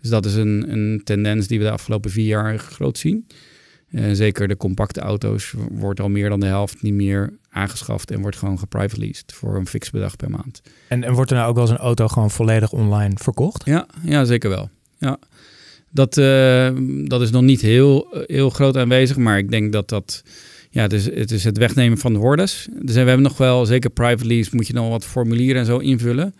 Dus 0.00 0.10
dat 0.10 0.26
is 0.26 0.34
een, 0.34 0.64
een 0.72 1.00
tendens 1.04 1.46
die 1.46 1.58
we 1.58 1.64
de 1.64 1.70
afgelopen 1.70 2.10
vier 2.10 2.26
jaar 2.26 2.58
groot 2.58 2.98
zien. 2.98 3.26
Uh, 3.90 4.04
zeker 4.12 4.48
de 4.48 4.56
compacte 4.56 5.00
auto's 5.00 5.54
wordt 5.70 6.00
al 6.00 6.08
meer 6.08 6.28
dan 6.28 6.40
de 6.40 6.46
helft 6.46 6.82
niet 6.82 6.94
meer 6.94 7.38
aangeschaft 7.54 8.10
en 8.10 8.20
wordt 8.20 8.36
gewoon 8.36 8.58
geprivate 8.58 9.00
leased 9.00 9.32
voor 9.32 9.56
een 9.56 9.66
fix 9.66 9.90
bedrag 9.90 10.16
per 10.16 10.30
maand. 10.30 10.62
En, 10.88 11.04
en 11.04 11.12
wordt 11.12 11.30
er 11.30 11.36
nou 11.36 11.48
ook 11.48 11.54
wel 11.54 11.64
eens 11.64 11.72
een 11.72 11.78
auto 11.78 12.08
gewoon 12.08 12.30
volledig 12.30 12.72
online 12.72 13.14
verkocht? 13.16 13.64
Ja, 13.64 13.86
ja 14.02 14.24
zeker 14.24 14.50
wel. 14.50 14.70
Ja. 14.98 15.18
Dat, 15.90 16.16
uh, 16.16 16.70
dat 17.04 17.20
is 17.20 17.30
nog 17.30 17.42
niet 17.42 17.60
heel, 17.60 18.06
heel 18.26 18.50
groot 18.50 18.76
aanwezig, 18.76 19.16
maar 19.16 19.38
ik 19.38 19.50
denk 19.50 19.72
dat 19.72 19.88
dat... 19.88 20.22
Ja, 20.70 20.82
het 20.82 20.92
is, 20.92 21.04
het 21.04 21.30
is 21.30 21.44
het 21.44 21.58
wegnemen 21.58 21.98
van 21.98 22.12
de 22.12 22.18
hordes. 22.18 22.68
Dus 22.72 22.94
we 22.94 23.00
hebben 23.00 23.22
nog 23.22 23.36
wel, 23.36 23.66
zeker 23.66 23.90
private 23.90 24.26
lease, 24.26 24.50
moet 24.52 24.66
je 24.66 24.72
nog 24.72 24.88
wat 24.88 25.04
formulieren 25.04 25.60
en 25.60 25.66
zo 25.66 25.78
invullen. 25.78 26.34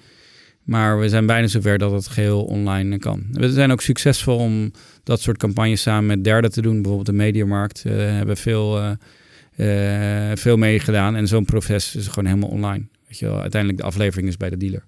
Maar 0.64 0.98
we 0.98 1.08
zijn 1.08 1.26
bijna 1.26 1.46
zover 1.46 1.78
dat 1.78 1.92
het 1.92 2.08
geheel 2.08 2.44
online 2.44 2.98
kan. 2.98 3.26
We 3.30 3.52
zijn 3.52 3.72
ook 3.72 3.80
succesvol 3.80 4.36
om 4.36 4.70
dat 5.02 5.20
soort 5.20 5.38
campagnes 5.38 5.82
samen 5.82 6.06
met 6.06 6.24
derden 6.24 6.50
te 6.52 6.62
doen. 6.62 6.74
Bijvoorbeeld 6.74 7.06
de 7.06 7.12
Mediamarkt 7.12 7.84
uh, 7.86 7.92
hebben 7.96 8.36
veel, 8.36 8.78
uh, 8.78 8.90
uh, 9.56 10.30
veel 10.34 10.56
meegedaan. 10.56 11.16
En 11.16 11.28
zo'n 11.28 11.44
proces 11.44 11.96
is 11.96 12.06
gewoon 12.06 12.26
helemaal 12.26 12.48
online. 12.48 12.86
Weet 13.06 13.18
je 13.18 13.26
wel, 13.26 13.40
uiteindelijk 13.40 13.80
de 13.80 13.86
aflevering 13.86 14.28
is 14.28 14.36
bij 14.36 14.50
de 14.50 14.56
dealer. 14.56 14.84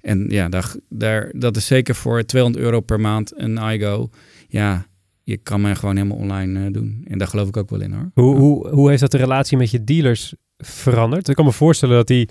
En 0.00 0.26
ja, 0.28 0.48
daar, 0.48 0.74
daar, 0.88 1.32
dat 1.36 1.56
is 1.56 1.66
zeker 1.66 1.94
voor 1.94 2.24
200 2.24 2.64
euro 2.64 2.80
per 2.80 3.00
maand 3.00 3.32
een 3.36 3.56
iGo. 3.56 4.10
Ja, 4.48 4.86
je 5.22 5.36
kan 5.36 5.60
me 5.60 5.74
gewoon 5.74 5.96
helemaal 5.96 6.16
online 6.16 6.70
doen. 6.70 7.04
En 7.08 7.18
daar 7.18 7.28
geloof 7.28 7.48
ik 7.48 7.56
ook 7.56 7.70
wel 7.70 7.80
in 7.80 7.92
hoor. 7.92 8.10
Hoe, 8.14 8.36
hoe, 8.36 8.68
hoe 8.68 8.88
heeft 8.88 9.00
dat 9.00 9.10
de 9.10 9.18
relatie 9.18 9.56
met 9.56 9.70
je 9.70 9.84
dealers 9.84 10.34
veranderd? 10.58 11.28
Ik 11.28 11.34
kan 11.34 11.44
me 11.44 11.52
voorstellen 11.52 11.96
dat 11.96 12.06
die 12.06 12.28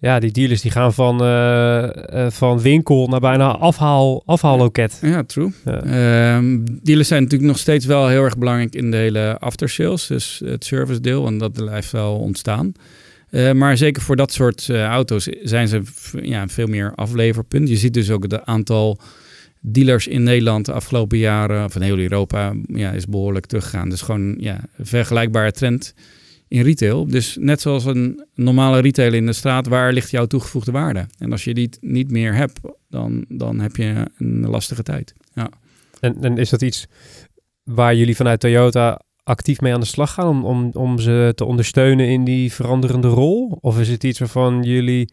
ja, 0.00 0.18
die 0.18 0.30
dealers 0.30 0.60
die 0.60 0.70
gaan 0.70 0.94
van, 0.94 1.22
uh, 1.22 1.88
uh, 2.14 2.30
van 2.30 2.60
winkel 2.60 3.08
naar 3.08 3.20
bijna 3.20 3.56
afhaal, 3.56 4.22
afhaalloket. 4.26 4.98
Ja, 5.02 5.22
true. 5.22 5.52
Ja. 5.64 6.36
Um, 6.36 6.64
dealers 6.82 7.08
zijn 7.08 7.22
natuurlijk 7.22 7.50
nog 7.50 7.58
steeds 7.58 7.86
wel 7.86 8.08
heel 8.08 8.24
erg 8.24 8.38
belangrijk 8.38 8.74
in 8.74 8.90
de 8.90 8.96
hele 8.96 9.38
aftersales. 9.38 10.06
Dus 10.06 10.42
het 10.44 10.64
service 10.64 11.00
deel, 11.00 11.26
en 11.26 11.38
dat 11.38 11.52
blijft 11.52 11.90
wel 11.90 12.16
ontstaan. 12.16 12.72
Uh, 13.30 13.52
maar 13.52 13.76
zeker 13.76 14.02
voor 14.02 14.16
dat 14.16 14.32
soort 14.32 14.70
auto's 14.70 15.28
zijn 15.42 15.68
ze 15.68 15.82
ja, 16.22 16.48
veel 16.48 16.66
meer 16.66 16.92
afleverpunt. 16.94 17.68
Je 17.68 17.76
ziet 17.76 17.94
dus 17.94 18.10
ook 18.10 18.22
het 18.22 18.44
aantal 18.44 18.98
dealers 19.60 20.06
in 20.06 20.22
Nederland 20.22 20.66
de 20.66 20.72
afgelopen 20.72 21.18
jaren, 21.18 21.70
van 21.70 21.82
heel 21.82 21.98
Europa, 21.98 22.52
ja, 22.66 22.90
is 22.90 23.06
behoorlijk 23.06 23.46
teruggegaan. 23.46 23.88
Dus 23.88 24.02
gewoon 24.02 24.34
ja, 24.38 24.60
een 24.76 24.86
vergelijkbare 24.86 25.52
trend 25.52 25.94
in 26.50 26.62
retail. 26.62 27.06
Dus 27.06 27.36
net 27.40 27.60
zoals 27.60 27.84
een 27.84 28.26
normale 28.34 28.80
retailer 28.80 29.14
in 29.14 29.26
de 29.26 29.32
straat, 29.32 29.66
waar 29.66 29.92
ligt 29.92 30.10
jouw 30.10 30.26
toegevoegde 30.26 30.72
waarde? 30.72 31.06
En 31.18 31.32
als 31.32 31.44
je 31.44 31.54
die 31.54 31.70
niet 31.80 32.10
meer 32.10 32.34
hebt, 32.34 32.60
dan, 32.88 33.24
dan 33.28 33.60
heb 33.60 33.76
je 33.76 34.10
een 34.16 34.46
lastige 34.48 34.82
tijd. 34.82 35.14
Ja. 35.34 35.50
En, 36.00 36.16
en 36.20 36.36
is 36.36 36.50
dat 36.50 36.62
iets 36.62 36.86
waar 37.64 37.94
jullie 37.94 38.16
vanuit 38.16 38.40
Toyota 38.40 39.00
actief 39.22 39.60
mee 39.60 39.74
aan 39.74 39.80
de 39.80 39.86
slag 39.86 40.12
gaan 40.12 40.26
om, 40.26 40.44
om, 40.44 40.70
om 40.72 40.98
ze 40.98 41.32
te 41.34 41.44
ondersteunen 41.44 42.08
in 42.08 42.24
die 42.24 42.52
veranderende 42.52 43.08
rol? 43.08 43.58
Of 43.60 43.80
is 43.80 43.88
het 43.88 44.04
iets 44.04 44.18
waarvan 44.18 44.62
jullie, 44.62 45.12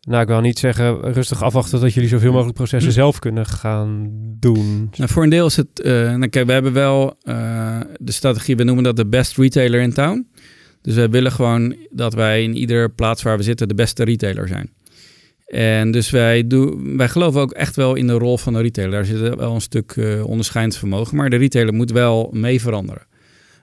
nou 0.00 0.22
ik 0.22 0.28
wil 0.28 0.40
niet 0.40 0.58
zeggen 0.58 1.12
rustig 1.12 1.42
afwachten 1.42 1.80
dat 1.80 1.94
jullie 1.94 2.08
zoveel 2.08 2.32
mogelijk 2.32 2.56
processen 2.56 2.92
zelf 2.92 3.18
kunnen 3.18 3.46
gaan 3.46 4.08
doen? 4.38 4.90
Nou, 4.96 5.10
voor 5.10 5.22
een 5.22 5.30
deel 5.30 5.46
is 5.46 5.56
het, 5.56 5.82
uh, 5.84 5.92
nou, 5.92 6.28
kijk, 6.28 6.46
we 6.46 6.52
hebben 6.52 6.72
wel 6.72 7.16
uh, 7.22 7.80
de 8.00 8.12
strategie, 8.12 8.56
we 8.56 8.64
noemen 8.64 8.84
dat 8.84 8.96
de 8.96 9.06
best 9.06 9.36
retailer 9.36 9.80
in 9.80 9.92
town. 9.92 10.30
Dus 10.82 10.94
wij 10.94 11.10
willen 11.10 11.32
gewoon 11.32 11.76
dat 11.90 12.14
wij 12.14 12.42
in 12.42 12.56
iedere 12.56 12.88
plaats 12.88 13.22
waar 13.22 13.36
we 13.36 13.42
zitten 13.42 13.68
de 13.68 13.74
beste 13.74 14.04
retailer 14.04 14.48
zijn. 14.48 14.70
En 15.46 15.90
dus 15.90 16.10
wij, 16.10 16.46
doen, 16.46 16.96
wij 16.96 17.08
geloven 17.08 17.40
ook 17.40 17.52
echt 17.52 17.76
wel 17.76 17.94
in 17.94 18.06
de 18.06 18.12
rol 18.12 18.38
van 18.38 18.52
de 18.52 18.60
retailer. 18.60 18.90
Daar 18.90 19.04
zit 19.04 19.34
wel 19.34 19.54
een 19.54 19.60
stuk 19.60 19.96
uh, 19.96 20.24
onderscheidingsvermogen, 20.26 21.16
maar 21.16 21.30
de 21.30 21.36
retailer 21.36 21.74
moet 21.74 21.90
wel 21.90 22.30
mee 22.32 22.60
veranderen. 22.60 23.06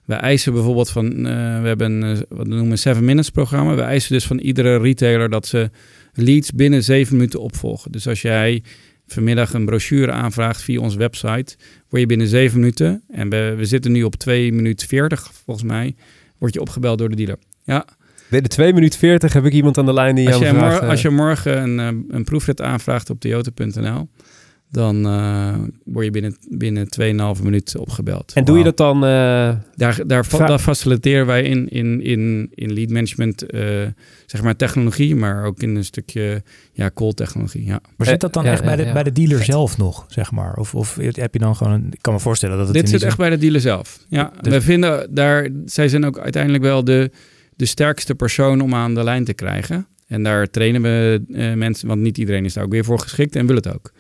We 0.06 0.14
eisen 0.14 0.54
bijvoorbeeld 0.54 0.90
van, 0.90 1.06
uh, 1.06 1.62
we 1.62 1.68
hebben 1.68 2.02
een, 2.02 2.16
wat 2.30 2.48
we 2.48 2.54
noemen 2.54 2.72
een 2.72 2.78
7 2.78 3.06
minutes 3.06 3.30
programma. 3.30 3.76
We 3.76 3.82
eisen 3.82 4.14
dus 4.14 4.26
van 4.26 4.38
iedere 4.38 4.78
retailer 4.78 5.30
dat 5.30 5.48
ze 5.48 5.70
leads 6.14 6.52
binnen 6.52 6.84
7 6.84 7.16
minuten 7.16 7.42
opvolgen. 7.42 7.92
Dus 7.92 8.08
als 8.08 8.22
jij 8.22 8.64
vanmiddag 9.08 9.54
een 9.54 9.66
brochure 9.66 10.12
aanvraagt 10.12 10.62
via 10.62 10.80
onze 10.80 10.98
website, 10.98 11.56
word 11.90 12.02
je 12.02 12.06
binnen 12.06 12.28
7 12.28 12.60
minuten, 12.60 13.04
en 13.08 13.30
we, 13.30 13.54
we 13.58 13.66
zitten 13.66 13.92
nu 13.92 14.04
op 14.04 14.16
2 14.16 14.54
minuten 14.54 14.88
40 14.88 15.32
volgens 15.46 15.68
mij, 15.68 15.96
word 16.40 16.54
je 16.54 16.62
opgebeld 16.62 16.98
door 16.98 17.10
de 17.10 17.16
dealer. 17.16 17.38
Ja. 17.64 17.86
Bij 18.30 18.42
de 18.42 18.48
2 18.48 18.74
minuten 18.74 19.00
40 19.00 19.34
heb 19.34 19.46
ik 19.46 19.54
iemand 19.54 19.78
aan 19.78 19.86
de 19.86 19.94
lijn 19.94 20.16
die 20.16 20.28
als 20.28 20.38
jou 20.38 20.46
je 20.46 20.58
vraagt... 20.58 20.72
Morgen, 20.72 20.90
als 20.90 21.02
je 21.02 21.10
morgen 21.10 21.80
een, 21.80 22.06
een 22.10 22.24
proefrit 22.24 22.62
aanvraagt 22.62 23.10
op 23.10 23.20
toyota.nl, 23.20 24.10
dan 24.72 25.08
uh, 25.08 25.56
word 25.84 26.06
je 26.06 26.12
binnen, 26.12 26.36
binnen 26.50 26.88
2,5 27.38 27.44
minuten 27.44 27.80
opgebeld. 27.80 28.32
En 28.34 28.46
doe 28.46 28.58
je 28.58 28.64
dat 28.64 28.78
dan... 28.78 28.96
Uh, 28.96 29.10
daar, 29.76 30.00
daar, 30.06 30.28
daar, 30.38 30.60
faciliteren 30.60 31.26
wij 31.26 31.44
in, 31.44 31.70
in, 31.70 32.02
in, 32.02 32.52
in 32.54 32.74
lead 32.74 32.90
management, 32.90 33.54
uh, 33.54 33.62
zeg 34.26 34.42
maar 34.42 34.56
technologie, 34.56 35.16
maar 35.16 35.46
ook 35.46 35.62
in 35.62 35.76
een 35.76 35.86
stukje 35.86 36.44
ja, 36.72 36.92
call 36.94 37.14
technologie. 37.14 37.66
Ja. 37.66 37.82
Maar 37.98 38.08
zit 38.08 38.20
dat 38.20 38.34
dan 38.34 38.46
echt 38.46 38.64
bij, 38.64 38.76
de, 38.76 38.92
bij 38.94 39.04
de 39.04 39.12
dealer 39.12 39.44
zelf 39.44 39.78
nog, 39.78 40.06
zeg 40.08 40.32
maar? 40.32 40.56
Of, 40.56 40.76
of 40.76 40.96
heb 40.96 41.34
je 41.34 41.40
dan 41.40 41.56
gewoon... 41.56 41.74
Een, 41.74 41.88
ik 41.92 42.02
kan 42.02 42.14
me 42.14 42.20
voorstellen 42.20 42.58
dat 42.58 42.68
het... 42.68 42.76
Dit 42.76 42.90
zit 42.90 43.04
echt 43.04 43.18
bij 43.18 43.30
de 43.30 43.38
dealer 43.38 43.62
zelf. 43.62 44.06
Ja, 44.08 44.32
dus 44.42 44.54
we 44.54 44.62
vinden 44.62 45.14
daar... 45.14 45.50
Zij 45.66 45.88
zijn 45.88 46.06
ook 46.06 46.20
uiteindelijk 46.20 46.64
wel 46.64 46.84
de, 46.84 47.12
de 47.56 47.66
sterkste 47.66 48.16
persoon 48.16 48.62
om 48.62 48.74
aan 48.74 48.94
de 48.94 49.04
lijn 49.04 49.24
te 49.24 49.34
krijgen. 49.34 49.88
En 50.08 50.24
daar 50.24 50.50
trainen 50.50 50.82
we 50.82 51.22
mensen, 51.56 51.88
want 51.88 52.02
niet 52.02 52.18
iedereen 52.18 52.46
is 52.46 52.54
daar 52.54 52.64
ook 52.64 52.72
weer 52.72 52.86
voor 52.86 53.00
geschikt 53.00 53.36
en 53.36 53.46
wil 53.46 53.56
het 53.56 53.74
ook. 53.74 53.92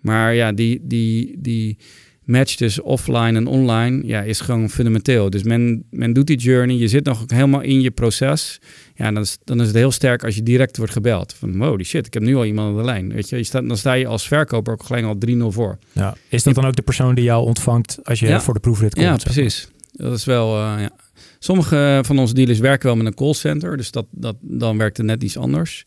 Maar 0.00 0.34
ja, 0.34 0.52
die, 0.52 0.80
die, 0.82 1.36
die 1.38 1.78
match 2.24 2.54
tussen 2.54 2.84
offline 2.84 3.36
en 3.38 3.46
online 3.46 4.06
ja, 4.06 4.22
is 4.22 4.40
gewoon 4.40 4.70
fundamenteel. 4.70 5.30
Dus 5.30 5.42
men, 5.42 5.84
men 5.90 6.12
doet 6.12 6.26
die 6.26 6.36
journey, 6.36 6.76
je 6.76 6.88
zit 6.88 7.04
nog 7.04 7.24
helemaal 7.26 7.60
in 7.60 7.80
je 7.80 7.90
proces. 7.90 8.60
Ja, 8.94 9.12
dan 9.12 9.22
is, 9.22 9.38
dan 9.44 9.60
is 9.60 9.66
het 9.66 9.76
heel 9.76 9.90
sterk 9.90 10.24
als 10.24 10.34
je 10.34 10.42
direct 10.42 10.76
wordt 10.76 10.92
gebeld. 10.92 11.34
Van 11.34 11.62
holy 11.62 11.84
shit, 11.84 12.06
ik 12.06 12.14
heb 12.14 12.22
nu 12.22 12.36
al 12.36 12.44
iemand 12.44 12.68
aan 12.70 12.76
de 12.76 12.84
lijn. 12.84 13.12
Weet 13.12 13.28
je, 13.28 13.36
je 13.36 13.44
staat, 13.44 13.68
dan 13.68 13.76
sta 13.76 13.92
je 13.92 14.06
als 14.06 14.28
verkoper 14.28 14.72
ook 14.72 14.82
gelijk 14.82 15.04
al 15.04 15.16
3-0 15.28 15.36
voor. 15.54 15.78
Ja. 15.92 16.16
Is 16.28 16.42
dat 16.42 16.54
dan 16.54 16.66
ook 16.66 16.76
de 16.76 16.82
persoon 16.82 17.14
die 17.14 17.24
jou 17.24 17.44
ontvangt 17.46 17.98
als 18.02 18.20
je 18.20 18.26
Ja. 18.26 18.40
voor 18.40 18.54
de 18.54 18.60
proefrit 18.60 18.94
komt? 18.94 19.06
Ja, 19.06 19.16
precies. 19.16 19.68
Dat 19.92 20.12
is 20.16 20.24
wel, 20.24 20.56
eh, 20.56 20.74
ja. 20.80 20.90
Sommige 21.38 22.00
van 22.04 22.18
onze 22.18 22.34
dealers 22.34 22.58
werken 22.58 22.86
wel 22.86 22.96
met 22.96 23.06
een 23.06 23.14
callcenter, 23.14 23.76
dus 23.76 23.90
dat, 23.90 24.06
dat, 24.10 24.36
dan 24.40 24.78
werkt 24.78 24.96
het 24.96 25.06
net 25.06 25.22
iets 25.22 25.36
anders. 25.36 25.84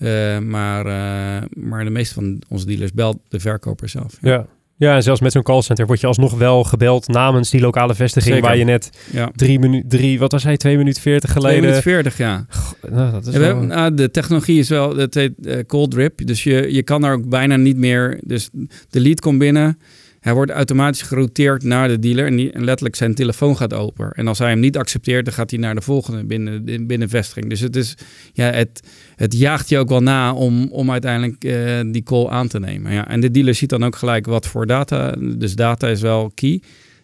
Eh, 0.00 0.38
maar, 0.38 0.86
eh, 0.86 1.42
maar 1.54 1.84
de 1.84 1.90
meeste 1.90 2.14
van 2.14 2.42
onze 2.48 2.66
dealers 2.66 2.92
belt 2.92 3.18
de 3.28 3.40
verkoper 3.40 3.88
zelf. 3.88 4.16
Ja. 4.20 4.46
ja, 4.76 4.94
en 4.94 5.02
zelfs 5.02 5.20
met 5.20 5.32
zo'n 5.32 5.42
callcenter 5.42 5.86
word 5.86 6.00
je 6.00 6.06
alsnog 6.06 6.38
wel 6.38 6.64
gebeld 6.64 7.08
namens 7.08 7.50
die 7.50 7.60
lokale 7.60 7.94
vestiging 7.94 8.34
Zeker. 8.34 8.48
waar 8.48 8.58
je 8.58 8.64
net 8.64 8.90
ja. 9.12 9.30
drie 9.34 9.58
minuten, 9.58 9.88
drie, 9.88 10.18
wat 10.18 10.32
was 10.32 10.42
hij, 10.44 10.56
twee 10.56 10.76
minuten 10.76 11.02
veertig 11.02 11.30
2 11.30 11.42
geleden. 11.42 11.60
minuten 11.60 11.82
40, 11.82 12.16
ja. 12.18 12.46
Nou, 12.90 13.12
dat 13.12 13.26
is 13.26 13.32
Ja, 13.32 13.38
wel- 13.38 13.48
hebben, 13.48 13.66
nou, 13.66 13.94
de 13.94 14.10
technologie 14.10 14.58
is 14.58 14.68
wel, 14.68 14.96
het 14.96 15.14
heet 15.14 15.46
eh, 15.46 15.58
cold 15.66 15.90
drip. 15.90 16.26
Dus 16.26 16.42
je, 16.44 16.72
je 16.72 16.82
kan 16.82 17.00
daar 17.00 17.12
ook 17.12 17.28
bijna 17.28 17.56
niet 17.56 17.76
meer. 17.76 18.20
Dus 18.24 18.50
de 18.90 19.00
lead 19.00 19.20
komt 19.20 19.38
binnen. 19.38 19.78
Hij 20.20 20.34
wordt 20.34 20.50
automatisch 20.50 21.02
gerouteerd 21.02 21.62
naar 21.62 21.88
de 21.88 21.98
dealer. 21.98 22.26
En, 22.26 22.36
die, 22.36 22.52
en 22.52 22.64
letterlijk 22.64 22.96
zijn 22.96 23.14
telefoon 23.14 23.56
gaat 23.56 23.74
open. 23.74 24.10
En 24.10 24.28
als 24.28 24.38
hij 24.38 24.48
hem 24.48 24.60
niet 24.60 24.76
accepteert, 24.76 25.24
dan 25.24 25.34
gaat 25.34 25.50
hij 25.50 25.58
naar 25.60 25.74
de 25.74 25.80
volgende 25.80 26.24
binnen, 26.24 26.64
de- 26.64 26.84
binnen 26.86 27.08
vestiging. 27.08 27.48
Dus 27.48 27.60
het, 27.60 27.76
is, 27.76 27.94
ja, 28.32 28.50
het, 28.50 28.80
het 29.16 29.38
jaagt 29.38 29.68
je 29.68 29.78
ook 29.78 29.88
wel 29.88 30.02
na 30.02 30.32
om, 30.32 30.68
om 30.70 30.90
uiteindelijk 30.90 31.44
eh, 31.44 31.80
die 31.92 32.02
call 32.02 32.26
aan 32.26 32.48
te 32.48 32.58
nemen. 32.60 32.92
Ja. 32.92 33.08
En 33.08 33.20
de 33.20 33.30
dealer 33.30 33.54
ziet 33.54 33.68
dan 33.70 33.84
ook 33.84 33.96
gelijk 33.96 34.26
wat 34.26 34.46
voor 34.46 34.66
data. 34.66 35.14
Dus 35.36 35.54
data 35.54 35.88
is 35.88 36.00
wel 36.00 36.30
key. 36.34 36.60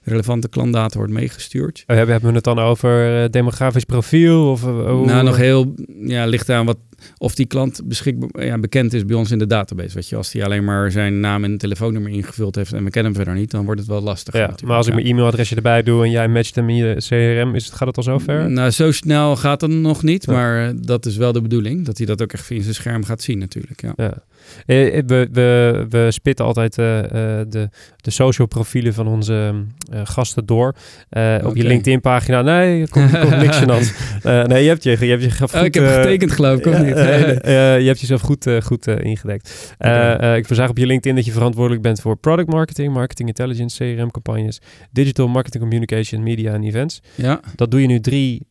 Relevante 0.09 0.49
klantdata 0.49 0.99
wordt 0.99 1.13
meegestuurd. 1.13 1.85
Oh, 1.87 1.97
hebben, 1.97 2.21
we 2.21 2.33
het 2.33 2.45
dan 2.45 2.59
over 2.59 3.23
eh, 3.23 3.31
demografisch 3.31 3.85
profiel? 3.85 4.51
Of, 4.51 4.63
eh, 4.63 4.91
hoe- 4.91 5.07
Nou, 5.07 5.25
nog 5.25 5.37
heel, 5.37 5.75
ja, 6.01 6.25
ligt 6.27 6.51
aan 6.51 6.67
wat, 6.67 6.79
of 7.19 7.35
die 7.35 7.47
klant 7.47 7.81
beschikbaar, 7.85 8.45
ja, 8.47 8.59
bekend 8.59 8.93
is 8.93 9.05
bij 9.05 9.17
ons 9.17 9.31
in 9.31 9.39
de 9.39 9.47
database. 9.47 9.95
Weet 9.95 10.09
je, 10.09 10.17
als 10.17 10.31
die 10.31 10.45
alleen 10.45 10.65
maar 10.65 10.91
zijn 10.91 11.21
naam 11.21 11.45
en 11.45 11.59
telefoonnummer 11.59 12.13
ingevuld 12.13 12.55
heeft 12.55 12.73
en 12.73 12.85
we 12.85 12.91
kennen 12.91 13.13
hem 13.13 13.23
verder 13.23 13.41
niet, 13.41 13.51
dan 13.51 13.65
wordt 13.65 13.81
het 13.81 13.89
wel 13.89 14.01
lastig. 14.03 14.35
Ja, 14.35 14.55
maar 14.65 14.77
als 14.77 14.87
ik 14.87 14.95
mijn 14.95 15.07
e-mailadresje 15.07 15.55
erbij 15.57 15.83
doe 15.83 16.05
en 16.05 16.11
jij 16.11 16.29
matcht 16.29 16.55
hem 16.55 16.69
in 16.69 16.77
je 16.77 16.95
CRM, 16.99 17.55
is 17.55 17.65
het, 17.65 17.75
gaat 17.75 17.87
het 17.89 17.97
al 17.97 18.03
zo 18.03 18.19
ver? 18.19 18.51
Nou, 18.51 18.71
zo 18.71 18.93
snel 18.93 19.37
gaat 19.37 19.61
het 19.61 19.71
nog 19.71 20.03
niet, 20.03 20.25
Ja. 20.25 20.33
maar 20.33 20.67
eh, 20.69 20.75
dat 20.81 21.07
is 21.07 21.17
wel 21.17 21.33
de 21.33 21.43
bedoeling, 21.43 21.85
dat 21.85 21.97
hij 21.99 22.07
dat 22.07 22.23
ook 22.23 22.33
echt 22.33 22.45
via 22.47 22.63
zijn 22.63 22.75
scherm 22.75 23.05
gaat 23.05 23.23
zien 23.23 23.39
natuurlijk. 23.39 23.83
Ja. 23.83 23.93
Ja. 23.97 24.23
Eh, 24.67 25.03
We, 25.07 25.29
we, 25.33 25.87
we 25.89 26.07
spitten 26.11 26.45
altijd 26.45 26.79
eh, 26.79 26.99
eh, 26.99 27.47
de, 27.49 27.69
de 27.97 28.11
social 28.11 28.47
profielen 28.47 28.95
van 28.95 29.07
onze 29.09 29.55
eh, 29.93 30.01
gasten 30.05 30.47
door. 30.47 30.75
Eh, 31.09 31.37
Op 31.45 31.57
je. 31.57 31.63
LinkedIn 31.65 32.01
pagina. 32.01 32.43
Nee, 32.43 32.81
er 32.83 32.89
komt, 32.89 33.13
er 33.13 33.21
komt 33.21 33.37
niks. 33.67 33.93
Eh 34.23 34.45
nee, 34.45 34.63
je 34.63 34.69
hebt 34.69 34.83
je, 34.83 34.91
je, 34.91 35.07
hebt 35.07 35.23
je 35.23 35.31
goed, 35.31 35.55
Oh, 35.55 35.65
ik 35.65 35.75
heb 35.75 35.85
eh, 35.85 35.95
getekend 35.95 36.33
geloof 36.33 36.59
ik, 36.59 36.67
of 36.67 36.73
ja, 36.73 36.83
niet? 36.83 36.95
eh, 36.95 37.75
eh, 37.75 37.81
je 37.81 37.87
hebt 37.87 38.01
jezelf 38.01 38.21
goed, 38.21 38.47
eh, 38.47 38.61
goed 38.61 38.87
eh, 38.87 39.01
ingedekt. 39.05 39.75
Eh, 39.79 40.23
eh, 40.31 40.37
ik 40.37 40.47
verzag 40.47 40.69
op 40.69 40.79
je 40.79 40.87
LinkedIn 40.87 41.17
dat 41.17 41.25
je 41.25 41.33
verantwoordelijk 41.33 41.83
bent 41.83 42.01
voor 42.01 42.17
product 42.17 42.49
marketing, 42.49 42.93
marketing 42.93 43.29
intelligence, 43.29 43.85
CRM-campagnes, 43.95 44.61
digital 44.91 45.29
marketing 45.29 45.63
communication, 45.63 46.23
media 46.23 46.53
en 46.53 46.63
events. 46.63 47.01
Ja, 47.15 47.41
Dat 47.57 47.71
doe 47.71 47.81
je 47.81 47.87
nu 47.87 48.01
drie, 48.01 48.47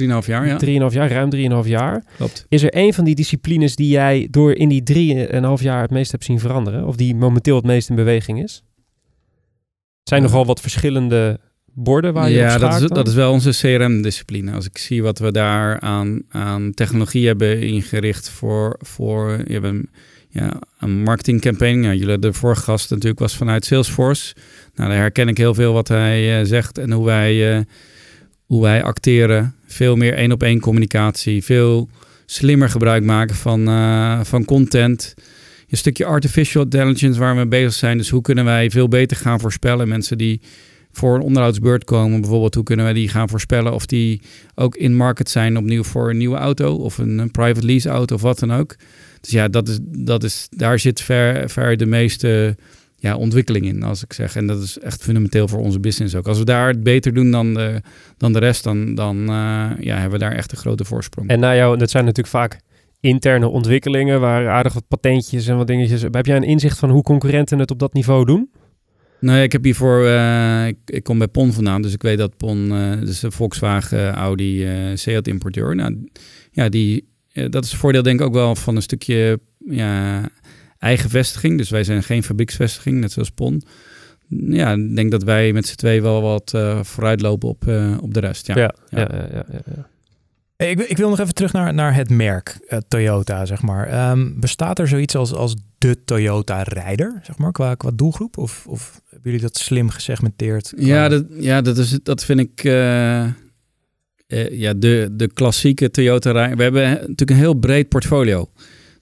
3,5 0.00 0.06
jaar, 0.26 0.46
ja. 0.46 0.56
drieënhalf 0.56 0.92
jaar, 0.92 1.10
ruim 1.10 1.30
drieënhalf 1.30 1.66
jaar. 1.66 2.04
Klopt. 2.16 2.46
Is 2.48 2.62
er 2.62 2.76
een 2.76 2.94
van 2.94 3.04
die 3.04 3.14
disciplines 3.14 3.76
die 3.76 3.88
jij 3.88 4.28
door 4.30 4.52
in 4.52 4.68
die 4.68 4.82
drieënhalf 4.82 5.62
jaar 5.62 5.82
het 5.82 5.90
meest 5.90 6.10
hebt 6.10 6.24
zien 6.24 6.40
veranderen? 6.40 6.86
Of 6.86 6.96
die 6.96 7.14
momenteel 7.14 7.56
het 7.56 7.64
meest 7.64 7.88
in 7.88 7.94
beweging 7.94 8.42
is? 8.42 8.62
Zijn 10.02 10.22
nogal 10.22 10.46
wat 10.46 10.60
verschillende 10.60 11.40
borden 11.74 12.12
waar 12.12 12.30
je 12.30 12.34
op 12.34 12.40
ja, 12.40 12.58
dat 12.58 12.74
is, 12.74 12.80
dan? 12.80 12.88
dat 12.88 13.08
is 13.08 13.14
wel 13.14 13.32
onze 13.32 13.50
CRM-discipline. 13.50 14.52
Als 14.52 14.66
ik 14.66 14.78
zie 14.78 15.02
wat 15.02 15.18
we 15.18 15.32
daar 15.32 15.80
aan, 15.80 16.22
aan 16.28 16.74
technologie 16.74 17.26
hebben 17.26 17.60
ingericht 17.60 18.28
voor, 18.28 18.76
voor 18.80 19.42
je 19.46 19.52
hebt 19.52 19.64
een, 19.64 19.90
ja, 20.28 20.60
een 20.78 21.02
marketingcampaign. 21.02 21.82
Ja, 21.82 21.92
jullie, 21.92 22.18
de 22.18 22.32
vorige 22.32 22.62
gast 22.62 22.90
natuurlijk 22.90 23.18
was 23.18 23.36
vanuit 23.36 23.64
Salesforce. 23.64 24.34
Nou, 24.74 24.90
daar 24.90 24.98
herken 24.98 25.28
ik 25.28 25.38
heel 25.38 25.54
veel 25.54 25.72
wat 25.72 25.88
hij 25.88 26.40
eh, 26.40 26.46
zegt 26.46 26.78
en 26.78 26.92
hoe 26.92 27.04
wij, 27.04 27.56
eh, 27.56 27.62
hoe 28.44 28.62
wij 28.62 28.82
acteren. 28.82 29.54
Veel 29.66 29.96
meer 29.96 30.14
één-op-één 30.14 30.60
communicatie. 30.60 31.44
Veel 31.44 31.88
slimmer 32.26 32.68
gebruik 32.68 33.04
maken 33.04 33.36
van, 33.36 33.68
eh, 33.68 34.20
van 34.22 34.44
content. 34.44 35.14
Een 35.68 35.76
stukje 35.76 36.04
artificial 36.04 36.62
intelligence 36.62 37.20
waar 37.20 37.30
we 37.30 37.36
mee 37.36 37.46
bezig 37.46 37.72
zijn. 37.72 37.98
Dus 37.98 38.10
hoe 38.10 38.22
kunnen 38.22 38.44
wij 38.44 38.70
veel 38.70 38.88
beter 38.88 39.16
gaan 39.16 39.40
voorspellen? 39.40 39.88
Mensen 39.88 40.18
die 40.18 40.40
voor 40.92 41.14
een 41.14 41.20
onderhoudsbeurt 41.20 41.84
komen, 41.84 42.20
bijvoorbeeld, 42.20 42.54
hoe 42.54 42.64
kunnen 42.64 42.84
wij 42.84 42.94
die 42.94 43.08
gaan 43.08 43.28
voorspellen 43.28 43.72
of 43.72 43.86
die 43.86 44.20
ook 44.54 44.76
in 44.76 44.96
market 44.96 45.30
zijn 45.30 45.56
opnieuw 45.56 45.82
voor 45.82 46.10
een 46.10 46.16
nieuwe 46.16 46.36
auto 46.36 46.74
of 46.74 46.98
een, 46.98 47.18
een 47.18 47.30
private 47.30 47.66
lease 47.66 47.88
auto 47.88 48.14
of 48.14 48.22
wat 48.22 48.38
dan 48.38 48.52
ook. 48.52 48.76
Dus 49.20 49.30
ja, 49.30 49.48
dat 49.48 49.68
is, 49.68 49.78
dat 49.82 50.24
is, 50.24 50.46
daar 50.50 50.78
zit 50.78 51.00
ver, 51.00 51.50
ver 51.50 51.76
de 51.76 51.86
meeste 51.86 52.56
ja, 53.04 53.16
ontwikkeling 53.16 53.66
in, 53.66 53.82
als 53.82 54.02
ik 54.02 54.12
zeg. 54.12 54.36
En 54.36 54.46
dat 54.46 54.62
is 54.62 54.78
echt 54.78 55.02
fundamenteel 55.02 55.48
voor 55.48 55.58
onze 55.58 55.80
business 55.80 56.14
ook. 56.14 56.28
Als 56.28 56.38
we 56.38 56.44
daar 56.44 56.68
het 56.68 56.82
beter 56.82 57.14
doen 57.14 57.30
dan 57.30 57.54
de, 57.54 57.80
dan 58.16 58.32
de 58.32 58.38
rest, 58.38 58.64
dan, 58.64 58.94
dan 58.94 59.20
eh, 59.20 59.70
ja, 59.80 59.94
hebben 59.94 60.10
we 60.10 60.18
daar 60.18 60.32
echt 60.32 60.52
een 60.52 60.58
grote 60.58 60.84
voorsprong. 60.84 61.28
En 61.28 61.40
na 61.40 61.54
jou, 61.54 61.78
dat 61.78 61.90
zijn 61.90 62.04
natuurlijk 62.04 62.34
vaak 62.34 62.60
interne 63.00 63.48
ontwikkelingen 63.48 64.20
waar 64.20 64.48
aardig 64.48 64.72
wat 64.72 64.88
patentjes 64.88 65.46
en 65.46 65.56
wat 65.56 65.66
dingetjes. 65.66 66.02
Heb 66.02 66.26
jij 66.26 66.36
een 66.36 66.42
inzicht 66.42 66.78
van 66.78 66.90
hoe 66.90 67.02
concurrenten 67.02 67.58
het 67.58 67.70
op 67.70 67.78
dat 67.78 67.92
niveau 67.92 68.24
doen? 68.24 68.50
Nee, 69.20 69.42
ik 69.42 69.52
heb 69.52 69.64
hiervoor, 69.64 70.06
eh, 70.06 70.66
ik, 70.66 70.76
ik 70.84 71.02
kom 71.02 71.18
bij 71.18 71.28
PON 71.28 71.52
vandaan, 71.52 71.82
dus 71.82 71.92
ik 71.92 72.02
weet 72.02 72.18
dat 72.18 72.36
PON, 72.36 72.72
eh 72.72 73.00
dus 73.00 73.22
een 73.22 73.32
Volkswagen, 73.32 74.12
Audi, 74.14 74.66
Seat 74.94 75.26
importeur. 75.26 75.74
Nou, 75.74 76.08
ja, 76.50 76.68
die, 76.68 77.08
dat 77.32 77.64
is 77.64 77.70
het 77.70 77.80
voordeel 77.80 78.02
denk 78.02 78.20
ik 78.20 78.26
ook 78.26 78.34
wel 78.34 78.56
van 78.56 78.76
een 78.76 78.82
stukje 78.82 79.38
ja, 79.68 80.20
eigen 80.84 81.10
vestiging. 81.10 81.58
Dus 81.58 81.70
wij 81.70 81.84
zijn 81.84 82.02
geen 82.02 82.22
fabrieksvestiging, 82.22 83.00
net 83.00 83.12
zoals 83.12 83.30
PON. 83.30 83.62
Ja, 84.28 84.72
ik 84.72 84.96
denk 84.96 85.10
dat 85.10 85.22
wij 85.22 85.52
met 85.52 85.66
z'n 85.66 85.76
twee 85.76 86.02
wel 86.02 86.22
wat 86.22 86.52
eh 86.54 86.82
vooruitlopen 86.82 87.48
op, 87.48 87.68
eh, 87.68 87.96
op 88.00 88.14
de 88.14 88.20
rest. 88.20 88.46
Ja. 88.46 88.54
ja, 88.56 88.74
ja. 88.88 88.98
ja, 89.00 89.08
ja, 89.32 89.44
ja, 89.52 89.58
ja. 89.76 89.88
Hey, 90.56 90.70
Ik, 90.70 90.76
wil- 90.76 90.86
ik 90.88 90.96
wil 90.96 91.08
nog 91.08 91.20
even 91.20 91.34
terug 91.34 91.52
naar, 91.52 91.74
naar 91.74 91.94
het 91.94 92.10
merk 92.10 92.58
eh, 92.68 92.78
Toyota, 92.88 93.44
zeg 93.44 93.62
maar. 93.62 93.86
Ehm, 93.88 94.30
bestaat 94.40 94.78
er 94.78 94.88
zoiets 94.88 95.14
als, 95.16 95.32
als 95.32 95.54
de 95.78 96.04
Toyota-rijder, 96.04 97.20
zeg 97.22 97.38
maar, 97.38 97.52
qua, 97.52 97.74
qua 97.74 97.90
doelgroep? 97.94 98.38
Of, 98.38 98.66
of 98.66 99.00
hebben 99.04 99.22
jullie 99.32 99.46
dat 99.46 99.56
slim 99.58 99.88
gesegmenteerd? 99.88 100.72
qua- 100.76 100.84
Ja, 100.86 101.08
dat, 101.08 101.24
ja 101.38 101.60
dat, 101.60 101.78
is, 101.78 101.98
dat 102.02 102.24
vind 102.24 102.40
ik 102.40 102.64
eh, 102.64 103.22
eh, 103.24 103.30
ja, 104.50 104.74
de, 104.74 105.08
de 105.12 105.28
klassieke 105.32 105.90
Toyota. 105.90 106.30
rij- 106.30 106.56
We 106.56 106.62
hebben 106.62 106.82
natuurlijk 106.90 107.30
een 107.30 107.36
heel 107.36 107.54
breed 107.54 107.88
portfolio. 107.88 108.48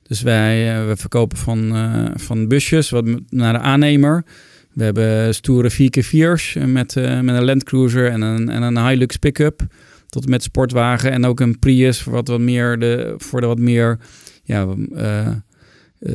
Dus 0.02 0.22
wij 0.22 0.74
eh, 0.74 0.86
we 0.86 0.96
verkopen 0.96 1.38
van, 1.38 1.74
eh, 1.74 2.04
van 2.14 2.48
busjes 2.48 2.90
wat 2.90 3.04
naar 3.28 3.52
de 3.52 3.58
aannemer. 3.58 4.24
We 4.72 4.84
hebben 4.84 5.34
stoere 5.34 5.70
4x4's 5.70 6.56
met, 6.66 6.96
eh, 6.96 7.20
met 7.20 7.36
een 7.36 7.44
Land 7.44 7.64
Cruiser 7.64 8.10
en 8.10 8.20
een, 8.20 8.48
en 8.48 8.62
een 8.62 8.88
Hilux 8.88 9.16
pick-up. 9.16 9.62
Tot 10.08 10.28
met 10.28 10.42
sportwagen 10.42 11.10
en 11.10 11.24
ook 11.24 11.40
een 11.40 11.58
Prius 11.58 12.02
voor, 12.02 12.12
wat 12.12 12.28
wat 12.28 12.40
meer 12.40 12.78
de, 12.78 13.14
voor 13.18 13.40
de 13.40 13.46
wat 13.46 13.58
meer 13.58 13.98
ja, 14.44 14.66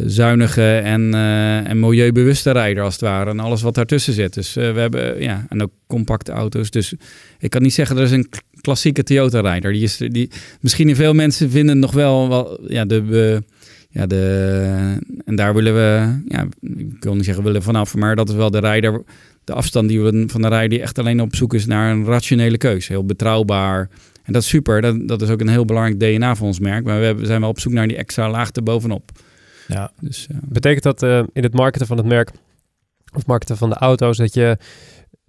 zuinige 0.06 0.78
en, 0.78 1.14
en 1.66 1.80
milieubewuste 1.80 2.52
rijder 2.52 2.84
als 2.84 2.94
het 2.94 3.02
ware. 3.02 3.30
En 3.30 3.40
alles 3.40 3.62
wat 3.62 3.76
daartussen 3.76 4.14
zit. 4.14 4.34
Dus 4.34 4.54
we 4.54 4.62
hebben, 4.62 5.22
ja, 5.22 5.46
en 5.50 5.62
ook 5.62 5.72
compacte 5.88 6.32
auto's. 6.32 6.70
Dus 6.70 6.94
ik 7.40 7.50
kan 7.50 7.62
niet 7.62 7.74
zeggen, 7.74 7.98
er 7.98 8.04
is 8.04 8.12
een 8.12 8.30
klassieke 8.62 9.04
Toyota-rijder. 9.04 9.72
Die 9.72 9.84
is, 9.84 9.98
die, 9.98 10.30
misschien 10.62 10.96
veel 10.96 11.14
mensen 11.14 11.50
vinden 11.50 11.80
nog 11.80 11.92
wel, 11.92 12.30
wel 12.30 12.60
ja, 12.68 12.86
de... 12.86 13.44
ja, 13.98 14.06
de, 14.06 15.00
en 15.26 15.36
daar 15.36 15.54
willen 15.54 15.74
we, 15.74 16.20
ja, 16.28 16.46
ik 16.78 17.04
wil 17.04 17.16
niet 17.16 17.26
zeggen 17.26 17.44
willen 17.44 17.64
vanaf, 17.64 17.96
maar 17.96 18.16
dat 18.16 18.30
is 18.30 18.36
wel 18.36 18.52
de 18.52 18.60
rijder, 18.60 19.04
de 19.44 19.54
afstand 19.54 19.90
die 19.90 20.02
we 20.02 20.24
van 20.28 20.42
de 20.42 20.48
rijder 20.48 20.70
die 20.70 20.82
echt 20.82 21.00
alleen 21.00 21.22
op 21.22 21.36
zoek 21.36 21.54
is 21.54 21.66
naar 21.66 21.92
een 21.92 22.06
rationele 22.06 22.58
keuze. 22.58 22.92
Heel 22.92 23.06
betrouwbaar. 23.06 23.90
En 24.24 24.34
dat 24.34 24.42
is 24.42 24.48
super. 24.48 24.82
Dat, 24.82 25.08
dat 25.08 25.22
is 25.22 25.30
ook 25.30 25.42
een 25.42 25.48
heel 25.48 25.66
belangrijk 25.66 26.00
DNA 26.00 26.36
van 26.36 26.48
ons 26.48 26.60
merk. 26.60 26.84
Maar 26.84 27.00
we 27.00 27.06
hebben- 27.06 27.26
zijn 27.26 27.42
wel 27.42 27.50
op 27.50 27.60
zoek 27.60 27.74
naar 27.74 27.88
die 27.88 27.98
extra 27.98 28.30
laag 28.30 28.52
erbovenop. 28.52 29.12
Ja. 29.68 29.92
Dus. 30.00 30.28
Betekent 30.42 30.84
dat 30.84 31.04
eh, 31.04 31.24
in 31.34 31.44
het 31.44 31.54
marketen 31.54 31.88
van 31.88 31.98
het 31.98 32.06
merk 32.06 32.32
of 33.14 33.26
marketen 33.26 33.58
van 33.58 33.70
de 33.70 33.76
auto's 33.76 34.18
dat 34.18 34.34
je, 34.34 34.58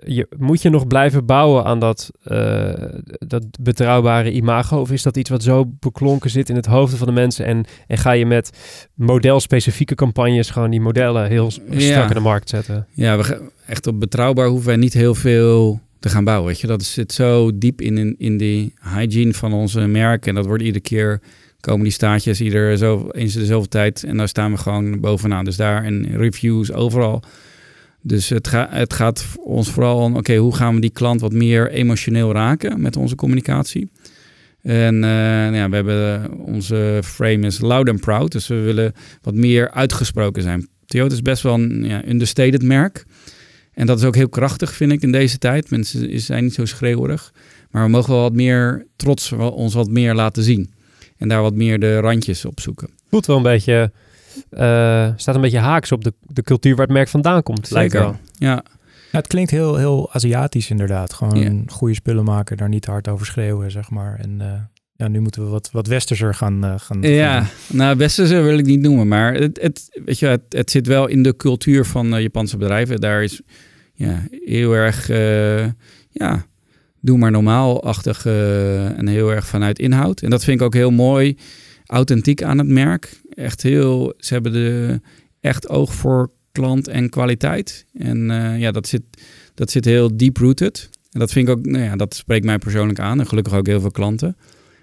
je 0.07 0.27
moet 0.39 0.63
je 0.63 0.71
nog 0.71 0.87
blijven 0.87 1.27
bouwen 1.27 1.65
aan 1.65 1.79
dat, 1.81 2.11
eh, 2.23 2.73
dat 3.19 3.45
betrouwbare 3.61 4.33
imago? 4.33 4.81
Of 4.81 4.91
is 4.91 5.03
dat 5.03 5.17
iets 5.17 5.31
wat 5.31 5.43
zo 5.43 5.65
beklonken 5.81 6.31
zit 6.31 6.49
in 6.49 6.57
het 6.57 6.67
hoofden 6.67 6.99
van 6.99 7.07
de 7.07 7.13
mensen 7.13 7.45
en, 7.47 7.65
en 7.87 7.99
ga 7.99 8.13
je 8.13 8.27
met 8.27 8.51
modelspecifieke 8.95 9.95
campagnes 9.95 10.51
gewoon 10.51 10.71
die 10.71 10.81
modellen 10.81 11.29
heel 11.29 11.51
Ja. 11.71 11.81
strak 11.81 12.09
in 12.09 12.15
de 12.15 12.21
markt 12.21 12.49
zetten? 12.49 12.87
Ja, 12.95 13.17
we 13.17 13.25
gaan- 13.25 13.51
echt 13.67 13.87
op 13.87 14.01
betrouwbaar 14.01 14.49
hoeven 14.49 14.67
wij 14.67 14.77
niet 14.77 14.93
heel 14.93 15.15
veel 15.15 15.81
te 15.99 16.09
gaan 16.09 16.25
bouwen. 16.25 16.47
Weet 16.49 16.61
je? 16.61 16.67
Dat 16.67 16.83
zit 16.83 17.13
zo 17.13 17.51
diep 17.59 17.81
in, 17.81 17.99
in, 17.99 18.15
in 18.19 18.37
die 18.37 18.75
hygiene 18.95 19.35
van 19.35 19.53
onze 19.53 19.81
merken. 19.81 20.29
En 20.29 20.35
dat 20.35 20.47
wordt 20.47 20.63
iedere 20.63 20.85
keer 20.85 21.21
komen 21.61 21.83
die 21.83 21.93
staatjes 21.93 22.41
ieder 22.41 22.77
zo 22.77 23.09
eens 23.11 23.35
in 23.35 23.41
de 23.41 23.47
zoveel 23.47 23.68
tijd. 23.68 24.05
En 24.05 24.16
daar 24.16 24.29
staan 24.29 24.51
we 24.53 24.59
gewoon 24.59 25.01
bovenaan. 25.01 25.45
Dus 25.45 25.57
daar 25.57 25.85
en 25.85 26.16
reviews 26.16 26.72
overal. 26.72 27.22
Dus 28.03 28.28
het, 28.28 28.51
het 28.53 28.92
gaat 28.92 29.26
ons 29.40 29.70
vooral 29.70 29.99
om, 29.99 30.16
oké, 30.16 30.36
hoe 30.36 30.55
gaan 30.55 30.74
we 30.74 30.80
die 30.80 30.90
klant 30.90 31.20
wat 31.20 31.32
meer 31.32 31.70
emotioneel 31.70 32.32
raken 32.32 32.80
met 32.80 32.96
onze 32.96 33.14
communicatie? 33.14 33.90
En 34.62 34.94
uh, 34.94 35.01
nou 35.01 35.55
ja, 35.55 35.68
we 35.68 35.74
hebben 35.74 36.32
onze 36.38 37.01
frame 37.05 37.46
is 37.46 37.61
loud 37.61 37.88
and 37.88 38.01
proud. 38.01 38.32
Dus 38.32 38.46
we 38.46 38.61
willen 38.61 38.92
wat 39.22 39.34
meer 39.34 39.70
uitgesproken 39.70 40.42
zijn. 40.42 40.68
Toyota 40.86 41.14
is 41.14 41.22
best 41.22 41.42
wel 41.42 41.55
een 41.55 41.84
ja, 41.84 42.09
understated 42.09 42.62
merk. 42.62 43.05
En 43.72 43.86
dat 43.86 43.99
is 43.99 44.05
ook 44.05 44.14
heel 44.14 44.28
krachtig, 44.28 44.74
vind 44.74 44.92
ik, 44.92 45.03
in 45.03 45.12
deze 45.12 45.38
tijd. 45.38 45.70
Mensen 45.70 46.20
zijn 46.20 46.44
niet 46.44 46.55
zo 46.55 46.64
schreeuwerig. 46.64 47.32
Maar 47.70 47.84
we 47.84 47.90
mogen 47.90 48.12
wel 48.12 48.22
wat 48.22 48.32
meer 48.32 48.86
trots 48.96 49.32
ons 49.32 49.74
wat 49.74 49.90
meer 49.90 50.14
laten 50.14 50.42
zien. 50.42 50.70
En 51.16 51.28
daar 51.28 51.42
wat 51.42 51.55
meer 51.55 51.78
de 51.78 51.99
randjes 51.99 52.44
op 52.44 52.61
zoeken. 52.61 52.88
Voelt 53.11 53.26
wel 53.26 53.36
een 53.36 53.42
beetje, 53.42 53.92
staat 55.16 55.34
een 55.34 55.41
beetje 55.41 55.59
haaks 55.59 55.93
op 55.93 56.05
de, 56.05 56.12
de 56.20 56.43
cultuur 56.43 56.76
waar 56.76 56.86
het 56.86 56.95
merk 56.95 57.09
vandaan 57.09 57.43
komt. 57.43 57.68
Zeker, 57.68 58.01
wel. 58.01 58.16
ja. 58.39 58.62
Ja, 59.12 59.18
het 59.18 59.26
klinkt 59.26 59.51
heel, 59.51 59.76
heel 59.76 60.12
Aziatisch 60.12 60.70
inderdaad. 60.70 61.12
Gewoon 61.12 61.64
goede 61.66 61.95
spullen 61.95 62.24
maken, 62.24 62.57
daar 62.57 62.68
niet 62.68 62.86
hard 62.86 63.09
over 63.09 63.26
schreeuwen, 63.26 63.70
zeg 63.70 63.91
maar. 63.91 64.18
En 64.18 64.39
uh, 64.41 64.53
ja, 64.97 65.09
nu 65.09 65.20
moeten 65.20 65.45
we 65.45 65.49
wat, 65.49 65.70
wat 65.72 65.86
westerser 65.86 66.34
gaan, 66.34 66.64
uh, 66.64 66.74
gaan 66.76 67.03
Ja, 67.03 67.47
nou 67.66 67.97
westerser 67.97 68.43
wil 68.43 68.59
ik 68.59 68.66
niet 68.66 68.80
noemen, 68.80 69.09
maar 69.09 69.34
het, 69.34 69.59
het, 69.62 70.01
weet 70.05 70.18
je, 70.18 70.26
het, 70.26 70.43
het 70.49 70.70
zit 70.70 70.86
wel 70.86 71.07
in 71.07 71.22
de 71.22 71.36
cultuur 71.36 71.84
van 71.84 72.14
uh, 72.14 72.20
Japanse 72.20 72.57
bedrijven. 72.57 73.01
Daar 73.01 73.22
is 73.22 73.41
ja, 73.93 74.22
heel 74.45 74.72
erg, 74.72 75.09
ja, 76.11 76.47
doe 77.01 77.18
maar 77.18 77.30
normaal-achtig 77.30 78.26
en 78.26 79.09
heel 79.09 79.32
erg 79.32 79.47
vanuit 79.47 79.78
inhoud. 79.78 80.20
En 80.20 80.30
dat 80.30 80.45
vind 80.45 80.61
ik 80.61 80.66
ook 80.66 80.74
heel 80.74 80.91
mooi, 80.91 81.36
authentiek 81.86 82.43
aan 82.43 82.59
het 82.59 82.68
merk. 82.68 83.20
Echt 83.39 83.62
heel, 83.62 84.14
ze 84.16 84.32
hebben 84.32 84.53
de 84.53 85.01
echt 85.41 85.68
oog 85.68 85.95
voor 85.95 86.30
klant 86.53 86.89
en 86.89 87.09
kwaliteit. 87.09 87.86
En 87.95 88.30
uh, 88.30 88.59
ja, 88.59 88.70
dat 88.70 88.89
zit, 88.89 89.03
dat 89.55 89.70
zit 89.70 89.84
heel 89.84 90.16
deep-rooted. 90.16 90.89
En 91.11 91.20
dat 91.20 91.32
vind 91.32 91.49
ik 91.49 91.57
ook, 91.57 91.66
nou 91.66 91.84
ja, 91.84 91.97
dat 91.97 92.14
spreekt 92.14 92.45
mij 92.45 92.59
persoonlijk 92.59 92.99
aan. 92.99 93.20
En 93.20 93.26
gelukkig 93.26 93.55
ook 93.55 93.66
heel 93.66 93.80
veel 93.80 93.91
klanten. 93.91 94.36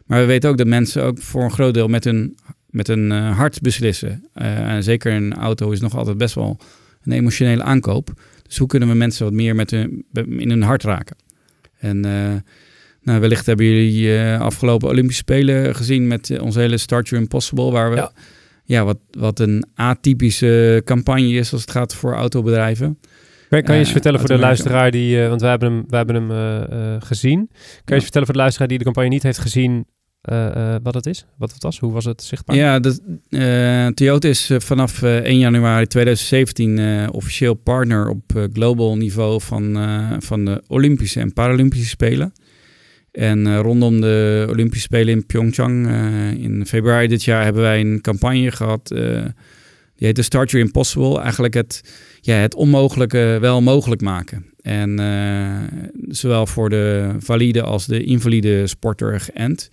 Maar 0.06 0.20
we 0.20 0.26
weten 0.26 0.50
ook 0.50 0.58
dat 0.58 0.68
mensen 0.68 1.04
ook 1.04 1.20
voor 1.20 1.44
een 1.44 1.52
groot 1.52 1.74
deel 1.74 1.88
met 1.88 2.04
hun, 2.04 2.38
met 2.70 2.88
hun 2.88 3.12
uh, 3.12 3.38
hart 3.38 3.62
beslissen. 3.62 4.26
Uh, 4.36 4.72
en 4.74 4.84
zeker 4.84 5.14
een 5.14 5.34
auto 5.34 5.72
is 5.72 5.80
nog 5.80 5.96
altijd 5.96 6.18
best 6.18 6.36
wel 6.36 6.58
een 7.04 7.12
emotionele 7.12 7.64
aankoop. 7.64 8.22
Dus 8.44 8.58
hoe 8.58 8.68
kunnen 8.68 8.90
we 8.90 8.96
mensen 8.96 9.26
wat 9.26 9.34
meer 9.34 9.56
met 9.56 9.72
hun, 9.72 10.06
in 10.14 10.50
hun 10.50 10.62
hart 10.62 10.84
raken? 10.84 11.16
En 11.78 12.00
nou, 13.02 13.20
wellicht 13.20 13.46
hebben 13.46 13.66
jullie 13.66 14.20
afgelopen 14.38 14.90
Olympische 14.90 15.22
Spelen 15.22 15.76
gezien 15.76 16.08
met 16.08 16.40
onze 16.40 16.60
hele 16.60 16.78
Start 16.78 17.10
Your 17.10 17.24
Impossible, 17.24 17.72
waar 17.72 17.92
we... 17.92 18.10
ja, 18.66 18.84
wat, 18.84 18.98
wat 19.12 19.40
een 19.40 19.66
atypische 19.76 20.82
campagne 20.86 21.34
is 21.34 21.52
als 21.52 21.62
het 21.62 21.72
gaat 21.72 21.96
voor 21.96 22.14
autobedrijven. 22.14 23.00
Kan, 23.50 23.62
je 23.64 23.72
eens 23.72 23.88
uh, 23.88 23.94
vertellen 23.94 24.20
voor 24.20 24.30
de 24.30 24.38
luisteraar 24.38 24.92
die, 24.92 25.18
uh, 25.18 25.28
want 25.28 25.42
wij 25.42 25.50
hebben 25.50 25.72
hem, 25.72 25.84
wij 25.88 25.98
hebben 25.98 26.16
hem 26.16 26.32
uh, 26.32 26.96
gezien. 27.00 27.48
Kan 27.48 27.58
je 27.86 27.94
eens 27.94 28.04
vertellen 28.04 28.28
voor 28.28 28.36
de 28.36 28.42
luisteraar 28.42 28.68
die 28.68 28.78
de 28.78 28.84
campagne 28.84 29.10
niet 29.10 29.24
heeft 29.24 29.40
gezien, 29.40 29.86
wat 30.84 30.94
het 30.94 31.06
is? 31.06 31.26
Wat 31.38 31.54
het 31.54 31.64
was? 31.64 31.80
Hoe 31.80 31.92
was 31.92 32.06
het 32.06 32.24
zichtbaar? 32.24 32.56
Ja, 32.56 32.80
Toyota 33.94 34.28
is 34.28 34.52
vanaf 34.58 35.02
1 35.02 35.38
januari 35.38 35.88
2017 35.88 37.10
officieel 37.12 37.54
partner 37.54 38.10
op 38.10 38.48
global 38.54 38.98
niveau 38.98 39.42
van, 39.42 39.78
van 40.20 40.46
de 40.46 40.64
Olympische 40.68 41.20
en 41.20 41.34
Paralympische 41.34 41.88
Spelen. 41.88 42.34
En 43.16 43.48
uh, 43.48 43.60
rondom 43.60 44.02
de 44.02 44.48
Olympische 44.50 44.84
Spelen 44.84 45.14
in 45.14 45.26
Pyeongchang 45.26 45.88
uh, 45.88 46.32
in 46.32 46.66
februari 46.66 47.08
dit 47.08 47.24
jaar 47.24 47.44
hebben 47.44 47.62
wij 47.62 47.80
een 47.80 48.02
campagne 48.02 48.52
gehad. 48.52 48.92
Uh, 48.94 49.00
die 49.96 50.08
heette 50.08 50.22
Start 50.22 50.52
Your 50.52 50.66
Impossible. 50.66 51.20
Eigenlijk 51.20 51.54
het, 51.54 51.82
ja, 52.22 52.36
het 52.36 52.56
onmogelijke 52.56 53.38
wel 53.42 53.62
mogelijk 53.62 54.02
maken. 54.02 54.46
En 54.62 55.00
zowel 56.08 56.48
voor 56.48 56.70
de 56.70 57.16
valide 57.20 57.62
als 57.62 57.86
de 57.86 58.04
invalide 58.04 58.68
sporter 58.68 59.20
geënt. 59.20 59.70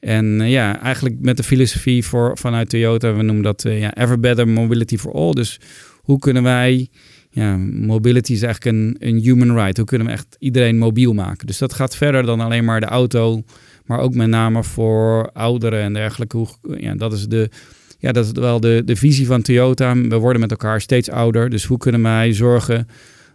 En 0.00 0.48
ja, 0.48 0.82
eigenlijk 0.82 1.16
met 1.20 1.36
de 1.36 1.42
filosofie 1.42 2.04
voor, 2.04 2.38
vanuit 2.38 2.68
Toyota, 2.68 3.14
we 3.14 3.22
noemen 3.22 3.42
dat 3.42 3.62
ja, 3.62 3.94
Ever 3.94 4.20
Better 4.20 4.48
Mobility 4.48 4.96
for 4.96 5.12
All. 5.12 5.32
Dus 5.32 5.60
hoe 6.02 6.18
kunnen 6.18 6.42
wij 6.42 6.88
ja, 7.36 7.56
mobility 7.56 8.32
is 8.32 8.42
eigenlijk 8.42 8.76
een, 8.76 8.96
een 8.98 9.18
human 9.18 9.56
right. 9.56 9.76
Hoe 9.76 9.86
kunnen 9.86 10.06
we 10.06 10.12
echt 10.12 10.36
iedereen 10.38 10.78
mobiel 10.78 11.12
maken? 11.12 11.46
Dus 11.46 11.58
dat 11.58 11.72
gaat 11.72 11.96
verder 11.96 12.22
dan 12.22 12.40
alleen 12.40 12.64
maar 12.64 12.80
de 12.80 12.86
auto, 12.86 13.42
maar 13.84 13.98
ook 13.98 14.14
met 14.14 14.28
name 14.28 14.64
voor 14.64 15.30
ouderen 15.32 15.80
en 15.80 15.92
dergelijke. 15.92 16.36
Hoe, 16.36 16.48
ja, 16.78 16.94
dat 16.94 17.12
is 17.12 17.26
de, 17.26 17.50
ja, 17.98 18.12
dat 18.12 18.24
is 18.24 18.32
wel 18.32 18.60
de, 18.60 18.82
de 18.84 18.96
visie 18.96 19.26
van 19.26 19.42
Toyota. 19.42 19.96
We 19.96 20.16
worden 20.16 20.40
met 20.40 20.50
elkaar 20.50 20.80
steeds 20.80 21.10
ouder. 21.10 21.50
Dus 21.50 21.64
hoe 21.64 21.78
kunnen 21.78 22.02
wij 22.02 22.32
zorgen 22.32 22.88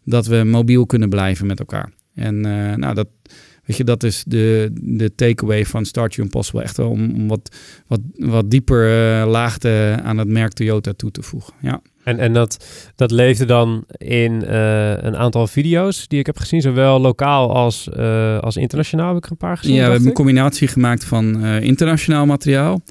dat 0.05 0.27
we 0.27 0.43
mobiel 0.43 0.85
kunnen 0.85 1.09
blijven 1.09 1.47
met 1.47 1.59
elkaar? 1.59 1.91
En 2.15 2.35
uh, 2.35 2.75
nou, 2.75 2.93
dat, 2.95 3.07
weet 3.65 3.77
je, 3.77 3.83
dat 3.83 4.03
is 4.03 4.23
de, 4.27 4.71
de 4.81 5.15
takeaway 5.15 5.65
van 5.65 5.85
Start 5.85 6.13
You 6.13 6.27
Impossible. 6.27 6.63
Echt 6.63 6.77
wel 6.77 6.89
om, 6.89 7.13
om 7.13 7.27
wat, 7.27 7.55
wat, 7.87 8.01
wat 8.15 8.51
dieper 8.51 8.85
uh, 8.85 9.29
laagte 9.29 9.99
aan 10.03 10.17
het 10.17 10.27
merk 10.27 10.53
Toyota 10.53 10.93
toe 10.93 11.11
te 11.11 11.21
voegen. 11.21 11.53
Ja. 11.61 11.81
En, 12.03 12.19
en 12.19 12.33
dat, 12.33 12.65
dat 12.95 13.11
leefde 13.11 13.45
dan 13.45 13.83
in 13.97 14.31
uh, 14.31 14.89
een 14.89 15.17
aantal 15.17 15.47
video's 15.47 16.07
die 16.07 16.19
ik 16.19 16.25
heb 16.25 16.37
gezien, 16.37 16.61
zowel 16.61 16.99
lokaal 16.99 17.55
als, 17.55 17.89
uh, 17.97 18.39
als 18.39 18.57
internationaal 18.57 19.07
heb 19.07 19.17
ik 19.17 19.25
er 19.25 19.31
een 19.31 19.37
paar 19.37 19.57
gezien. 19.57 19.75
Ja, 19.75 19.85
we 19.85 19.91
hebben 19.91 20.07
een 20.07 20.15
combinatie 20.15 20.67
gemaakt 20.67 21.03
van 21.03 21.45
uh, 21.45 21.61
internationaal 21.61 22.25
materiaal. 22.25 22.81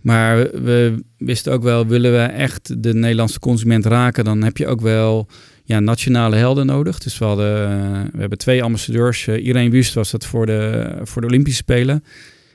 Maar 0.00 0.36
we 0.36 1.04
wisten 1.18 1.52
ook 1.52 1.62
wel, 1.62 1.86
willen 1.86 2.12
we 2.12 2.18
echt 2.18 2.82
de 2.82 2.94
Nederlandse 2.94 3.38
consument 3.38 3.86
raken, 3.86 4.24
dan 4.24 4.42
heb 4.42 4.56
je 4.56 4.66
ook 4.66 4.80
wel 4.80 5.26
ja, 5.64 5.80
nationale 5.80 6.36
helden 6.36 6.66
nodig. 6.66 6.98
Dus 6.98 7.18
we, 7.18 7.24
hadden, 7.24 7.68
we 8.12 8.20
hebben 8.20 8.38
twee 8.38 8.62
ambassadeurs. 8.62 9.28
Irene 9.28 9.70
Wust 9.70 9.94
was 9.94 10.10
dat 10.10 10.26
voor 10.26 10.46
de, 10.46 10.92
voor 11.02 11.20
de 11.20 11.26
Olympische 11.26 11.62
Spelen. 11.62 12.04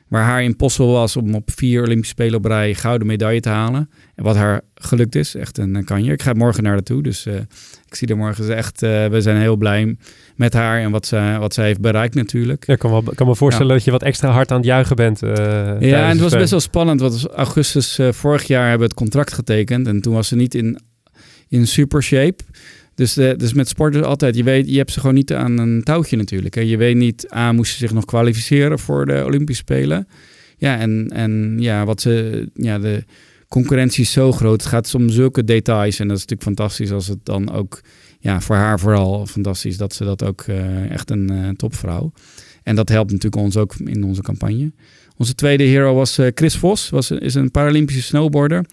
Waar 0.08 0.24
haar 0.24 0.44
impossible 0.44 0.92
was 0.92 1.16
om 1.16 1.36
op 1.36 1.52
vier 1.56 1.84
Olympische 1.84 2.14
Spelen 2.14 2.38
op 2.38 2.46
rij 2.46 2.74
gouden 2.74 3.08
medaille 3.08 3.40
te 3.40 3.50
halen. 3.50 3.90
En 4.16 4.24
wat 4.24 4.36
haar 4.36 4.62
gelukt 4.76 5.16
is, 5.16 5.36
echt 5.36 5.58
een 5.58 5.84
kanje. 5.86 6.12
Ik 6.12 6.22
ga 6.22 6.34
morgen 6.34 6.64
naar 6.64 6.74
naartoe, 6.74 7.04
dus 7.04 7.26
uh, 7.26 7.36
ik 7.88 7.96
zie 7.96 8.08
er 8.08 8.18
morgen 8.18 8.56
echt. 8.56 8.84
Uh, 8.84 9.06
we 9.06 9.22
zijn 9.22 9.38
heel 9.38 9.56
blij 9.56 9.96
met 10.36 10.54
haar 10.54 10.80
en 10.80 10.92
wat, 10.92 11.06
ze, 11.06 11.36
wat 11.40 11.54
zij 11.54 11.66
heeft 11.66 11.82
bereikt 11.82 12.16
natuurlijk. 12.16 12.66
Ja, 12.66 12.74
ik 12.74 12.80
kan, 12.80 12.92
wel, 12.92 13.04
kan 13.16 13.28
me 13.28 13.36
voorstellen 13.36 13.72
ja. 13.72 13.74
dat 13.74 13.84
je 13.84 13.92
wat 13.92 14.04
extra 14.04 14.30
hard 14.30 14.52
aan 14.52 14.58
het 14.58 14.66
juichen 14.66 14.96
bent. 14.96 15.24
Uh, 15.24 15.30
ja, 15.80 16.04
en 16.04 16.10
het 16.10 16.20
was 16.20 16.34
best 16.34 16.52
wel 16.52 16.60
spannend, 16.60 17.00
want 17.00 17.28
augustus 17.28 18.00
vorig 18.10 18.44
jaar 18.44 18.70
hebben 18.70 18.80
we 18.80 18.94
het 18.94 19.04
contract 19.04 19.34
getekend. 19.34 19.88
En 19.88 20.02
toen 20.02 20.14
was 20.14 20.28
ze 20.28 20.36
niet 20.36 20.56
in, 20.56 20.80
in 21.48 21.68
super 21.68 22.04
shape. 22.04 22.44
Dus, 22.98 23.14
de, 23.14 23.34
dus 23.38 23.54
met 23.54 23.68
sporters 23.68 24.06
altijd, 24.06 24.36
je 24.36 24.44
weet, 24.44 24.70
je 24.70 24.78
hebt 24.78 24.92
ze 24.92 25.00
gewoon 25.00 25.16
niet 25.16 25.34
aan 25.34 25.58
een 25.58 25.84
touwtje 25.84 26.18
natuurlijk. 26.18 26.56
Hè. 26.56 26.62
Je 26.62 26.78
weet 26.78 26.96
niet, 26.96 27.34
A, 27.34 27.52
moest 27.52 27.72
ze 27.72 27.78
zich 27.78 27.94
nog 27.94 28.06
kwalificeren 28.06 28.80
voor 28.80 29.06
de 29.06 29.26
Olympische 29.26 29.62
Spelen. 29.62 30.08
Ja, 30.58 30.78
en, 30.78 31.10
en 31.14 31.56
ja, 31.60 31.86
wat 31.86 32.02
ze, 32.02 32.48
ja, 32.54 32.80
de 32.80 33.04
concurrentie 33.48 34.04
is 34.04 34.12
zo 34.12 34.32
groot. 34.32 34.62
Het 34.62 34.70
gaat 34.70 34.96
om 34.96 35.10
zulke 35.10 35.44
details. 35.44 36.00
En 36.00 36.08
dat 36.08 36.18
is 36.18 36.26
natuurlijk 36.26 36.58
fantastisch 36.58 36.92
als 36.92 37.08
het 37.08 37.20
dan 37.24 37.52
ook, 37.52 37.82
ja, 38.20 38.42
voor 38.42 38.56
haar 38.56 38.80
vooral 38.80 39.26
fantastisch 39.26 39.78
dat 39.78 39.94
ze 39.94 40.04
dat 40.04 40.24
ook 40.24 40.46
uh, 40.48 40.92
echt 40.92 41.10
een 41.10 41.32
uh, 41.32 41.50
topvrouw. 41.50 42.12
En 42.64 42.76
dat 42.76 42.90
helpt 42.90 43.12
natuurlijk 43.12 43.44
ons 43.44 43.58
ook 43.58 43.76
in 43.86 44.04
onze 44.04 44.22
campagne. 44.22 44.72
Onze 45.18 45.36
tweede 45.36 45.64
hero 45.64 45.94
was 45.94 46.20
Chris 46.34 46.56
Vos, 46.56 46.90
was, 46.90 47.12
is 47.12 47.36
een 47.36 47.52
Paralympische 47.52 48.02
snowboarder. 48.02 48.66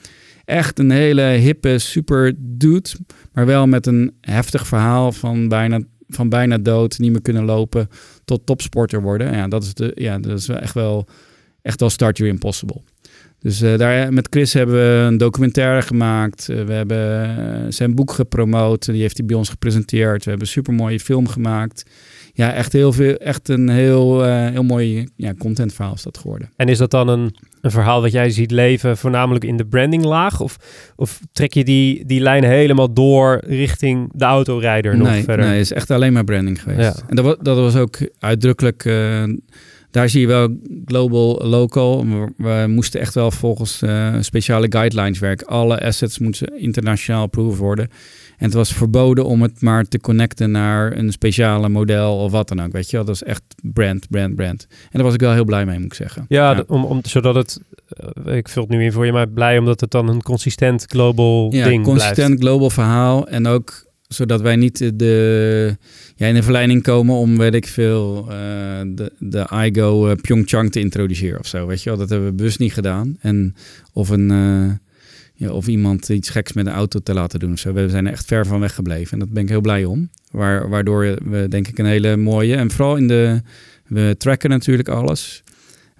Echt 0.44 0.78
een 0.78 0.90
hele 0.90 1.22
hippe, 1.22 1.78
super 1.78 2.34
dude. 2.38 2.90
Maar 3.32 3.46
wel 3.46 3.66
met 3.66 3.86
een 3.86 4.12
heftig 4.20 4.66
verhaal 4.66 5.12
van 5.12 5.48
bijna, 5.48 5.80
van 6.08 6.28
bijna 6.28 6.58
dood, 6.58 6.98
niet 6.98 7.12
meer 7.12 7.22
kunnen 7.22 7.44
lopen, 7.44 7.88
tot 8.24 8.46
topsporter 8.46 9.02
worden. 9.02 9.32
Ja, 9.32 9.48
dat 9.48 9.62
is, 9.62 9.74
de, 9.74 9.92
ja, 9.94 10.18
dat 10.18 10.38
is 10.38 10.48
echt 10.48 10.74
wel, 10.74 11.06
echt 11.62 11.80
wel 11.80 11.90
Start 11.90 12.16
Your 12.18 12.32
Impossible. 12.32 12.80
Dus 13.38 13.62
uh, 13.62 13.78
daar, 13.78 14.12
met 14.12 14.26
Chris 14.30 14.52
hebben 14.52 14.74
we 14.74 15.06
een 15.06 15.18
documentaire 15.18 15.82
gemaakt. 15.82 16.48
Uh, 16.50 16.64
we 16.64 16.72
hebben 16.72 17.72
zijn 17.72 17.94
boek 17.94 18.12
gepromoot. 18.12 18.84
Die 18.84 19.00
heeft 19.00 19.16
hij 19.16 19.26
bij 19.26 19.36
ons 19.36 19.48
gepresenteerd. 19.48 20.24
We 20.24 20.30
hebben 20.30 20.46
een 20.46 20.52
supermooie 20.52 21.00
film 21.00 21.28
gemaakt. 21.28 21.90
Ja, 22.32 22.52
echt 22.52 22.72
heel 22.72 22.92
veel, 22.92 23.16
echt 23.16 23.48
een 23.48 23.68
heel, 23.68 24.24
heel 24.24 24.62
mooi 24.62 25.08
ja, 25.16 25.34
contentverhaal 25.38 25.94
is 25.94 26.02
dat 26.02 26.18
geworden. 26.18 26.50
En 26.56 26.68
is 26.68 26.78
dat 26.78 26.90
dan 26.90 27.08
een, 27.08 27.34
een 27.64 27.70
verhaal 27.70 28.00
dat 28.00 28.12
jij 28.12 28.30
ziet 28.30 28.50
leven 28.50 28.96
voornamelijk 28.96 29.44
in 29.44 29.56
de 29.56 29.66
brandinglaag? 29.66 30.40
Of, 30.40 30.56
of 30.96 31.20
trek 31.32 31.52
je 31.52 31.64
die, 31.64 32.04
die 32.06 32.20
lijn 32.20 32.44
helemaal 32.44 32.92
door 32.92 33.40
richting 33.46 34.10
de 34.12 34.24
autorijder 34.24 34.96
nog 34.96 35.08
nee, 35.08 35.22
verder? 35.22 35.46
Nee, 35.46 35.54
het 35.54 35.64
is 35.64 35.72
echt 35.72 35.90
alleen 35.90 36.12
maar 36.12 36.24
branding 36.24 36.62
geweest. 36.62 36.98
Ja. 36.98 37.04
En 37.08 37.16
dat 37.16 37.24
was, 37.24 37.36
dat 37.40 37.56
was 37.56 37.76
ook 37.76 37.98
uitdrukkelijk... 38.18 38.84
Uh, 38.84 39.22
daar 39.90 40.08
zie 40.08 40.20
je 40.20 40.26
wel 40.26 40.60
global, 40.84 41.40
local. 41.42 42.06
We 42.36 42.64
moesten 42.68 43.00
echt 43.00 43.14
wel 43.14 43.30
volgens 43.30 43.82
uh, 43.82 44.14
speciale 44.20 44.66
guidelines 44.68 45.18
werken. 45.18 45.46
Alle 45.46 45.80
assets 45.80 46.18
moeten 46.18 46.60
internationaal 46.60 47.22
approved 47.22 47.58
worden. 47.58 47.88
En 48.38 48.44
het 48.44 48.54
was 48.54 48.72
verboden 48.72 49.24
om 49.24 49.42
het 49.42 49.60
maar 49.60 49.84
te 49.84 50.00
connecten 50.00 50.50
naar 50.50 50.96
een 50.96 51.12
speciale 51.12 51.68
model 51.68 52.16
of 52.16 52.32
wat 52.32 52.48
dan 52.48 52.62
ook. 52.62 52.72
Weet 52.72 52.90
je 52.90 52.96
wel, 52.96 53.06
dat 53.06 53.14
is 53.14 53.22
echt 53.22 53.42
brand, 53.62 54.08
brand, 54.10 54.34
brand. 54.34 54.66
En 54.70 54.88
daar 54.90 55.02
was 55.02 55.14
ik 55.14 55.20
wel 55.20 55.32
heel 55.32 55.44
blij 55.44 55.66
mee, 55.66 55.76
moet 55.76 55.86
ik 55.86 55.94
zeggen. 55.94 56.24
Ja, 56.28 56.64
Om, 56.66 56.84
om, 56.84 57.00
zodat 57.02 57.34
het, 57.34 57.60
eh, 58.24 58.36
ik 58.36 58.48
vul 58.48 58.62
het 58.62 58.70
nu 58.70 58.84
in 58.84 58.92
voor 58.92 59.06
je, 59.06 59.12
maar 59.12 59.28
blij 59.28 59.58
omdat 59.58 59.80
het 59.80 59.90
dan 59.90 60.08
een 60.08 60.22
consistent 60.22 60.84
global 60.88 61.48
ja, 61.52 61.64
ding 61.64 61.84
consistent 61.84 62.16
blijft. 62.16 62.42
global 62.42 62.70
verhaal. 62.70 63.28
En 63.28 63.46
ook 63.46 63.86
zodat 64.08 64.40
wij 64.40 64.56
niet 64.56 64.98
de, 64.98 65.76
ja, 66.16 66.26
in 66.26 66.34
de 66.34 66.42
verleiding 66.42 66.82
komen 66.82 67.16
om, 67.16 67.38
weet 67.38 67.54
ik 67.54 67.66
veel, 67.66 68.26
eh, 68.28 68.36
de, 68.86 69.12
de 69.18 69.46
iGo 69.64 70.08
eh, 70.08 70.16
Pyeongchang 70.20 70.72
te 70.72 70.80
introduceren 70.80 71.38
of 71.38 71.46
zo. 71.46 71.66
Weet 71.66 71.82
je 71.82 71.90
wel, 71.90 71.98
dat 71.98 72.08
hebben 72.08 72.28
we 72.28 72.34
bewust 72.34 72.58
niet 72.58 72.72
gedaan. 72.72 73.16
En 73.20 73.54
of 73.92 74.08
een... 74.08 74.82
eh, 75.44 75.54
of 75.54 75.66
iemand 75.66 76.08
iets 76.08 76.30
geks 76.30 76.52
met 76.52 76.66
een 76.66 76.72
auto 76.72 76.98
te 76.98 77.14
laten 77.14 77.38
doen 77.38 77.58
zo. 77.58 77.72
We 77.72 77.88
zijn 77.88 78.06
er 78.06 78.12
echt 78.12 78.26
ver 78.26 78.46
van 78.46 78.60
weggebleven. 78.60 79.12
En 79.12 79.18
daar 79.18 79.28
ben 79.28 79.42
ik 79.42 79.48
heel 79.48 79.60
blij 79.60 79.84
om. 79.84 80.10
Waar, 80.30 80.68
waardoor 80.68 81.18
we 81.24 81.46
denk 81.48 81.68
ik 81.68 81.78
een 81.78 81.86
hele 81.86 82.16
mooie... 82.16 82.56
En 82.56 82.70
vooral 82.70 82.96
in 82.96 83.08
de... 83.08 83.40
We 83.86 84.14
tracken 84.18 84.50
natuurlijk 84.50 84.88
alles. 84.88 85.42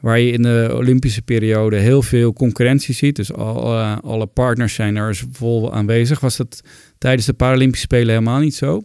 Waar 0.01 0.19
je 0.19 0.31
in 0.31 0.43
de 0.43 0.73
Olympische 0.75 1.23
periode 1.23 1.77
heel 1.77 2.03
veel 2.03 2.33
concurrentie 2.33 2.95
ziet. 2.95 3.17
Dus 3.17 3.33
alle, 3.33 4.01
alle 4.01 4.27
partners 4.27 4.75
zijn 4.75 4.97
er 4.97 5.21
vol 5.33 5.75
aanwezig. 5.75 6.21
Was 6.21 6.37
dat 6.37 6.61
tijdens 6.99 7.27
de 7.27 7.33
Paralympische 7.33 7.87
Spelen 7.87 8.09
helemaal 8.09 8.41
niet 8.41 8.55
zo. 8.55 8.83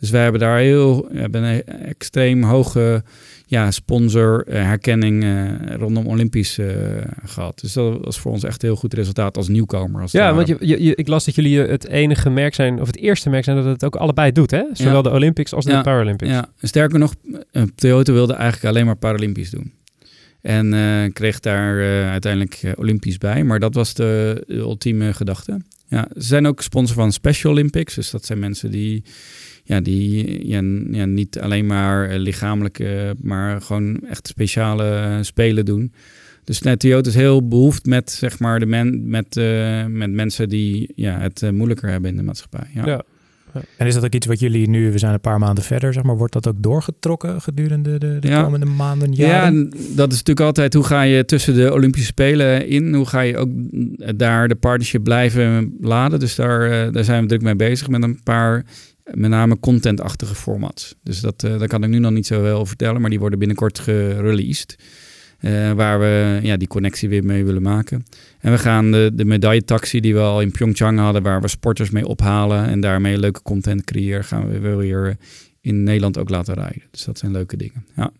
Dus 0.00 0.10
wij 0.10 0.22
hebben 0.22 0.40
daar 0.40 0.58
heel 0.58 1.08
we 1.12 1.18
hebben 1.18 1.42
een 1.42 1.62
extreem 1.64 2.42
hoge 2.42 3.02
ja, 3.46 3.70
sponsor 3.70 4.44
eh, 4.46 4.62
herkenning 4.62 5.22
eh, 5.24 5.74
rondom 5.76 6.06
Olympisch 6.06 6.58
eh, 6.58 6.66
gehad. 7.24 7.60
Dus 7.60 7.72
dat 7.72 7.98
was 8.04 8.18
voor 8.18 8.32
ons 8.32 8.44
echt 8.44 8.62
een 8.62 8.68
heel 8.68 8.78
goed 8.78 8.94
resultaat 8.94 9.36
als 9.36 9.48
nieuwkomer. 9.48 10.00
Als 10.02 10.12
Ja, 10.12 10.34
want 10.34 10.48
je, 10.48 10.56
je, 10.60 10.82
je- 10.82 10.94
ik 10.94 11.08
las 11.08 11.24
dat 11.24 11.34
jullie 11.34 11.58
het 11.58 11.86
enige 11.88 12.30
merk 12.30 12.54
zijn, 12.54 12.80
of 12.80 12.86
het 12.86 12.96
eerste 12.96 13.30
merk 13.30 13.44
zijn 13.44 13.56
dat 13.56 13.64
het 13.64 13.84
ook 13.84 13.96
allebei 13.96 14.32
doet, 14.32 14.50
hè? 14.50 14.62
Zowel 14.72 14.94
Ja. 14.96 15.02
de 15.02 15.10
Olympics 15.10 15.52
als 15.52 15.64
de 15.64 15.70
Ja. 15.70 15.82
Paralympics. 15.82 16.30
Ja, 16.32 16.48
sterker 16.62 16.98
nog, 16.98 17.14
Toyota 17.74 18.12
wilde 18.12 18.32
eigenlijk 18.34 18.64
alleen 18.74 18.86
maar 18.86 18.96
Paralympisch 18.96 19.50
doen. 19.50 19.72
En 20.40 20.70
kreeg 21.12 21.40
daar 21.40 21.80
uiteindelijk 22.10 22.62
Olympisch 22.76 23.18
bij. 23.18 23.44
Maar 23.44 23.58
dat 23.58 23.74
was 23.74 23.94
de, 23.94 24.44
de 24.46 24.54
ultieme 24.54 25.12
gedachte. 25.12 25.60
Ja, 25.88 26.08
ze 26.14 26.22
zijn 26.22 26.46
ook 26.46 26.62
sponsor 26.62 26.94
van 26.96 27.12
Special 27.12 27.52
Olympics. 27.52 27.94
Dus 27.94 28.10
dat 28.10 28.24
zijn 28.24 28.38
mensen 28.38 28.70
die, 28.70 29.02
ja, 29.70 29.80
die 29.80 30.46
ja, 30.48 30.60
ja, 30.90 31.04
niet 31.04 31.40
alleen 31.40 31.66
maar 31.66 32.08
eh, 32.08 32.18
lichamelijk, 32.18 32.78
eh, 32.78 33.10
maar 33.22 33.60
gewoon 33.60 34.00
echt 34.08 34.26
speciale 34.26 34.84
eh, 34.90 35.16
spelen 35.20 35.64
doen. 35.64 35.92
Dus 36.44 36.62
nee, 36.62 36.76
Toyota 36.76 37.08
is 37.08 37.14
heel 37.14 37.48
behoefd 37.48 37.86
met, 37.86 38.10
zeg 38.10 38.38
maar, 38.38 38.60
de 38.60 38.66
men, 38.66 39.08
met, 39.10 39.34
met 39.88 40.10
mensen 40.10 40.48
die 40.48 40.92
ja, 40.94 41.18
het 41.18 41.50
moeilijker 41.52 41.88
hebben 41.90 42.10
in 42.10 42.16
de 42.16 42.22
maatschappij. 42.22 42.66
Ja. 42.74 42.86
Ja. 42.86 43.02
En 43.76 43.86
is 43.86 43.94
dat 43.94 44.04
ook 44.04 44.14
iets 44.14 44.26
wat 44.26 44.40
jullie 44.40 44.68
nu, 44.68 44.92
we 44.92 44.98
zijn 44.98 45.12
een 45.12 45.20
paar 45.20 45.38
maanden 45.38 45.64
verder, 45.64 45.92
zeg 45.92 46.02
maar, 46.02 46.16
wordt 46.16 46.32
dat 46.32 46.48
ook 46.48 46.62
doorgetrokken 46.62 47.40
gedurende 47.40 47.98
de, 47.98 48.16
de 48.20 48.28
Ja. 48.28 48.42
komende 48.42 48.66
maanden, 48.66 49.12
Ja, 49.12 49.26
jaren? 49.26 49.46
en 49.48 49.70
dat 49.70 50.12
is 50.12 50.18
natuurlijk 50.18 50.46
altijd 50.46 50.74
hoe 50.74 50.84
ga 50.84 51.02
je 51.02 51.24
tussen 51.24 51.54
de 51.54 51.72
Olympische 51.72 52.06
Spelen 52.06 52.66
in? 52.68 52.94
Hoe 52.94 53.06
ga 53.06 53.20
je 53.20 53.36
ook 53.36 53.48
daar 54.18 54.48
de 54.48 54.54
partnership 54.54 55.04
blijven 55.04 55.76
laden? 55.80 56.18
Dus 56.20 56.34
daar, 56.34 56.92
daar 56.92 57.04
zijn 57.04 57.22
we 57.22 57.28
druk 57.28 57.42
mee 57.42 57.56
bezig 57.56 57.88
met 57.88 58.02
een 58.02 58.20
paar, 58.22 58.64
met 59.14 59.30
name 59.30 59.58
contentachtige 59.58 60.34
formats. 60.34 60.94
Dus 61.02 61.20
dat, 61.20 61.44
eh, 61.44 61.58
daar 61.58 61.68
kan 61.68 61.82
ik 61.82 61.90
nu 61.90 61.98
nog 61.98 62.12
niet 62.12 62.26
zo 62.26 62.52
over 62.52 62.66
vertellen, 62.66 63.00
maar 63.00 63.10
die 63.10 63.18
worden 63.18 63.38
binnenkort 63.38 63.78
gereleased. 63.78 64.76
Eh, 65.38 65.72
waar 65.72 66.00
we 66.00 66.38
ja, 66.42 66.56
die 66.56 66.68
connectie 66.68 67.08
weer 67.08 67.24
mee 67.24 67.44
willen 67.44 67.62
maken. 67.62 68.04
En 68.40 68.52
we 68.52 68.58
gaan 68.58 68.90
de, 68.90 69.10
de 69.14 69.24
medailletaxi 69.24 70.00
die 70.00 70.14
we 70.14 70.20
al 70.20 70.40
in 70.40 70.50
Pyeongchang 70.50 70.98
hadden, 70.98 71.22
waar 71.22 71.40
we 71.40 71.48
sporters 71.48 71.90
mee 71.90 72.06
ophalen 72.06 72.66
en 72.66 72.80
daarmee 72.80 73.18
leuke 73.18 73.42
content 73.42 73.84
creëren, 73.84 74.24
gaan 74.24 74.50
we 74.50 74.58
weer 74.58 74.76
weer 74.76 75.16
in 75.60 75.82
Nederland 75.82 76.18
ook 76.18 76.28
laten 76.28 76.54
rijden. 76.54 76.82
Dus 76.90 77.04
dat 77.04 77.18
zijn 77.18 77.32
leuke 77.32 77.56
dingen. 77.56 77.86
Ja. 77.96 78.10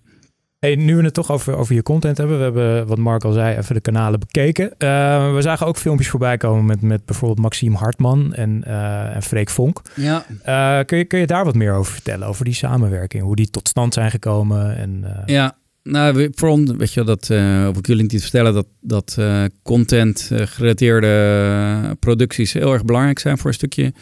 Hey, 0.61 0.75
nu 0.77 0.97
we 0.97 1.03
het 1.03 1.15
toch 1.15 1.31
over, 1.31 1.57
over 1.57 1.75
je 1.75 1.83
content 1.83 2.19
hebben. 2.19 2.37
We 2.39 2.43
hebben, 2.43 2.87
wat 2.87 2.99
Mark 2.99 3.25
al 3.25 3.33
zei, 3.33 3.57
even 3.57 3.75
de 3.75 3.81
kanalen 3.81 4.21
bekeken. 4.21 4.79
Eh, 4.79 5.35
we 5.35 5.43
zagen 5.43 5.67
ook 5.67 5.77
filmpjes 5.77 6.09
voorbij 6.09 6.37
komen 6.37 6.65
met, 6.65 6.81
met 6.83 7.05
bijvoorbeeld 7.05 7.41
Maxime 7.41 7.77
Hartman 7.77 8.35
en, 8.35 8.65
eh 8.65 9.15
en 9.17 9.23
Freek 9.23 9.51
Vonk. 9.51 9.83
ja, 9.97 10.25
Eh, 10.43 10.85
kun, 10.87 10.99
je, 10.99 11.05
kun 11.05 11.19
je 11.19 11.27
daar 11.27 11.45
wat 11.45 11.55
meer 11.55 11.73
over 11.73 11.93
vertellen? 11.93 12.29
Over 12.29 12.45
die 12.45 12.55
samenwerking, 12.55 13.23
hoe 13.23 13.37
die 13.37 13.51
tot 13.51 13.69
stand 13.69 13.95
zijn 13.95 14.11
gekomen? 14.11 14.77
En, 14.77 15.05
Ja, 15.27 15.57
nou, 15.83 16.15
we- 16.15 16.31
voor 16.35 16.49
ons, 16.49 16.71
weet 16.77 16.93
je 16.93 17.05
dat, 17.05 17.31
of 17.71 17.77
ik 17.79 17.87
jullie 17.87 18.03
niet 18.09 18.23
vertellen, 18.23 18.55
dat, 18.55 18.67
dat 18.81 19.17
content 19.63 20.31
gerelateerde 20.35 21.97
producties 22.01 22.53
heel 22.53 22.73
erg 22.73 22.85
belangrijk 22.85 23.19
zijn 23.19 23.39
voor 23.39 23.49
een 23.49 23.55
stukje 23.57 23.93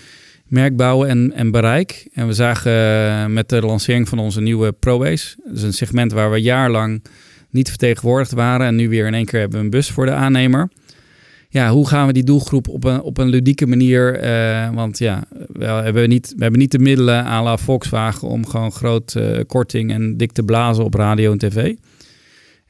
merkbouwen 0.49 1.09
en, 1.09 1.33
en 1.33 1.51
bereik. 1.51 2.09
En 2.13 2.27
we 2.27 2.33
zagen 2.33 2.73
eh, 2.73 3.27
met 3.27 3.49
de 3.49 3.61
lancering 3.61 4.09
van 4.09 4.19
onze 4.19 4.41
nieuwe 4.41 4.73
ProWays, 4.73 5.37
dus 5.53 5.63
een 5.63 5.73
segment 5.73 6.13
waar 6.13 6.31
we 6.31 6.41
jaarlang 6.41 7.03
niet 7.51 7.69
vertegenwoordigd 7.69 8.33
waren 8.33 8.67
en 8.67 8.75
nu 8.75 8.89
weer 8.89 9.07
in 9.07 9.15
één 9.15 9.25
keer 9.25 9.41
hebben 9.41 9.59
we 9.59 9.65
een 9.65 9.71
bus 9.71 9.91
voor 9.91 10.07
de 10.07 10.13
aannemer. 10.13 10.71
Ja, 11.49 11.71
hoe 11.71 11.89
gaan 11.89 12.07
we 12.07 12.13
die 12.13 12.25
doelgroep 12.25 12.69
op 12.69 12.85
een, 12.85 13.01
op 13.01 13.19
een 13.19 13.29
ludieke 13.29 13.67
manier, 13.67 14.15
eh, 14.15 14.75
want 14.75 14.99
ja, 14.99 15.25
we 15.53 15.65
hebben, 15.65 16.09
niet, 16.09 16.33
we 16.37 16.43
hebben 16.43 16.61
niet 16.61 16.73
de 16.73 16.79
middelen 16.79 17.25
à 17.25 17.43
la 17.43 17.57
Volkswagen 17.57 18.29
om 18.29 18.47
gewoon 18.47 18.73
groot 18.73 19.15
eh, 19.15 19.39
korting 19.47 19.93
en 19.93 20.17
dik 20.17 20.33
te 20.33 20.43
blazen 20.43 20.85
op 20.85 20.95
radio 20.95 21.33
en 21.33 21.39
tv. 21.39 21.75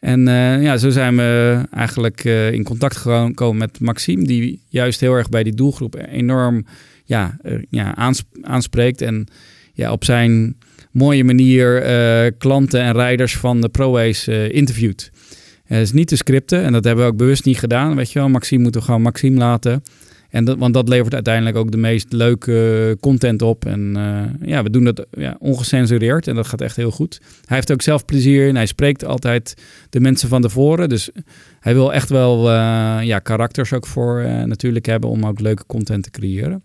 En 0.01 0.27
ja, 0.63 0.77
zo 0.77 0.91
zijn 0.91 1.17
we 1.17 1.63
eigenlijk 1.71 2.25
in 2.25 2.63
contact 2.63 2.97
gekomen 2.97 3.57
met 3.59 3.81
Maxime, 3.81 4.25
die 4.25 4.63
juist 4.69 5.01
heel 5.01 5.15
erg 5.15 5.29
bij 5.29 5.43
die 5.43 5.55
doelgroep 5.55 5.97
enorm 6.11 6.65
ja, 7.09 7.39
eh, 7.43 7.59
ja, 7.71 7.95
aans- 7.95 8.25
aanspreekt. 8.43 9.01
En 9.01 9.27
ja, 9.73 9.93
op 9.93 10.05
zijn 10.05 10.57
mooie 10.91 11.25
manier 11.25 11.83
eh, 11.83 12.31
klanten 12.39 12.81
en 12.81 12.93
rijders 12.93 13.37
van 13.37 13.61
de 13.61 13.69
ProWays 13.69 14.27
eh 14.27 14.51
interviewt. 14.51 15.11
Het 15.65 15.81
is 15.81 15.93
niet 15.93 16.09
te 16.09 16.17
scripten 16.17 16.63
en 16.63 16.73
dat 16.73 16.85
hebben 16.85 17.05
we 17.05 17.11
ook 17.11 17.17
bewust 17.17 17.45
niet 17.45 17.59
gedaan. 17.59 17.97
Weet 17.97 18.13
je 18.13 18.19
wel, 18.19 18.29
Maxime 18.29 18.63
moeten 18.63 18.81
we 18.81 18.87
gewoon 18.87 19.03
Maxime 19.03 19.39
laten. 19.39 19.83
En 20.29 20.59
want 20.59 20.75
dat 20.75 20.89
levert 20.89 21.15
uiteindelijk 21.15 21.57
ook 21.57 21.71
de 21.71 21.77
meest 21.77 22.13
leuke 22.13 22.97
content 23.01 23.43
op. 23.43 23.65
En 23.65 23.97
eh, 23.97 24.49
ja, 24.49 24.63
we 24.63 24.71
doen 24.71 24.85
dat 24.85 25.07
ja, 25.11 25.37
ongecensureerd 25.39 26.27
en 26.27 26.35
dat 26.35 26.47
gaat 26.47 26.61
echt 26.61 26.77
heel 26.77 26.91
goed. 26.91 27.21
Hij 27.45 27.57
heeft 27.57 27.73
ook 27.73 27.83
zelf 27.83 28.05
plezier 28.05 28.47
in. 28.47 28.57
Hij 28.57 28.67
spreekt 28.67 29.05
altijd 29.05 29.55
de 29.91 30.01
mensen 30.01 30.29
van 30.29 30.43
tevoren. 30.43 30.89
Dus 30.89 31.11
hij 31.61 31.75
wil 31.75 31.93
echt 31.93 32.09
wel 32.09 32.51
ja, 33.01 33.19
karakters 33.19 33.73
ook 33.73 33.87
voor 33.87 34.23
natuurlijk 34.47 34.87
hebben 34.87 35.11
om 35.11 35.27
ook 35.27 35.41
leuke 35.41 35.67
content 35.67 36.03
te 36.03 36.11
creëren. 36.11 36.63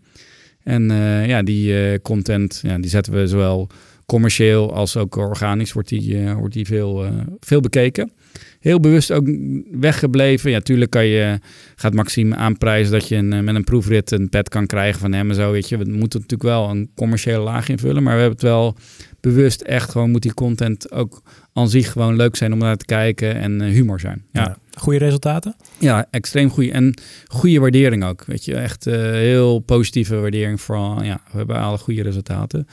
En 0.64 0.92
eh, 0.92 1.28
ja, 1.28 1.44
die 1.44 1.78
eh, 1.78 2.00
content 2.02 2.60
ja, 2.64 2.78
die 2.78 2.90
zetten 2.90 3.14
we 3.14 3.28
zowel 3.28 3.70
commercieel 4.06 4.74
als 4.74 4.98
ook 4.98 5.16
organisch 5.16 5.74
wordt 5.74 5.90
die, 5.90 6.24
eh, 6.24 6.34
wordt 6.34 6.54
die 6.54 6.66
veel, 6.66 7.06
veel 7.40 7.60
bekeken. 7.60 8.12
Heel 8.60 8.80
bewust 8.80 9.12
ook 9.12 9.30
weggebleven. 9.72 10.52
Ja, 10.52 10.60
tuurlijk 10.60 10.92
kan 10.92 11.06
je, 11.06 11.40
gaat 11.76 11.94
Maxime 11.94 12.36
aanprijzen 12.36 12.92
dat 12.92 13.08
je 13.08 13.16
een, 13.16 13.44
met 13.44 13.56
een 13.56 13.64
proefrit 13.64 14.12
een 14.12 14.30
pet 14.30 14.50
kan 14.50 14.66
krijgen 14.66 15.00
van 15.00 15.14
hem 15.14 15.30
en 15.30 15.36
zo. 15.36 15.52
Weet 15.52 15.70
je, 15.70 15.78
we 15.78 15.84
moeten 15.84 16.20
natuurlijk 16.20 16.50
wel 16.50 16.70
een 16.70 16.90
commerciële 16.96 17.40
laag 17.40 17.70
invullen, 17.70 18.04
maar 18.04 18.16
we 18.16 18.22
hebben 18.22 18.40
het 18.40 18.48
wel 18.48 18.78
bewust 19.24 19.62
echt 19.62 19.90
gewoon 19.90 20.12
moet 20.12 20.22
die 20.22 20.34
content 20.34 20.92
ook 20.92 21.22
aan 21.54 21.70
zich 21.70 21.92
gewoon 21.92 22.16
leuk 22.16 22.36
zijn 22.36 22.54
om 22.54 22.58
naar 22.60 22.78
te 22.78 22.86
kijken 22.86 23.36
en 23.36 23.62
eh, 23.62 23.68
humor 23.68 24.00
zijn. 24.00 24.26
Ja. 24.32 24.42
ja. 24.42 24.58
Goede 24.76 25.00
resultaten? 25.00 25.56
Ja, 25.80 26.06
extreem 26.10 26.50
goede. 26.50 26.72
En 26.72 26.94
goede 27.28 27.60
waardering 27.60 28.04
ook. 28.04 28.26
Weet 28.26 28.46
je, 28.46 28.56
echt 28.56 28.88
eh, 28.88 28.96
heel 29.02 29.60
positieve 29.60 30.16
waardering. 30.16 30.62
Vooral, 30.62 31.04
ja, 31.04 31.22
we 31.32 31.38
hebben 31.38 31.56
alle 31.56 31.78
goede 31.78 32.02
resultaten. 32.02 32.68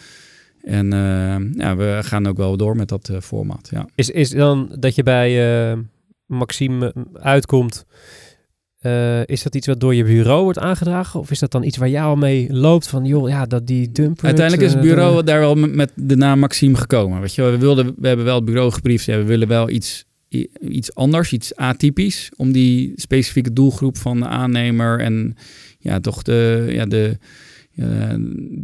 En 0.63 0.93
eh, 0.93 1.37
ja, 1.53 1.77
we 1.77 1.99
gaan 2.03 2.27
ook 2.27 2.37
wel 2.37 2.57
door 2.57 2.77
met 2.77 2.89
dat 2.89 3.09
eh, 3.09 3.21
format. 3.21 3.69
Ja. 3.71 3.87
Is, 3.95 4.11
is 4.11 4.31
dan 4.31 4.77
dat 4.79 4.95
je 4.95 5.03
bij 5.03 5.77
Maxime 6.27 6.95
uitkomt, 7.13 7.85
eh, 8.81 9.26
is 9.26 9.43
dat 9.43 9.55
iets 9.55 9.66
wat 9.66 9.81
door 9.81 9.95
je 9.95 10.05
bureau 10.05 10.43
wordt 10.43 10.59
aangedragen? 10.59 11.20
Of 11.20 11.31
is 11.31 11.39
dat 11.39 11.51
dan 11.51 11.62
iets 11.62 11.76
waar 11.76 11.89
jij 11.89 12.03
al 12.03 12.16
mee 12.16 12.53
loopt 12.53 12.87
van, 12.87 13.05
joh, 13.05 13.28
ja, 13.28 13.47
dat 13.47 13.66
die 13.66 13.93
dumper... 13.93 14.24
Uiteindelijk 14.24 14.66
is 14.66 14.72
het 14.72 14.83
eh, 14.83 14.89
bureau 14.89 15.24
daar 15.24 15.41
wel 15.41 15.55
met, 15.55 15.93
de 15.95 16.16
naam 16.16 16.39
Maxime 16.39 16.76
gekomen. 16.76 17.20
Weet 17.20 17.35
je, 17.35 17.43
wel. 17.43 17.51
we, 17.51 17.59
wilden, 17.59 17.95
we 17.97 18.07
hebben 18.07 18.26
wel 18.26 18.35
het 18.35 18.45
bureau 18.45 18.72
gebriefd. 18.72 19.05
Ja, 19.05 19.16
we 19.16 19.24
willen 19.24 19.49
wel 19.49 19.70
iets, 19.70 20.05
iets 20.61 20.95
anders, 20.95 21.33
iets 21.33 21.57
atypisch. 21.57 22.31
Om 22.37 22.53
die 22.53 22.93
specifieke 22.95 23.53
doelgroep 23.53 23.97
van 23.97 24.18
de 24.18 24.26
aannemer 24.26 25.01
en 25.01 25.37
ja, 25.78 26.01
toch 26.01 26.22
de, 26.22 26.66
ja, 26.68 26.87
de, 26.87 27.18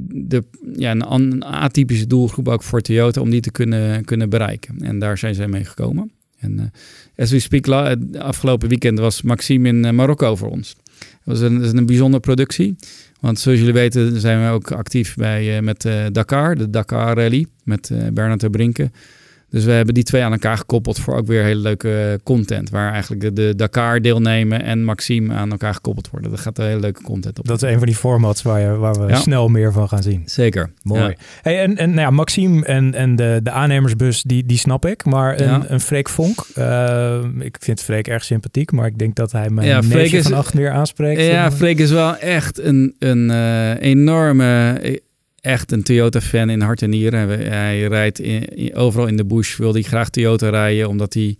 de, 0.08 0.44
ja, 0.76 0.94
een 0.94 1.44
atypische 1.44 2.06
doelgroep 2.06 2.48
ook 2.48 2.62
voor 2.62 2.80
Toyota 2.80 3.20
om 3.20 3.30
die 3.30 3.40
te 3.40 3.50
kunnen, 3.50 4.04
kunnen 4.04 4.30
bereiken. 4.30 4.78
En 4.78 4.98
daar 4.98 5.18
zijn 5.18 5.34
zij 5.34 5.48
mee 5.48 5.64
gekomen. 5.64 6.10
En 6.38 6.58
eh 6.58 6.66
as 7.16 7.30
we 7.30 7.38
speak, 7.38 7.68
afgelopen 8.18 8.68
weekend 8.68 8.98
was 8.98 9.22
Maxime 9.22 9.68
in 9.68 9.84
eh, 9.84 9.92
Marokko 9.92 10.36
voor 10.36 10.50
ons. 10.50 10.76
Dat 10.98 11.38
was 11.38 11.40
een, 11.40 11.62
is 11.62 11.72
een 11.72 11.86
bijzondere 11.86 12.22
productie. 12.22 12.76
Want 13.20 13.38
zoals 13.38 13.58
jullie 13.58 13.74
weten 13.74 14.20
zijn 14.20 14.44
we 14.44 14.50
ook 14.50 14.70
actief 14.70 15.14
bij, 15.14 15.56
eh, 15.56 15.62
met 15.62 15.84
eh, 15.84 16.04
Dakar, 16.12 16.56
de 16.56 16.70
Dakar 16.70 17.16
Rally, 17.16 17.46
met 17.64 17.90
Bernard 18.12 18.40
de 18.40 18.50
Brinken. 18.50 18.92
Dus 19.57 19.64
we 19.64 19.70
hebben 19.72 19.94
die 19.94 20.02
twee 20.04 20.22
aan 20.22 20.32
elkaar 20.32 20.57
gekoppeld 20.59 20.98
voor 20.98 21.16
ook 21.16 21.26
weer 21.26 21.42
hele 21.42 21.61
leuke 21.61 22.20
content. 22.22 22.70
Waar 22.70 22.92
eigenlijk 22.92 23.20
de, 23.22 23.32
de 23.32 23.52
Dakar 23.57 24.00
deelnemen 24.00 24.62
en 24.62 24.84
Maxime 24.84 25.34
aan 25.34 25.50
elkaar 25.50 25.74
gekoppeld 25.74 26.11
worden. 26.11 26.30
Dat 26.30 26.40
gaat 26.40 26.59
een 26.59 26.64
hele 26.64 26.80
leuke 26.80 27.02
content 27.02 27.38
op. 27.38 27.46
Dat 27.46 27.62
is 27.62 27.70
een 27.70 27.76
van 27.78 27.86
die 27.86 27.96
formats 27.96 28.42
waar, 28.42 28.61
je, 28.61 28.66
waar 28.76 28.94
we 28.94 29.09
Ja. 29.09 29.16
snel 29.16 29.48
meer 29.48 29.72
van 29.72 29.88
gaan 29.88 30.02
zien. 30.02 30.22
Zeker. 30.24 30.70
Mooi. 30.82 31.00
Ja. 31.02 31.14
Hey, 31.42 31.61
en 31.62 31.76
en 31.76 31.88
nou 31.88 32.00
ja, 32.00 32.11
Maxime 32.11 32.64
en, 32.64 32.94
en 32.94 33.16
de, 33.16 33.40
de 33.42 33.50
aannemersbus, 33.50 34.22
die, 34.22 34.46
die 34.46 34.59
snap 34.59 34.86
ik. 34.86 35.04
Maar 35.04 35.40
een, 35.40 35.46
Ja. 35.46 35.64
een 35.68 35.80
Freek 35.80 36.09
Vonk, 36.09 36.44
eh, 36.54 37.18
ik 37.38 37.57
vind 37.61 37.80
Freek 37.82 38.09
erg 38.09 38.24
sympathiek. 38.24 38.72
Maar 38.72 38.86
ik 38.86 38.98
denk 38.98 39.14
dat 39.14 39.32
hij 39.32 39.50
mijn 39.50 39.66
Ja, 39.66 39.82
Freek 39.82 39.94
neefje 40.02 40.16
is- 40.16 40.22
van 40.28 40.32
acht 40.32 40.54
meer 40.54 40.70
aanspreekt. 40.70 41.20
Ja, 41.20 41.46
Eh, 41.46 41.52
Freek 41.52 41.78
is 41.78 41.90
wel 41.90 42.16
echt 42.16 42.61
een, 42.61 42.94
een 42.98 43.30
eh, 43.30 43.80
enorme, 43.80 44.72
eh, 44.82 44.96
echt 45.47 45.72
een 45.72 45.82
Toyota-fan 45.82 46.51
in 46.51 46.61
hart 46.61 46.82
en 46.82 46.90
nieren. 46.90 47.28
Hij, 47.28 47.82
rijdt 47.82 48.18
in- 48.20 48.74
overal 48.74 49.07
in 49.07 49.16
de 49.16 49.24
bush, 49.24 49.57
wil 49.57 49.72
hij 49.72 49.82
graag 49.82 50.11
Toyota 50.11 50.49
rijden, 50.49 50.88
omdat 50.88 51.14
hij 51.14 51.36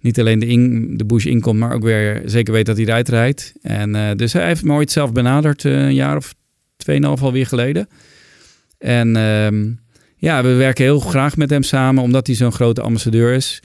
niet 0.00 0.20
alleen 0.20 0.38
de, 0.38 0.46
in, 0.46 0.96
de 0.96 1.04
bush 1.04 1.24
inkomt, 1.24 1.58
maar 1.58 1.72
ook 1.72 1.82
weer 1.82 2.22
zeker 2.24 2.52
weet 2.52 2.66
dat 2.66 2.76
hij 2.76 3.02
rijdt. 3.02 3.52
En, 3.62 3.94
eh, 3.94 4.16
dus 4.16 4.32
hij 4.32 4.46
heeft 4.46 4.64
me 4.64 4.72
ooit 4.72 4.90
zelf 4.90 5.12
benaderd, 5.12 5.64
eh, 5.64 5.72
een 5.72 5.94
jaar 5.94 6.16
of 6.16 6.34
tweeënhalf 6.76 7.22
alweer 7.22 7.46
geleden. 7.46 7.88
En 8.78 9.16
ehm, 9.16 9.66
ja, 10.16 10.42
we 10.42 10.54
werken 10.54 10.84
heel 10.84 11.00
graag 11.00 11.36
met 11.36 11.50
hem 11.50 11.62
samen, 11.62 12.02
omdat 12.02 12.26
hij 12.26 12.36
zo'n 12.36 12.52
grote 12.52 12.80
ambassadeur 12.80 13.32
is. 13.32 13.62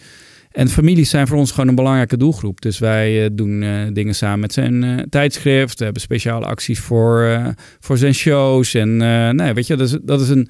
En 0.53 0.69
families 0.69 1.09
zijn 1.09 1.27
voor 1.27 1.37
ons 1.37 1.51
gewoon 1.51 1.67
een 1.67 1.75
belangrijke 1.75 2.17
doelgroep. 2.17 2.61
Dus 2.61 2.79
wij 2.79 3.23
eh, 3.23 3.29
doen 3.33 3.63
eh, 3.63 3.87
dingen 3.93 4.15
samen 4.15 4.39
met 4.39 4.53
zijn 4.53 4.83
eh, 4.83 4.97
tijdschrift. 5.09 5.77
We 5.77 5.83
hebben 5.83 6.01
speciale 6.01 6.45
acties 6.45 6.79
voor, 6.79 7.41
voor 7.79 7.97
zijn 7.97 8.13
shows. 8.13 8.73
En 8.73 8.97
nee, 9.35 9.53
weet 9.53 9.67
je, 9.67 9.75
dat 9.75 9.87
is, 9.87 9.97
dat 10.01 10.21
is 10.21 10.29
een... 10.29 10.49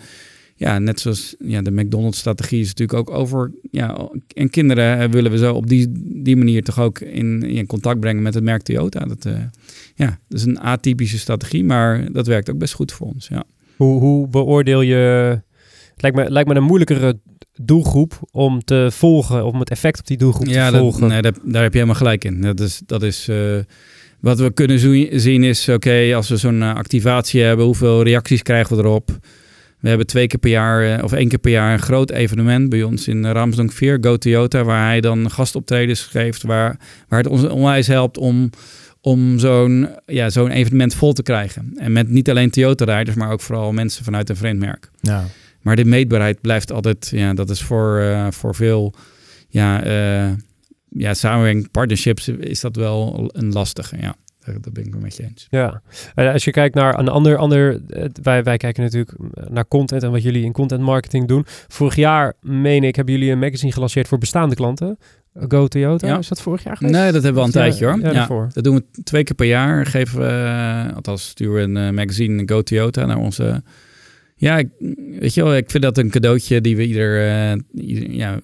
Ja, 0.55 0.79
net 0.79 0.99
zoals 0.99 1.35
ja, 1.39 1.61
de 1.61 1.71
McDonald's-strategie 1.71 2.61
is 2.61 2.67
natuurlijk 2.67 2.99
ook 2.99 3.17
over... 3.17 3.51
Ja, 3.71 4.09
en 4.27 4.49
kinderen 4.49 5.11
willen 5.11 5.31
we 5.31 5.37
zo 5.37 5.53
op 5.53 5.67
die, 5.67 5.87
die 6.23 6.35
manier 6.35 6.63
toch 6.63 6.79
ook 6.79 6.99
in, 6.99 7.43
in 7.43 7.65
contact 7.65 7.99
brengen 7.99 8.23
met 8.23 8.33
het 8.33 8.43
merk 8.43 8.61
Toyota. 8.61 8.99
Dat, 8.99 9.27
ja, 9.95 10.19
dat 10.27 10.39
is 10.39 10.45
een 10.45 10.59
atypische 10.59 11.17
strategie, 11.17 11.63
maar 11.63 12.11
dat 12.11 12.27
werkt 12.27 12.49
ook 12.49 12.57
best 12.57 12.73
goed 12.73 12.91
voor 12.91 13.07
ons, 13.07 13.27
ja. 13.27 13.43
Hoe, 13.75 13.99
hoe 13.99 14.27
beoordeel 14.27 14.81
je... 14.81 15.41
Lijkt 15.95 16.17
me, 16.17 16.31
lijkt 16.31 16.49
me 16.49 16.55
een 16.55 16.63
moeilijkere 16.63 17.19
doelgroep 17.61 18.19
om 18.31 18.63
te 18.63 18.87
volgen, 18.91 19.45
om 19.45 19.59
het 19.59 19.69
effect 19.69 19.99
op 19.99 20.07
die 20.07 20.17
doelgroep 20.17 20.47
Ja, 20.47 20.65
te 20.65 20.71
dat, 20.71 20.81
volgen. 20.81 21.07
nee, 21.07 21.21
dat, 21.21 21.39
daar 21.43 21.61
heb 21.61 21.71
je 21.71 21.77
helemaal 21.79 21.99
gelijk 21.99 22.23
in. 22.25 22.41
Dat 22.41 22.59
is, 22.59 22.81
dat 22.85 23.03
is 23.03 23.27
eh, 23.27 23.37
wat 24.19 24.39
we 24.39 24.51
kunnen 24.53 24.79
zien 25.19 25.43
is, 25.43 25.69
oké, 25.69 26.11
als 26.15 26.29
we 26.29 26.37
zo'n 26.37 26.61
eh, 26.61 26.75
activatie 26.75 27.41
hebben, 27.41 27.65
hoeveel 27.65 28.03
reacties 28.03 28.41
krijgen 28.41 28.77
we 28.77 28.83
erop? 28.83 29.17
We 29.79 29.89
hebben 29.89 30.07
twee 30.07 30.27
keer 30.27 30.39
per 30.39 30.49
jaar, 30.49 30.97
eh, 30.97 31.03
of 31.03 31.11
één 31.11 31.27
keer 31.27 31.39
per 31.39 31.51
jaar, 31.51 31.73
een 31.73 31.79
groot 31.81 32.11
evenement 32.11 32.69
bij 32.69 32.83
ons 32.83 33.07
in 33.07 33.25
Ramsdonk 33.25 33.71
4, 33.71 33.97
Go 34.01 34.17
Toyota, 34.17 34.63
waar 34.63 34.85
hij 34.87 35.01
dan 35.01 35.31
gastoptredens 35.31 36.01
geeft, 36.01 36.43
waar, 36.43 36.79
waar 37.07 37.19
het 37.19 37.27
ons 37.27 37.43
onwijs 37.47 37.87
helpt 37.87 38.17
om, 38.17 38.49
om 39.01 39.39
zo'n 39.39 39.89
ja, 40.05 40.29
zo'n 40.29 40.49
evenement 40.51 40.95
vol 40.95 41.13
te 41.13 41.23
krijgen. 41.23 41.71
En 41.75 41.91
met 41.91 42.09
niet 42.09 42.29
alleen 42.29 42.49
Toyota-rijders, 42.49 43.15
maar 43.15 43.31
ook 43.31 43.41
vooral 43.41 43.71
mensen 43.71 44.03
vanuit 44.03 44.29
een 44.29 44.35
vreemd 44.35 44.59
merk. 44.59 44.89
ja. 45.01 45.23
Maar 45.63 45.75
de 45.75 45.85
meetbaarheid 45.85 46.41
blijft 46.41 46.71
altijd, 46.71 47.09
ja, 47.13 47.33
dat 47.33 47.49
is 47.49 47.61
voor, 47.61 47.99
eh, 47.99 48.27
voor 48.31 48.55
veel 48.55 48.93
ja, 49.49 49.83
eh, 49.83 50.31
ja, 50.89 51.13
samenwerking, 51.13 51.71
partnerships, 51.71 52.27
is 52.27 52.59
dat 52.59 52.75
wel 52.75 53.29
een 53.33 53.51
lastige. 53.51 53.97
Ja, 53.99 54.15
daar 54.45 54.71
ben 54.73 54.85
ik 54.85 54.95
met 54.95 55.15
je 55.15 55.23
eens. 55.23 55.47
Ja, 55.49 55.81
En 56.15 56.31
als 56.33 56.43
je 56.43 56.51
kijkt 56.51 56.75
naar 56.75 56.99
een 56.99 57.07
ander, 57.07 57.37
ander 57.37 57.81
wij, 58.21 58.43
wij 58.43 58.57
kijken 58.57 58.83
natuurlijk 58.83 59.13
naar 59.49 59.67
content 59.67 60.03
en 60.03 60.11
wat 60.11 60.23
jullie 60.23 60.43
in 60.43 60.51
content 60.51 60.81
marketing 60.81 61.27
doen. 61.27 61.43
Vorig 61.67 61.95
jaar, 61.95 62.33
meen 62.41 62.83
ik, 62.83 62.95
hebben 62.95 63.13
jullie 63.13 63.31
een 63.31 63.39
magazine 63.39 63.71
gelanceerd 63.71 64.07
voor 64.07 64.17
bestaande 64.17 64.55
klanten. 64.55 64.97
Go 65.47 65.67
Toyota, 65.67 66.07
Ja. 66.07 66.17
is 66.17 66.27
dat 66.27 66.41
vorig 66.41 66.63
jaar 66.63 66.77
geweest? 66.77 66.95
Nee, 66.95 67.11
dat 67.11 67.23
hebben 67.23 67.33
we 67.33 67.39
al 67.39 67.45
een 67.45 67.51
tijdje 67.51 67.85
hoor. 67.85 67.99
ja, 67.99 68.07
Ja, 68.07 68.13
daarvoor. 68.13 68.49
dat 68.53 68.63
doen 68.63 68.75
we 68.75 69.01
twee 69.03 69.23
keer 69.23 69.35
per 69.35 69.45
jaar. 69.45 69.85
Geven 69.85 70.19
we, 70.19 70.25
eh, 70.25 70.95
althans 70.95 71.27
sturen 71.27 71.73
we 71.73 71.79
een 71.79 71.93
magazine 71.93 72.43
Go 72.45 72.61
Toyota 72.61 73.05
naar 73.05 73.17
onze... 73.17 73.63
Ja, 74.43 74.57
ik, 74.57 74.67
weet 75.19 75.33
je 75.33 75.43
wel, 75.43 75.55
ik 75.55 75.69
vind 75.71 75.83
dat 75.83 75.97
een 75.97 76.09
cadeautje 76.09 76.61
die 76.61 76.75
we 76.75 76.85
ieder... 76.87 77.13
ieder- 77.73 78.11
ja, 78.11 78.41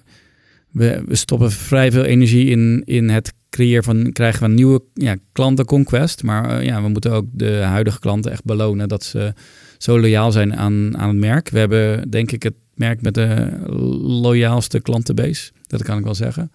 we, 0.72 1.04
we 1.06 1.16
stoppen 1.16 1.52
vrij 1.52 1.92
veel 1.92 2.04
energie 2.04 2.46
in, 2.50 2.82
in 2.86 3.10
het 3.10 3.34
creëren 3.50 3.84
van, 3.84 4.12
krijgen 4.12 4.40
van 4.40 4.54
nieuwe 4.54 4.82
ja, 4.94 5.16
klanten 5.32 5.66
conquest. 5.66 6.24
Maar 6.24 6.60
eh, 6.60 6.66
ja, 6.66 6.82
we 6.82 6.88
moeten 6.90 7.12
ook 7.12 7.26
de 7.32 7.52
huidige 7.52 8.00
klanten 8.00 8.32
echt 8.32 8.44
belonen 8.44 8.88
dat 8.88 9.04
ze 9.04 9.34
zo 9.78 10.00
loyaal 10.00 10.32
zijn 10.32 10.56
aan, 10.56 10.98
aan 10.98 11.08
het 11.10 11.18
merk. 11.18 11.50
We 11.50 11.60
hebben 11.60 12.10
denk 12.10 12.32
ik 12.32 12.44
het 12.44 12.54
merk 12.76 13.02
met 13.02 13.14
de 13.14 13.50
loyaalste 14.22 14.80
klantenbase. 14.82 15.52
Dat 15.68 15.84
kan 15.84 15.98
ik 15.98 16.04
wel 16.04 16.16
zeggen. 16.16 16.52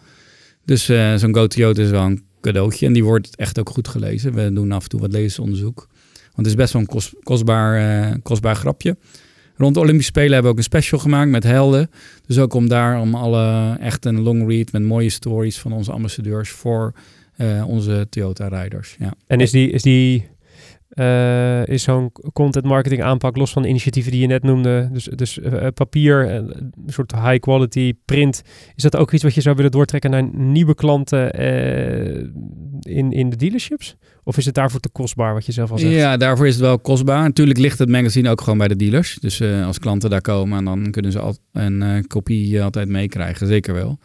Dus 0.64 0.88
eh, 0.88 1.14
zo'n 1.14 1.34
Go 1.34 1.47
Toyota 1.47 1.82
is 1.82 1.90
wel 1.90 2.05
een 2.05 2.22
cadeautje. 2.40 2.86
En 2.86 2.92
die 2.92 3.05
wordt 3.05 3.36
echt 3.36 3.59
ook 3.59 3.68
goed 3.70 3.88
gelezen. 3.88 4.34
We 4.34 4.53
doen 4.53 4.72
af 4.72 4.82
en 4.82 4.88
toe 4.88 5.01
wat 5.01 5.12
lezersonderzoek. 5.12 5.88
Want 6.22 6.36
het 6.36 6.47
is 6.47 6.55
best 6.55 6.72
wel 6.72 6.82
een 6.82 6.88
kost- 6.88 7.14
kostbaar, 7.22 8.18
kostbaar 8.22 8.57
grapje. 8.57 8.97
Rond 9.57 9.74
de 9.74 9.80
Olympische 9.80 10.11
Spelen 10.11 10.32
hebben 10.32 10.50
we 10.50 10.50
ook 10.50 10.59
een 10.59 10.70
special 10.70 11.00
gemaakt 11.00 11.30
met 11.30 11.42
helden. 11.42 11.90
Dus 12.26 12.38
ook 12.38 12.55
om 12.55 12.68
daar 12.68 13.00
om 13.00 13.14
alle 13.14 13.76
echt 13.80 14.05
een 14.05 14.20
long 14.20 14.48
read 14.48 14.72
met 14.72 14.82
mooie 14.82 15.11
stories 15.11 15.59
van 15.59 15.72
onze 15.72 15.92
ambassadeurs 15.92 16.50
voor 16.50 16.92
eh, 17.36 17.64
onze 17.68 18.07
Toyota-rijders. 18.11 18.96
Ja. 18.98 19.14
En 19.26 19.40
is 19.40 19.50
die, 19.50 19.70
is 19.70 19.82
die 19.82 20.28
eh, 20.95 21.66
is 21.66 21.82
zo'n 21.82 22.12
content 22.32 22.64
marketing 22.64 23.03
aanpak 23.03 23.36
los 23.36 23.53
van 23.53 23.62
de 23.62 23.68
initiatieven 23.68 24.12
die 24.12 24.20
je 24.20 24.26
net 24.26 24.42
noemde, 24.42 24.88
dus, 24.92 25.05
dus 25.05 25.40
eh, 25.40 25.66
papier, 25.74 26.28
eh, 26.28 26.34
een 26.34 26.72
soort 26.86 27.12
high 27.12 27.38
quality 27.38 27.95
print, 28.05 28.42
is 28.74 28.82
dat 28.82 28.97
ook 28.97 29.12
iets 29.12 29.22
wat 29.22 29.34
je 29.34 29.40
zou 29.40 29.57
willen 29.57 29.70
doortrekken 29.70 30.11
naar 30.11 30.28
nieuwe 30.32 30.74
klanten 30.74 31.30
in, 32.80 33.12
in 33.12 33.30
de 33.30 33.36
dealerships? 33.36 33.97
Of 34.24 34.36
is 34.36 34.45
het 34.45 34.55
daarvoor 34.55 34.80
te 34.80 34.88
kostbaar, 34.88 35.34
wat 35.34 35.47
je 35.47 35.53
zelf 35.53 35.70
al 35.70 35.78
zegt? 35.78 35.92
ja, 35.92 36.16
daarvoor 36.16 36.47
is 36.47 36.55
het 36.55 36.62
wel 36.62 36.78
kostbaar. 36.78 37.22
Natuurlijk 37.22 37.59
ligt 37.59 37.78
het 37.78 37.88
magazine 37.88 38.30
ook 38.30 38.40
gewoon 38.40 38.59
bij 38.59 38.68
de 38.68 38.76
dealers. 38.76 39.18
Dus 39.20 39.42
als 39.42 39.78
klanten 39.78 40.11
daar 40.11 40.20
komen, 40.20 40.64
dan 40.64 40.90
kunnen 40.90 41.12
ze 41.12 41.18
al 41.18 41.36
een 41.53 42.05
kopie 42.07 42.62
altijd 42.62 42.88
meekrijgen. 42.88 43.47
Zeker 43.47 43.74
wel. 43.74 43.99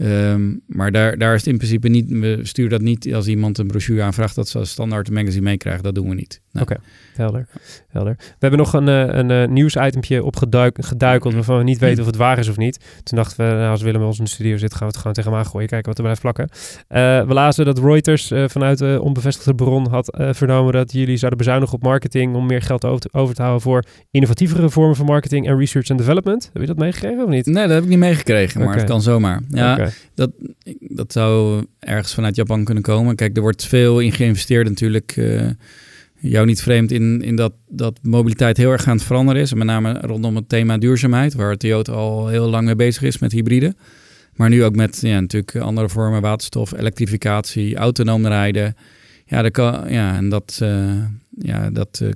Ehm, 0.00 0.56
maar 0.66 0.92
daar, 0.92 1.18
daar 1.18 1.34
is 1.34 1.40
het 1.40 1.50
in 1.50 1.56
principe 1.56 1.88
niet. 1.88 2.08
We 2.08 2.38
sturen 2.42 2.70
dat 2.70 2.80
niet 2.80 3.14
als 3.14 3.26
iemand 3.26 3.58
een 3.58 3.66
brochure 3.66 4.02
aanvraagt 4.02 4.34
dat 4.34 4.48
ze 4.48 4.58
als 4.58 4.70
standaard 4.70 5.08
een 5.08 5.14
magazine 5.14 5.42
meekrijgen. 5.42 5.82
Dat 5.82 5.94
doen 5.94 6.08
we 6.08 6.14
niet. 6.14 6.40
Nee. 6.52 6.62
Oké. 6.62 6.76
Helder, 7.14 7.46
helder. 7.88 8.14
We 8.18 8.36
hebben 8.38 8.58
nog 8.58 8.72
een, 8.72 8.88
eh, 8.88 9.06
een 9.06 9.30
eh, 9.30 9.48
nieuwsitempje 9.48 10.24
opgeduikeld 10.24 11.34
waarvan 11.34 11.58
we 11.58 11.62
niet 11.64 11.78
weten 11.78 12.00
of 12.00 12.06
het 12.06 12.16
waar 12.16 12.38
is 12.38 12.48
of 12.48 12.56
niet. 12.56 12.78
Toen 13.02 13.18
dachten 13.18 13.48
we, 13.48 13.54
nou, 13.54 13.70
als 13.70 13.82
Willem 13.82 13.98
bij 13.98 14.08
ons 14.08 14.18
in 14.18 14.24
de 14.24 14.30
studio 14.30 14.56
zit, 14.56 14.70
gaan 14.70 14.80
we 14.80 14.86
het 14.86 14.96
gewoon 14.96 15.12
tegen 15.12 15.30
hem 15.30 15.40
aangooien. 15.40 15.68
Kijken 15.68 15.88
wat 15.88 15.96
er 15.96 16.02
blijft 16.02 16.20
plakken. 16.20 16.48
Eh, 16.88 17.26
we 17.26 17.34
lazen 17.34 17.64
dat 17.64 17.78
Reuters 17.78 18.32
vanuit 18.46 18.78
de 18.78 18.98
onbevestigde 19.02 19.54
bron 19.54 19.88
had 19.88 20.16
vernomen 20.30 20.72
dat 20.72 20.92
jullie 20.92 21.16
zouden 21.16 21.38
bezuinigen 21.38 21.74
op 21.74 21.82
marketing 21.82 22.34
om 22.34 22.46
meer 22.46 22.62
geld 22.62 22.84
over 22.84 23.00
te, 23.00 23.08
over 23.12 23.34
te 23.34 23.42
houden 23.42 23.62
voor 23.62 23.84
innovatievere 24.10 24.70
vormen 24.70 24.96
van 24.96 25.06
marketing 25.06 25.46
en 25.46 25.58
research 25.58 25.90
and 25.90 25.98
development. 25.98 26.50
Heb 26.52 26.62
je 26.62 26.68
dat 26.68 26.76
meegekregen 26.76 27.24
of 27.24 27.28
niet? 27.28 27.46
Nee, 27.46 27.62
dat 27.66 27.74
heb 27.74 27.82
ik 27.82 27.88
niet 27.88 27.98
meegekregen, 27.98 28.64
maar 28.64 28.76
het 28.76 28.84
kan 28.84 29.02
zomaar. 29.02 29.40
Ja, 29.48 29.72
Oké. 29.72 29.92
dat 30.80 31.12
zou 31.12 31.64
ergens 31.78 32.14
vanuit 32.14 32.36
Japan 32.36 32.64
kunnen 32.64 32.82
komen. 32.82 33.16
Kijk, 33.16 33.36
er 33.36 33.42
wordt 33.42 33.66
veel 33.66 34.00
in 34.00 34.12
geïnvesteerd 34.12 34.68
natuurlijk. 34.68 35.16
Jou 36.20 36.46
niet 36.46 36.62
vreemd 36.62 36.92
in, 36.92 37.22
in 37.22 37.36
dat, 37.36 37.52
dat 37.68 37.98
mobiliteit 38.02 38.56
heel 38.56 38.70
erg 38.70 38.86
aan 38.86 38.96
het 38.96 39.06
veranderen 39.06 39.42
is. 39.42 39.54
Met 39.54 39.66
name 39.66 39.98
rondom 40.00 40.36
het 40.36 40.48
thema 40.48 40.78
duurzaamheid, 40.78 41.34
waar 41.34 41.56
Toyota 41.56 41.92
al 41.92 42.28
heel 42.28 42.48
lang 42.48 42.64
mee 42.64 42.76
bezig 42.76 43.02
is 43.02 43.18
met 43.18 43.32
hybride. 43.32 43.74
Maar 44.34 44.48
nu 44.48 44.64
ook 44.64 44.76
met 44.76 45.00
ja, 45.00 45.20
natuurlijk 45.20 45.56
andere 45.56 45.88
vormen, 45.88 46.20
waterstof, 46.20 46.72
elektrificatie, 46.72 47.76
autonoom 47.76 48.26
rijden. 48.26 48.74
Ja, 49.26 49.42
dat, 49.42 49.52
kan, 49.52 49.84
ja 49.88 50.16
en 50.16 50.28
dat, 50.28 50.58
eh, 50.62 51.04
ja, 51.30 51.70
dat, 51.70 52.00
eh, 52.02 52.08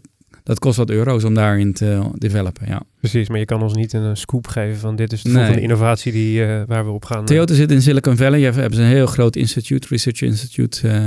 dat 0.44 0.58
kost 0.58 0.76
wat 0.76 0.90
euro's 0.90 1.24
om 1.24 1.34
daarin 1.34 1.72
te 1.72 2.02
developen. 2.14 2.66
Ja. 2.68 2.82
Precies, 3.00 3.28
maar 3.28 3.38
je 3.38 3.44
kan 3.44 3.62
ons 3.62 3.74
niet 3.74 3.92
een 3.92 4.04
eh, 4.04 4.10
scoop 4.14 4.46
geven 4.46 4.76
van 4.78 4.96
dit 4.96 5.12
is 5.12 5.22
de 5.22 5.28
Nee. 5.28 5.36
volgende 5.36 5.62
innovatie 5.62 6.12
die, 6.12 6.44
eh, 6.44 6.62
waar 6.66 6.84
we 6.84 6.90
op 6.90 7.04
gaan. 7.04 7.18
eh. 7.18 7.24
Toyota 7.24 7.54
zit 7.54 7.70
in 7.70 7.82
Silicon 7.82 8.16
Valley. 8.16 8.40
Hebben 8.40 8.74
ze 8.74 8.80
een 8.82 8.88
heel 8.88 9.06
groot 9.06 9.36
instituut, 9.36 9.86
research 9.86 10.22
institute. 10.22 10.88
Eh, 10.88 11.02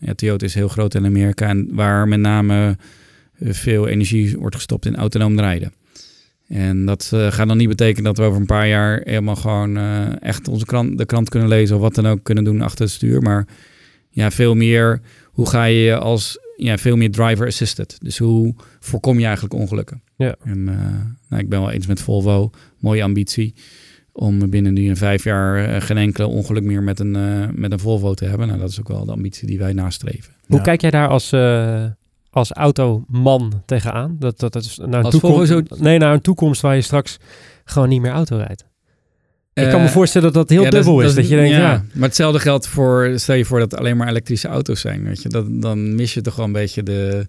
ja, 0.00 0.14
Toyota 0.14 0.44
is 0.46 0.54
heel 0.54 0.68
groot 0.68 0.94
in 0.94 1.04
Amerika. 1.04 1.48
En 1.48 1.68
waar 1.72 2.08
met 2.08 2.20
name 2.20 2.76
veel 3.40 3.88
energie 3.88 4.36
wordt 4.38 4.54
gestopt 4.56 4.86
in 4.86 4.96
autonoom 4.96 5.40
rijden. 5.40 5.72
En 6.48 6.84
dat 6.84 7.10
gaat 7.14 7.48
dan 7.48 7.56
niet 7.56 7.68
betekenen 7.68 8.04
dat 8.04 8.16
we 8.16 8.22
over 8.22 8.40
een 8.40 8.46
paar 8.46 8.68
jaar 8.68 9.00
helemaal 9.04 9.36
gewoon 9.36 9.76
echt 10.20 10.48
onze 10.48 10.64
krant, 10.64 10.98
de 10.98 11.04
krant 11.06 11.28
kunnen 11.28 11.48
lezen 11.48 11.76
of 11.76 11.82
wat 11.82 11.94
dan 11.94 12.06
ook 12.06 12.22
kunnen 12.22 12.44
doen 12.44 12.60
achter 12.60 12.84
het 12.84 12.94
stuur. 12.94 13.22
Maar 13.22 13.46
ja, 14.10 14.30
veel 14.30 14.54
meer, 14.54 15.00
hoe 15.24 15.48
ga 15.48 15.64
je 15.64 15.96
als 15.98 16.38
ja, 16.64 16.78
veel 16.78 16.96
meer 16.96 17.10
driver 17.10 17.46
assisted? 17.46 17.96
Dus 18.00 18.18
hoe 18.18 18.54
voorkom 18.80 19.18
je 19.18 19.24
eigenlijk 19.24 19.54
ongelukken? 19.54 20.02
Ja. 20.16 20.34
En 20.44 20.68
eh, 20.68 20.76
nou, 21.28 21.42
ik 21.42 21.48
ben 21.48 21.60
wel 21.60 21.70
eens 21.70 21.86
met 21.86 22.00
Volvo, 22.00 22.50
mooie 22.78 23.02
ambitie 23.02 23.54
om 24.12 24.50
binnen 24.50 24.74
nu 24.74 24.88
een 24.88 24.96
vijf 24.96 25.24
jaar 25.24 25.64
eh, 25.64 25.80
geen 25.80 25.96
enkele 25.98 26.26
ongeluk 26.26 26.62
meer 26.62 26.82
met 26.82 27.00
een, 27.00 27.16
eh, 27.16 27.48
met 27.54 27.72
een 27.72 27.78
Volvo 27.78 28.14
te 28.14 28.24
hebben. 28.24 28.46
Nou, 28.46 28.58
dat 28.60 28.70
is 28.70 28.80
ook 28.80 28.88
wel 28.88 29.04
de 29.04 29.12
ambitie 29.12 29.46
die 29.46 29.58
wij 29.58 29.72
nastreven. 29.72 30.32
Hoe 30.46 30.56
Ja. 30.56 30.62
kijk 30.62 30.80
jij 30.80 30.90
daar 30.90 31.08
als, 31.08 31.32
eh, 31.32 31.84
als 32.30 32.52
automan 32.52 33.62
tegenaan? 33.66 34.16
Dat, 34.18 34.38
dat, 34.38 34.52
dat 34.52 34.64
is 34.64 34.76
naar 34.76 34.88
een 34.88 35.04
Als 35.04 35.18
toekomst, 35.18 35.52
Volvo 35.52 35.82
Nee, 35.82 35.98
naar 35.98 36.12
een 36.12 36.20
toekomst 36.20 36.60
waar 36.60 36.74
je 36.74 36.80
straks 36.82 37.16
gewoon 37.64 37.88
niet 37.88 38.00
meer 38.00 38.10
auto 38.10 38.36
rijdt. 38.36 38.64
Ik 39.54 39.68
kan 39.68 39.80
me 39.80 39.86
Eh, 39.86 39.92
voorstellen 39.92 40.32
dat 40.32 40.48
dat 40.48 40.48
heel 40.50 40.62
ja, 40.64 40.70
dubbel 40.70 41.00
is. 41.00 41.14
Dat, 41.14 41.28
je 41.28 41.36
denkt, 41.36 41.50
ja, 41.56 41.84
Maar 41.92 42.08
hetzelfde 42.08 42.40
geldt 42.40 42.66
voor, 42.66 43.12
stel 43.14 43.34
je 43.34 43.44
voor 43.44 43.58
dat 43.58 43.70
het 43.70 43.80
alleen 43.80 43.96
maar 43.96 44.08
elektrische 44.08 44.48
auto's 44.48 44.80
zijn, 44.80 45.04
weet 45.04 45.22
je. 45.22 45.28
Dat, 45.28 45.46
dan 45.48 45.94
mis 45.94 46.14
je 46.14 46.20
toch 46.20 46.36
wel 46.36 46.44
een 46.46 46.52
beetje 46.52 46.82
de, 46.82 47.26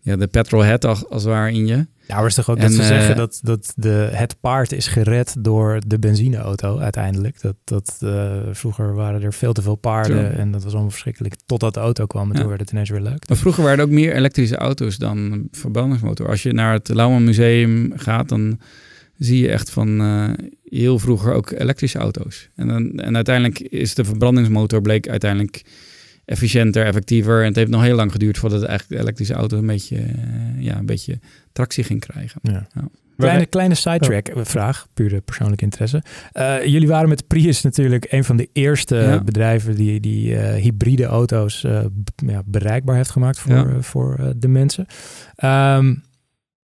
ja, 0.00 0.16
de 0.16 0.26
petrolhead 0.26 0.84
als, 0.84 1.08
als 1.08 1.22
het 1.22 1.32
ware 1.32 1.52
in 1.52 1.66
je. 1.66 1.86
Ja, 2.06 2.16
maar 2.16 2.26
is 2.26 2.34
toch 2.34 2.50
ook 2.50 2.56
En, 2.56 2.62
dat 2.62 2.72
ze 2.72 2.80
eh, 2.80 2.86
zeggen 2.86 3.16
dat, 3.16 3.40
dat 3.42 3.72
de, 3.76 4.08
het 4.12 4.36
paard 4.40 4.72
is 4.72 4.86
gered 4.86 5.34
door 5.38 5.80
de 5.86 5.98
benzineauto 5.98 6.78
uiteindelijk. 6.78 7.40
Dat, 7.40 7.56
dat, 7.64 7.96
eh, 8.00 8.32
vroeger 8.52 8.94
waren 8.94 9.22
er 9.22 9.32
veel 9.32 9.52
te 9.52 9.62
veel 9.62 9.74
paarden 9.76 10.16
True. 10.28 10.38
en 10.40 10.50
dat 10.52 10.62
was 10.62 10.72
allemaal 10.72 10.90
verschrikkelijk. 10.90 11.34
Totdat 11.46 11.74
de 11.74 11.80
auto 11.80 12.06
kwam 12.06 12.28
en 12.28 12.34
Ja. 12.34 12.38
toen 12.40 12.48
werd 12.48 12.60
het 12.60 12.70
ineens 12.70 12.90
weer 12.90 13.00
leuk. 13.00 13.28
Maar 13.28 13.38
vroeger 13.38 13.62
waren 13.62 13.78
er 13.78 13.84
ook 13.84 13.90
meer 13.90 14.14
elektrische 14.14 14.56
auto's 14.56 14.96
dan 14.96 15.48
verbrandingsmotor. 15.50 16.28
Als 16.28 16.42
je 16.42 16.52
naar 16.52 16.72
het 16.72 16.88
Lauwen 16.88 17.24
Museum 17.24 17.92
gaat, 17.96 18.28
dan 18.28 18.58
zie 19.24 19.40
je 19.42 19.48
echt 19.50 19.70
van 19.70 20.00
eh, 20.00 20.28
heel 20.64 20.98
vroeger 20.98 21.32
ook 21.32 21.50
elektrische 21.50 21.98
auto's. 21.98 22.48
En, 22.56 22.68
dan, 22.68 22.98
en 22.98 23.14
uiteindelijk 23.16 23.58
is 23.60 23.94
de 23.94 24.04
verbrandingsmotor 24.04 24.80
bleek 24.82 25.08
uiteindelijk 25.08 25.62
efficiënter, 26.24 26.84
effectiever. 26.84 27.40
En 27.40 27.46
het 27.46 27.56
heeft 27.56 27.70
nog 27.70 27.82
heel 27.82 27.96
lang 27.96 28.12
geduurd 28.12 28.38
voordat 28.38 28.60
de 28.60 28.66
eigenlijk 28.66 28.98
de 28.98 29.04
elektrische 29.04 29.34
auto 29.34 29.58
een 29.58 29.66
beetje, 29.66 29.96
eh, 29.96 30.04
ja, 30.58 30.78
een 30.78 30.86
beetje 30.86 31.18
tractie 31.52 31.84
ging 31.84 32.00
krijgen. 32.00 32.40
Ja. 32.42 32.66
Ja. 32.74 32.88
Kleine, 33.16 33.46
kleine 33.46 33.74
sidetrack 33.74 34.30
vraag, 34.34 34.86
pure 34.94 35.20
persoonlijke 35.20 35.64
interesse. 35.64 36.02
Eh, 36.32 36.64
jullie 36.64 36.88
waren 36.88 37.08
met 37.08 37.26
Prius 37.26 37.62
natuurlijk 37.62 38.06
een 38.10 38.24
van 38.24 38.36
de 38.36 38.48
eerste 38.52 38.96
Ja. 38.96 39.22
bedrijven 39.22 39.74
die, 39.76 40.00
die 40.00 40.36
eh, 40.36 40.62
hybride 40.62 41.04
auto's 41.04 41.64
eh, 41.64 41.80
b- 42.04 42.22
ja, 42.26 42.42
bereikbaar 42.46 42.96
heeft 42.96 43.10
gemaakt 43.10 43.38
voor, 43.38 43.52
Ja. 43.54 43.80
voor 43.80 44.34
de 44.36 44.48
mensen. 44.48 44.86
Ehm, 45.34 45.94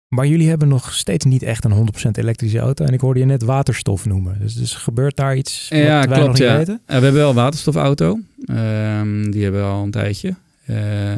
maar 0.09 0.26
jullie 0.26 0.48
hebben 0.48 0.68
nog 0.68 0.94
steeds 0.94 1.24
niet 1.24 1.42
echt 1.42 1.64
een 1.64 1.72
100% 2.06 2.11
elektrische 2.12 2.59
auto. 2.59 2.84
En 2.84 2.92
ik 2.92 3.00
hoorde 3.00 3.20
je 3.20 3.26
net 3.26 3.42
waterstof 3.42 4.04
noemen. 4.06 4.38
Dus, 4.40 4.54
dus 4.54 4.74
gebeurt 4.74 5.16
daar 5.16 5.36
iets 5.36 5.66
wat 5.70 5.78
Ja, 5.78 5.86
wij 5.86 6.06
nog 6.06 6.16
klopt. 6.18 6.28
niet 6.38 6.48
Ja. 6.48 6.56
weten? 6.56 6.80
We 6.86 6.92
hebben 6.92 7.12
wel 7.12 7.28
een 7.28 7.34
waterstofauto. 7.34 8.18
Ehm, 8.46 9.30
die 9.30 9.42
hebben 9.42 9.61
we 9.61 9.66
al 9.66 9.82
een 9.84 9.90
tijdje. 9.90 10.34
Eh, 10.64 11.14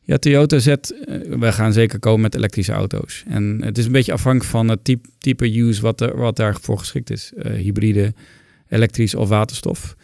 ja, 0.00 0.16
Toyota 0.16 0.58
zet, 0.58 0.94
eh, 1.06 1.18
we 1.38 1.52
gaan 1.52 1.72
zeker 1.72 1.98
komen 1.98 2.20
met 2.20 2.34
elektrische 2.34 2.72
auto's. 2.72 3.24
En 3.28 3.60
het 3.64 3.78
is 3.78 3.86
een 3.86 3.92
beetje 3.92 4.12
afhankelijk 4.12 4.50
van 4.50 4.68
het 4.68 4.84
type, 4.84 5.08
type 5.18 5.58
use 5.58 5.80
wat, 5.80 6.00
er, 6.00 6.16
wat 6.16 6.36
daarvoor 6.36 6.78
geschikt 6.78 7.10
is. 7.10 7.32
Eh, 7.36 7.52
hybride, 7.52 8.14
elektrisch 8.68 9.14
of 9.14 9.28
waterstof. 9.28 9.96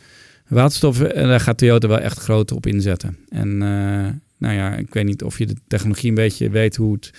Waterstof, 0.49 0.99
daar 0.99 1.41
gaat 1.41 1.59
Toyota 1.59 1.89
wel 1.89 1.99
echt 1.99 2.19
groot 2.19 2.53
op 2.53 2.67
inzetten. 2.67 3.17
En 3.29 3.59
nou 4.39 4.55
ja, 4.55 4.75
ik 4.77 4.95
weet 4.95 5.05
niet 5.05 5.23
of 5.23 5.39
je 5.39 5.47
de 5.47 5.55
technologie 5.69 6.09
een 6.09 6.15
beetje 6.15 6.51
weet 6.51 6.77
hoe 6.77 6.93
het, 6.95 7.11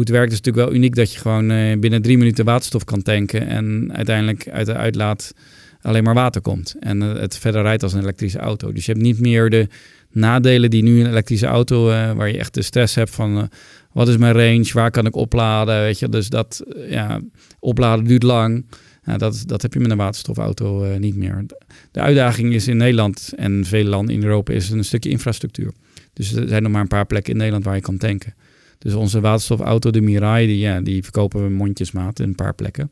het 0.00 0.08
werkt. 0.08 0.32
Is 0.32 0.38
natuurlijk 0.38 0.66
wel 0.66 0.76
uniek 0.76 0.94
dat 0.94 1.12
je 1.12 1.18
gewoon 1.18 1.50
eh, 1.50 1.78
binnen 1.78 2.02
drie 2.02 2.18
minuten 2.18 2.44
waterstof 2.44 2.84
kan 2.84 3.02
tanken. 3.02 3.46
En 3.46 3.90
uiteindelijk 3.92 4.48
uit 4.48 4.66
de 4.66 4.74
uitlaat 4.74 5.34
alleen 5.80 6.04
maar 6.04 6.14
water 6.14 6.40
komt. 6.40 6.74
En 6.80 7.02
eh, 7.02 7.20
het 7.20 7.38
verder 7.38 7.62
rijdt 7.62 7.82
als 7.82 7.92
een 7.92 8.00
elektrische 8.00 8.38
auto. 8.38 8.72
Dus 8.72 8.86
je 8.86 8.92
hebt 8.92 9.04
niet 9.04 9.20
meer 9.20 9.50
de 9.50 9.68
nadelen 10.10 10.70
die 10.70 10.82
nu 10.82 11.00
een 11.00 11.10
elektrische 11.10 11.46
auto, 11.46 11.90
eh, 11.90 12.12
waar 12.12 12.28
je 12.28 12.38
echt 12.38 12.54
de 12.54 12.62
stress 12.62 12.94
hebt 12.94 13.10
van 13.10 13.50
wat 13.92 14.08
is 14.08 14.16
mijn 14.16 14.34
range, 14.34 14.70
waar 14.72 14.90
kan 14.90 15.06
ik 15.06 15.16
opladen, 15.16 15.80
weet 15.80 15.98
je. 15.98 16.08
Dus 16.08 16.28
dat, 16.28 16.62
ja, 16.88 17.20
opladen 17.58 18.04
duurt 18.04 18.22
lang. 18.22 18.66
Nou, 19.04 19.18
dat, 19.18 19.42
dat 19.46 19.62
heb 19.62 19.72
je 19.72 19.80
met 19.80 19.90
een 19.90 19.96
waterstofauto 19.96 20.98
niet 20.98 21.16
meer. 21.16 21.44
De 21.90 22.00
uitdaging 22.00 22.54
is 22.54 22.68
in 22.68 22.76
Nederland 22.76 23.32
en 23.36 23.64
vele 23.64 23.88
landen 23.88 24.14
in 24.14 24.22
Europa 24.22 24.52
is 24.52 24.70
een 24.70 24.84
stukje 24.84 25.10
infrastructuur. 25.10 25.72
Dus 26.12 26.32
er 26.32 26.48
zijn 26.48 26.62
nog 26.62 26.72
maar 26.72 26.80
een 26.80 26.88
paar 26.88 27.06
plekken 27.06 27.32
in 27.32 27.38
Nederland 27.38 27.64
waar 27.64 27.74
je 27.74 27.80
kan 27.80 27.96
tanken. 27.96 28.34
Dus 28.80 28.94
onze 28.94 29.20
waterstofauto, 29.20 29.90
de 29.90 30.00
Mirai, 30.00 30.46
die, 30.46 30.58
ja, 30.58 30.80
die 30.80 31.02
verkopen 31.02 31.42
we 31.42 31.50
mondjesmaat 31.50 32.20
in 32.20 32.28
een 32.28 32.34
paar 32.34 32.54
plekken. 32.54 32.90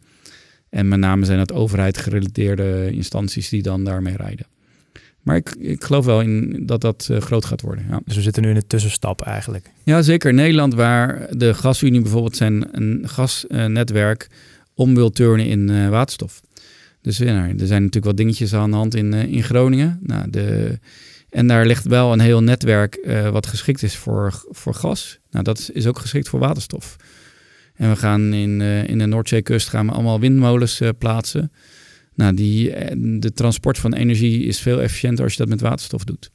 En 0.68 0.89
met 0.89 0.99
name 0.99 1.24
zijn 1.24 1.39
dat 1.39 1.53
overheid 1.53 1.99
gerelateerde 1.99 2.91
instanties 2.93 3.49
die 3.49 3.62
dan 3.62 3.84
daarmee 3.84 4.16
rijden. 4.16 4.47
Maar 5.22 5.36
ik, 5.36 5.55
ik 5.59 5.84
geloof 5.84 6.05
wel 6.05 6.20
in 6.20 6.62
dat 6.66 6.80
dat 6.80 7.09
eh, 7.11 7.20
groot 7.20 7.45
gaat 7.45 7.61
worden. 7.61 7.84
Ja. 7.91 8.01
Dus 8.05 8.16
we 8.16 8.22
zitten 8.22 8.43
nu 8.43 8.51
in 8.51 8.57
een 8.57 8.66
tussenstap 8.66 9.20
eigenlijk. 9.20 9.70
ja, 9.84 10.03
zeker. 10.03 10.34
Nederland, 10.34 10.74
waar 10.74 11.28
de 11.36 11.55
gasunie 11.55 12.01
bijvoorbeeld 12.01 12.36
zijn 12.36 12.68
een 12.70 13.03
gasnetwerk 13.09 14.28
om 14.74 14.95
wil 14.95 15.11
turnen 15.11 15.47
in 15.47 15.70
eh, 15.70 15.89
waterstof. 15.89 16.41
Dus 17.03 17.18
ja, 17.18 17.49
er 17.59 17.66
zijn 17.66 17.82
natuurlijk 17.82 18.05
wat 18.05 18.16
dingetjes 18.16 18.55
aan 18.55 18.70
de 18.70 18.76
hand 18.76 18.95
in, 18.95 19.14
eh, 19.14 19.32
in 19.32 19.43
Groningen. 19.43 19.99
Nou, 20.03 20.30
de, 20.30 20.78
en 21.39 21.47
daar 21.47 21.66
ligt 21.66 21.84
wel 21.84 22.12
een 22.12 22.20
heel 22.20 22.43
netwerk 22.43 22.95
eh, 22.95 23.28
wat 23.28 23.47
geschikt 23.47 23.82
is 23.82 23.97
voor, 23.97 24.45
voor 24.51 24.74
gas. 24.74 25.18
Nou, 25.30 25.45
dat 25.45 25.59
is, 25.59 25.70
is 25.70 25.86
ook 25.86 25.99
geschikt 25.99 26.28
voor 26.28 26.41
waterstof. 26.41 26.97
En 27.74 27.91
we 27.91 27.97
gaan 27.97 28.32
in, 28.32 28.61
eh, 28.61 28.89
in 28.89 28.99
de 28.99 29.07
Noordzeekust 29.07 29.68
gaan 29.68 29.86
we 29.86 29.93
allemaal 29.93 30.20
windmolens 30.20 30.80
eh, 30.80 30.89
plaatsen. 30.99 31.53
Nou, 32.14 32.34
die, 32.34 32.70
de 33.18 33.32
transport 33.34 33.78
van 33.78 33.93
energie 33.95 34.45
is 34.45 34.59
veel 34.61 34.80
efficiënter 34.82 35.24
als 35.24 35.32
je 35.32 35.39
dat 35.39 35.49
met 35.49 35.61
waterstof 35.61 36.05
doet. 36.05 36.30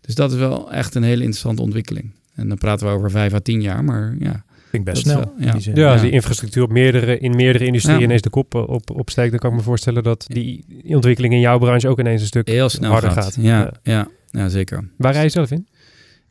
Dus 0.00 0.14
dat 0.14 0.32
is 0.32 0.38
wel 0.38 0.72
echt 0.72 0.94
een 0.94 1.02
hele 1.02 1.20
interessante 1.22 1.62
ontwikkeling. 1.62 2.10
En 2.34 2.48
dan 2.48 2.58
praten 2.58 2.86
we 2.86 2.92
over 2.92 3.10
vijf 3.10 3.34
à 3.34 3.38
tien 3.38 3.62
jaar, 3.62 3.84
maar 3.84 4.16
ja. 4.18 4.44
Ik 4.72 4.84
best 4.84 5.02
snel. 5.02 5.16
wel- 5.18 5.34
ja. 5.38 5.52
die. 5.52 5.74
Ja, 5.76 5.86
als 5.92 5.96
Ja. 6.00 6.02
die 6.06 6.10
infrastructuur 6.14 6.62
op 6.62 6.70
meerdere, 6.70 7.18
in 7.18 7.36
meerdere 7.36 7.64
industrieën 7.64 7.98
Ja. 7.98 8.04
ineens 8.04 8.22
de 8.22 8.30
kop 8.30 8.54
op, 8.54 8.90
opsteekt, 8.90 9.30
dan 9.30 9.38
kan 9.38 9.50
ik 9.50 9.56
me 9.56 9.62
voorstellen 9.62 10.02
dat 10.02 10.24
die 10.28 10.64
ontwikkeling 10.84 11.34
in 11.34 11.40
jouw 11.40 11.58
branche 11.58 11.88
ook 11.88 11.98
ineens 11.98 12.20
een 12.20 12.26
stuk 12.26 12.48
Heel 12.48 12.68
snel 12.68 12.90
harder 12.90 13.10
gaat. 13.10 13.24
gaat. 13.24 13.36
Ja, 13.40 13.72
Ja. 13.82 14.08
Ja. 14.30 14.48
zeker. 14.48 14.88
Waar 14.96 15.12
rij 15.12 15.22
je 15.22 15.28
zelf 15.28 15.50
in? 15.50 15.68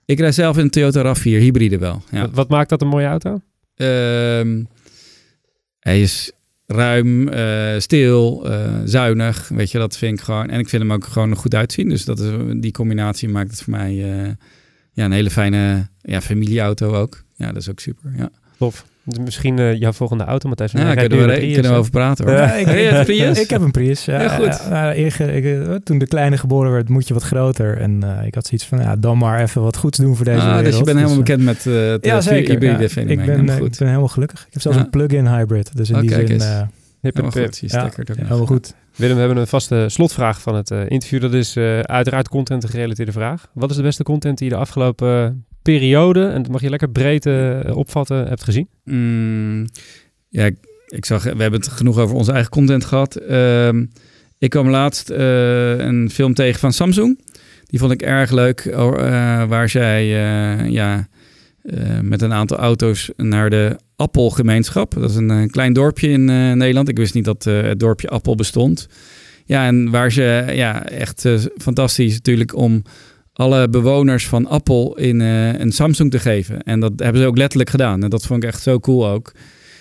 Ik 0.05 0.19
rijd 0.19 0.33
zelf 0.33 0.57
in 0.57 0.63
een 0.63 0.69
Toyota 0.69 1.15
RAV4, 1.15 1.21
hybride 1.21 1.77
wel. 1.77 2.03
Ja. 2.11 2.21
Wat, 2.21 2.31
wat 2.33 2.49
maakt 2.49 2.69
dat 2.69 2.81
een 2.81 2.87
mooie 2.87 3.05
auto? 3.05 3.41
Ehm, 3.75 4.63
hij 5.79 6.01
is 6.01 6.31
ruim, 6.65 7.27
eh, 7.27 7.79
stil, 7.79 8.49
eh, 8.49 8.73
zuinig. 8.85 9.47
Weet 9.47 9.71
je, 9.71 9.77
dat 9.77 9.97
vind 9.97 10.19
ik 10.19 10.25
gewoon. 10.25 10.49
En 10.49 10.59
ik 10.59 10.69
vind 10.69 10.81
hem 10.81 10.93
ook 10.93 11.05
gewoon 11.05 11.35
goed 11.35 11.55
uitzien. 11.55 11.89
Dus 11.89 12.05
dat 12.05 12.19
is, 12.19 12.31
die 12.57 12.71
combinatie 12.71 13.29
maakt 13.29 13.49
het 13.49 13.61
voor 13.61 13.73
mij 13.73 13.91
eh, 13.91 14.31
ja, 14.91 15.05
een 15.05 15.11
hele 15.11 15.29
fijne 15.29 15.87
ja, 16.01 16.21
familieauto 16.21 16.93
ook. 16.93 17.23
Ja, 17.35 17.47
dat 17.47 17.61
is 17.61 17.69
ook 17.69 17.79
super. 17.79 18.13
Ja, 18.17 18.29
Tof. 18.57 18.85
Dus 19.09 19.17
misschien 19.19 19.59
eh, 19.59 19.79
jouw 19.79 19.91
volgende 19.93 20.23
auto, 20.23 20.47
Matthijs. 20.49 20.71
ja 20.71 20.93
kunnen 20.95 21.17
we, 21.17 21.23
een 21.23 21.39
kunnen 21.39 21.55
we 21.55 21.61
Prius, 21.61 21.67
over 21.77 21.91
praten 21.91 22.25
hoor. 22.25 22.33
Ja, 22.35 22.53
ik, 22.53 22.65
Prius? 23.05 23.41
ik 23.41 23.49
heb 23.49 23.61
een 23.61 23.71
Prius. 23.71 24.05
Ja, 24.05 24.17
Heel 24.19 24.29
goed. 24.29 24.61
Ja, 24.69 24.91
ik- 24.91 25.19
ik- 25.19 25.45
eh, 25.45 25.73
toen 25.83 25.97
de 25.97 26.07
kleine 26.07 26.37
geboren 26.37 26.71
werd, 26.71 26.89
moet 26.89 27.07
je 27.07 27.13
wat 27.13 27.23
groter. 27.23 27.77
En 27.77 28.03
eh, 28.19 28.25
ik 28.25 28.35
had 28.35 28.45
zoiets 28.47 28.67
van, 28.67 28.79
ja, 28.79 28.95
dan 28.95 29.17
maar 29.17 29.41
even 29.41 29.61
wat 29.61 29.77
goeds 29.77 29.97
doen 29.97 30.15
voor 30.15 30.25
deze 30.25 30.37
ah, 30.39 30.45
wereld. 30.45 30.65
dus 30.65 30.77
je 30.77 30.83
bent 30.83 30.97
helemaal 30.97 31.17
eh, 31.17 31.23
bekend 31.23 31.43
met 31.43 31.65
eh 31.65 31.73
het 31.89 32.05
Ja, 32.05 32.15
eh, 32.15 32.21
zeker. 32.21 32.49
hybride 32.51 32.81
Ja, 32.83 32.89
fenomeen. 32.89 33.19
ik, 33.19 33.25
ben, 33.25 33.35
Helemaal 33.35 33.55
eh, 33.55 33.61
goed. 33.61 33.71
ik 33.73 33.77
ben 33.79 33.87
helemaal 33.87 34.07
gelukkig. 34.07 34.39
Ik 34.47 34.53
heb 34.53 34.61
zelfs 34.61 34.77
Ja. 34.77 34.83
een 34.83 34.89
plug-in 34.89 35.27
hybrid. 35.27 35.75
Dus 35.77 35.89
in 35.89 35.95
Oh, 35.95 36.01
die 36.01 36.09
zin... 36.09 36.41
eh, 36.41 36.61
Hip, 37.01 37.15
hip. 37.15 37.31
goed. 37.31 37.57
Ja, 37.61 37.89
helemaal 38.15 38.45
goed. 38.45 38.73
Willem, 38.95 39.13
we 39.15 39.19
hebben 39.21 39.37
een 39.41 39.47
vaste 39.47 39.85
slotvraag 39.87 40.41
van 40.41 40.55
het 40.55 40.71
eh, 40.71 40.79
interview. 40.87 41.21
Dat 41.21 41.33
is 41.33 41.55
eh, 41.55 41.79
uiteraard 41.79 42.29
content 42.29 42.69
gerelateerde 42.69 43.11
vraag. 43.11 43.47
Wat 43.53 43.69
is 43.69 43.75
de 43.75 43.81
beste 43.81 44.03
content 44.03 44.37
die 44.37 44.49
je 44.49 44.53
de 44.53 44.59
afgelopen 44.59 45.25
eh, 45.25 45.29
periode, 45.73 46.27
en 46.27 46.41
dat 46.41 46.51
mag 46.51 46.61
je 46.61 46.69
lekker 46.69 46.89
breed 46.89 47.25
eh, 47.25 47.59
opvatten, 47.77 48.27
hebt 48.27 48.43
gezien? 48.43 48.67
Mm, 48.83 49.65
ja, 50.29 50.49
ik, 50.87 51.05
zag, 51.05 51.23
we 51.23 51.41
hebben 51.41 51.59
het 51.59 51.67
genoeg 51.67 51.97
over 51.97 52.15
onze 52.15 52.31
eigen 52.31 52.51
content 52.51 52.85
gehad. 52.85 53.15
Ehm, 53.15 53.85
ik 54.37 54.49
kwam 54.49 54.69
laatst 54.69 55.09
eh, 55.09 55.77
een 55.77 56.09
film 56.09 56.33
tegen 56.33 56.59
van 56.59 56.73
Samsung. 56.73 57.19
Die 57.65 57.79
vond 57.79 57.91
ik 57.91 58.01
erg 58.01 58.31
leuk, 58.31 58.71
oh, 58.75 58.99
eh, 58.99 59.47
waar 59.47 59.69
zij 59.69 60.07
ja, 60.69 61.07
met 62.01 62.21
een 62.21 62.33
aantal 62.33 62.57
auto's 62.57 63.11
naar 63.15 63.49
de 63.49 63.75
Appelgemeenschap. 63.95 64.93
Dat 64.93 65.09
is 65.09 65.15
een, 65.15 65.49
klein 65.49 65.73
dorpje 65.73 66.09
in 66.09 66.25
Nederland. 66.57 66.89
Ik 66.89 66.97
wist 66.97 67.13
niet 67.13 67.25
dat 67.25 67.43
het 67.43 67.79
dorpje 67.79 68.09
Appel 68.09 68.35
bestond. 68.35 68.87
Ja, 69.45 69.65
en 69.65 69.89
waar 69.89 70.11
ze 70.11 70.45
ja, 70.51 70.85
echt 70.85 71.25
fantastisch 71.57 72.13
natuurlijk 72.13 72.55
om 72.55 72.83
alle 73.37 73.69
bewoners 73.69 74.27
van 74.27 74.47
Appel 74.47 74.97
in 74.97 75.21
eh, 75.21 75.59
een 75.59 75.71
Samsung 75.71 76.11
te 76.11 76.19
geven. 76.19 76.63
En 76.63 76.79
dat 76.79 76.91
hebben 76.95 77.21
ze 77.21 77.27
ook 77.27 77.37
letterlijk 77.37 77.69
gedaan. 77.69 78.03
En 78.03 78.09
dat 78.09 78.25
vond 78.25 78.43
ik 78.43 78.49
echt 78.49 78.61
zo 78.61 78.79
cool 78.79 79.07
ook. 79.07 79.31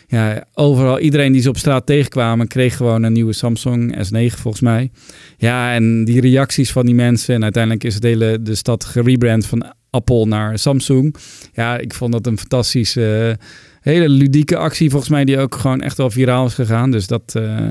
Ja, 0.08 0.44
overal, 0.54 0.98
iedereen 0.98 1.32
die 1.32 1.42
ze 1.42 1.48
op 1.48 1.56
straat 1.56 1.86
tegenkwamen, 1.86 2.48
kreeg 2.48 2.76
gewoon 2.76 3.02
een 3.02 3.12
nieuwe 3.12 3.32
Samsung 3.32 3.96
S9 3.96 4.34
volgens 4.40 4.60
mij. 4.62 4.90
Ja, 5.36 5.74
en 5.74 6.04
die 6.04 6.20
reacties 6.20 6.72
van 6.72 6.86
die 6.86 6.94
mensen. 6.94 7.34
En 7.34 7.42
uiteindelijk 7.42 7.84
is 7.84 7.94
het 7.94 8.02
hele, 8.02 8.42
de 8.42 8.54
stad 8.54 8.84
gerebrand 8.84 9.46
van 9.46 9.72
Apple 9.90 10.26
naar 10.26 10.58
Samsung. 10.58 11.16
Ja, 11.52 11.78
ik 11.78 11.94
vond 11.94 12.12
dat 12.12 12.26
een 12.26 12.38
fantastische, 12.38 13.36
eh, 13.38 13.46
hele 13.80 14.08
ludieke 14.08 14.56
actie 14.56 14.90
volgens 14.90 15.10
mij, 15.10 15.24
die 15.24 15.38
ook 15.38 15.54
gewoon 15.54 15.80
echt 15.80 15.96
wel 15.96 16.10
viraal 16.10 16.46
is 16.46 16.54
gegaan. 16.54 16.90
Dus 16.90 17.06
dat... 17.06 17.34
eh, 17.34 17.68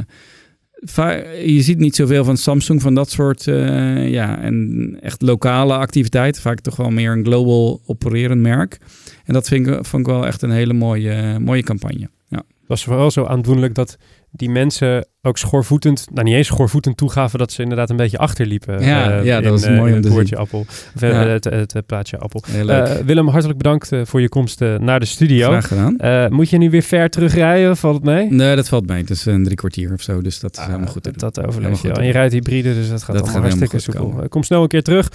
je 1.45 1.61
ziet 1.61 1.79
niet 1.79 1.95
zoveel 1.95 2.23
van 2.23 2.37
Samsung, 2.37 2.81
van 2.81 2.93
dat 2.95 3.09
soort 3.09 3.47
eh, 3.47 4.09
ja, 4.09 4.39
en 4.39 4.97
echt 5.01 5.21
lokale 5.21 5.73
activiteiten. 5.75 6.41
Vaak 6.41 6.59
toch 6.59 6.75
wel 6.75 6.89
meer 6.89 7.11
een 7.11 7.25
global 7.25 7.81
opererend 7.85 8.41
merk. 8.41 8.77
En 9.23 9.33
dat 9.33 9.47
vind 9.47 9.67
ik, 9.67 9.85
vond 9.85 10.07
ik 10.07 10.13
wel 10.13 10.25
echt 10.25 10.41
een 10.41 10.51
hele 10.51 10.73
mooie, 10.73 11.39
mooie 11.39 11.63
campagne. 11.63 12.09
Ja. 12.27 12.37
Het 12.37 12.67
was 12.67 12.83
vooral 12.83 13.11
zo 13.11 13.25
aandoenlijk 13.25 13.75
dat 13.75 13.97
die 14.31 14.49
mensen 14.49 15.07
ook 15.25 15.37
schoorvoetend, 15.37 16.07
nou 16.13 16.23
niet 16.25 16.35
eens 16.35 16.47
schoorvoetend 16.47 16.97
toegaven 16.97 17.39
dat 17.39 17.51
ze 17.51 17.61
inderdaad 17.61 17.89
een 17.89 17.95
beetje 17.95 18.17
achterliepen. 18.17 18.81
Ja, 18.83 19.11
eh, 19.11 19.23
ja, 19.25 19.35
dat 19.35 19.43
in, 19.45 19.49
was 19.51 19.63
eh, 19.63 19.69
mooi 19.69 19.79
in 19.81 19.87
om 19.87 19.93
het 19.93 20.03
te 20.03 20.09
woordje 20.09 20.37
appel. 20.37 20.59
Of, 20.59 20.87
Ja. 20.99 21.07
het, 21.07 21.43
het, 21.43 21.73
het 21.73 21.85
plaatje 21.85 22.17
appel. 22.17 22.43
Heel 22.47 22.65
leuk. 22.65 22.87
Eh, 22.87 22.95
Willem, 23.05 23.27
hartelijk 23.27 23.57
bedankt 23.57 23.91
eh, 23.91 23.99
voor 24.03 24.21
je 24.21 24.29
komst 24.29 24.61
eh, 24.61 24.75
naar 24.75 24.99
de 24.99 25.05
studio. 25.05 25.47
Graag 25.49 25.67
gedaan. 25.67 25.97
Eh, 25.97 26.27
moet 26.27 26.49
je 26.49 26.57
nu 26.57 26.69
weer 26.69 26.81
ver 26.81 27.09
terugrijden? 27.09 27.77
Valt 27.77 27.95
het 27.95 28.03
mee? 28.03 28.31
Nee, 28.31 28.55
dat 28.55 28.67
valt 28.67 28.87
mee. 28.87 29.01
Het 29.01 29.09
is 29.09 29.25
een 29.25 29.43
drie 29.43 29.55
kwartier 29.57 29.93
of 29.93 30.01
zo, 30.01 30.21
dus 30.21 30.39
dat 30.39 30.57
is 30.57 30.65
helemaal 30.65 30.87
goed 30.87 31.03
te 31.03 31.11
dat, 31.11 31.19
doen. 31.33 31.43
dat 31.43 31.45
overleef 31.53 31.81
je. 31.81 31.91
En 31.91 32.05
je 32.05 32.11
rijdt 32.11 32.33
hybride, 32.33 32.73
dus 32.73 32.89
dat 32.89 33.03
gaat 33.03 33.15
Dat 33.15 33.23
allemaal 33.23 33.41
hartstikke 33.41 33.79
soepel. 33.79 34.05
komen. 34.09 34.29
Kom 34.29 34.43
snel 34.43 34.61
een 34.61 34.67
keer 34.67 34.83
terug. 34.83 35.09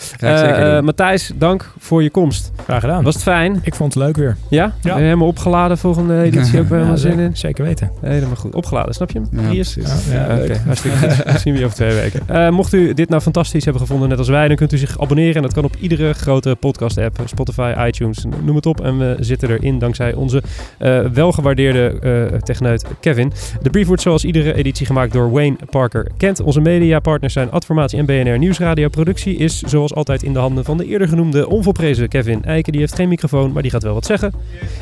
Matthijs, 0.82 1.32
dank 1.38 1.72
voor 1.78 2.02
je 2.02 2.10
komst. 2.10 2.50
Graag 2.64 2.80
gedaan. 2.80 3.04
Was 3.04 3.14
het 3.14 3.22
fijn? 3.22 3.60
Ik 3.62 3.74
vond 3.74 3.94
het 3.94 4.02
leuk 4.02 4.16
weer. 4.16 4.36
Ja? 4.50 4.64
Ja. 4.64 4.72
Ben 4.82 4.96
je 4.96 5.02
helemaal 5.02 5.26
opgeladen 5.26 5.78
volgende 5.78 6.22
editie? 6.30 6.60
Ook 6.60 6.68
wel 6.68 6.78
helemaal 6.78 6.90
Ja, 6.90 6.96
zin 6.96 7.10
zeker, 7.10 7.24
in? 7.24 7.36
zeker 7.36 7.64
weten. 7.64 7.90
Helemaal 8.00 8.36
goed. 8.36 8.54
Opgeladen, 8.54 8.94
snap 8.94 9.10
je 9.10 9.20
hem? 9.30 9.54
Ja. 9.54 9.62
Ja, 10.10 10.38
Oké, 10.42 10.58
hartstikke 10.66 10.96
goed. 11.08 11.24
Dan 11.24 11.38
zien 11.38 11.52
we 11.52 11.58
je 11.58 11.64
over 11.64 11.76
twee 11.76 11.94
weken. 11.94 12.20
Eh, 12.26 12.50
mocht 12.50 12.72
u 12.72 12.94
dit 12.94 13.08
nou 13.08 13.22
fantastisch 13.22 13.64
hebben 13.64 13.82
gevonden, 13.82 14.08
net 14.08 14.18
als 14.18 14.28
wij, 14.28 14.48
dan 14.48 14.56
kunt 14.56 14.72
u 14.72 14.78
zich 14.78 15.00
abonneren. 15.00 15.34
En 15.34 15.42
dat 15.42 15.52
kan 15.52 15.64
op 15.64 15.76
iedere 15.80 16.12
grote 16.12 16.56
podcast-app, 16.60 17.20
Spotify, 17.24 17.74
iTunes, 17.86 18.24
noem 18.44 18.56
het 18.56 18.66
op. 18.66 18.80
En 18.80 18.98
we 18.98 19.16
zitten 19.20 19.50
erin 19.50 19.78
dankzij 19.78 20.14
onze 20.14 20.42
eh, 20.78 21.00
welgewaardeerde 21.00 21.98
eh 22.00 22.38
techneut 22.38 22.84
Kevin. 23.00 23.32
De 23.62 23.70
brief 23.70 23.86
wordt 23.86 24.02
zoals 24.02 24.24
iedere 24.24 24.54
editie 24.54 24.86
gemaakt 24.86 25.12
door 25.12 25.30
Wayne 25.30 25.56
Parker 25.70 26.10
Kent. 26.16 26.40
Onze 26.40 26.60
mediapartners 26.60 27.32
zijn 27.32 27.50
Adformatie 27.50 27.98
en 27.98 28.06
BNR 28.06 28.38
Nieuwsradio. 28.38 28.88
Productie 28.88 29.36
is 29.36 29.60
zoals 29.60 29.94
altijd 29.94 30.22
in 30.22 30.32
de 30.32 30.38
handen 30.38 30.64
van 30.64 30.76
de 30.76 30.86
eerder 30.86 31.08
genoemde 31.08 31.48
onvolprezen 31.48 32.08
Kevin 32.08 32.44
Eiken. 32.44 32.72
Die 32.72 32.80
heeft 32.80 32.94
geen 32.94 33.08
microfoon, 33.08 33.52
maar 33.52 33.62
die 33.62 33.70
gaat 33.70 33.82
wel 33.82 33.94
wat 33.94 34.06
zeggen. 34.06 34.32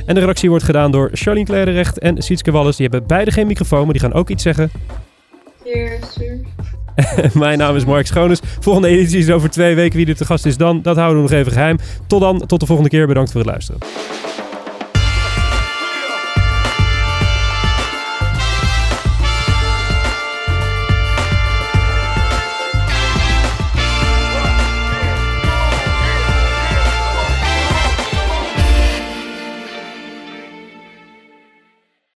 En 0.06 0.14
de 0.14 0.20
redactie 0.20 0.48
wordt 0.48 0.64
gedaan 0.64 0.90
door 0.90 1.10
Charlene 1.12 1.46
Klederrecht 1.46 1.98
en 1.98 2.22
Sietske 2.22 2.50
Wallis. 2.50 2.76
Die 2.76 2.88
hebben 2.88 3.08
beide 3.08 3.30
geen 3.30 3.46
microfoon, 3.46 3.84
maar 3.84 3.92
die 3.92 4.02
gaan 4.02 4.12
ook 4.12 4.28
iets 4.28 4.42
zeggen. 4.42 4.70
Mijn 7.34 7.58
naam 7.58 7.76
is 7.76 7.84
Mark 7.84 8.06
Schoones. 8.06 8.40
Volgende 8.60 8.88
editie 8.88 9.18
is 9.18 9.30
over 9.30 9.50
twee 9.50 9.74
weken. 9.74 9.96
Wie 9.96 10.06
er 10.06 10.16
te 10.16 10.24
gast 10.24 10.46
is 10.46 10.56
dan, 10.56 10.82
dat 10.82 10.96
houden 10.96 11.16
we 11.16 11.30
nog 11.30 11.38
even 11.38 11.52
geheim. 11.52 11.78
Tot 12.06 12.20
dan, 12.20 12.46
tot 12.46 12.60
de 12.60 12.66
volgende 12.66 12.90
keer. 12.90 13.06
Bedankt 13.06 13.30
voor 13.30 13.40
het 13.40 13.50
luisteren. 13.50 13.80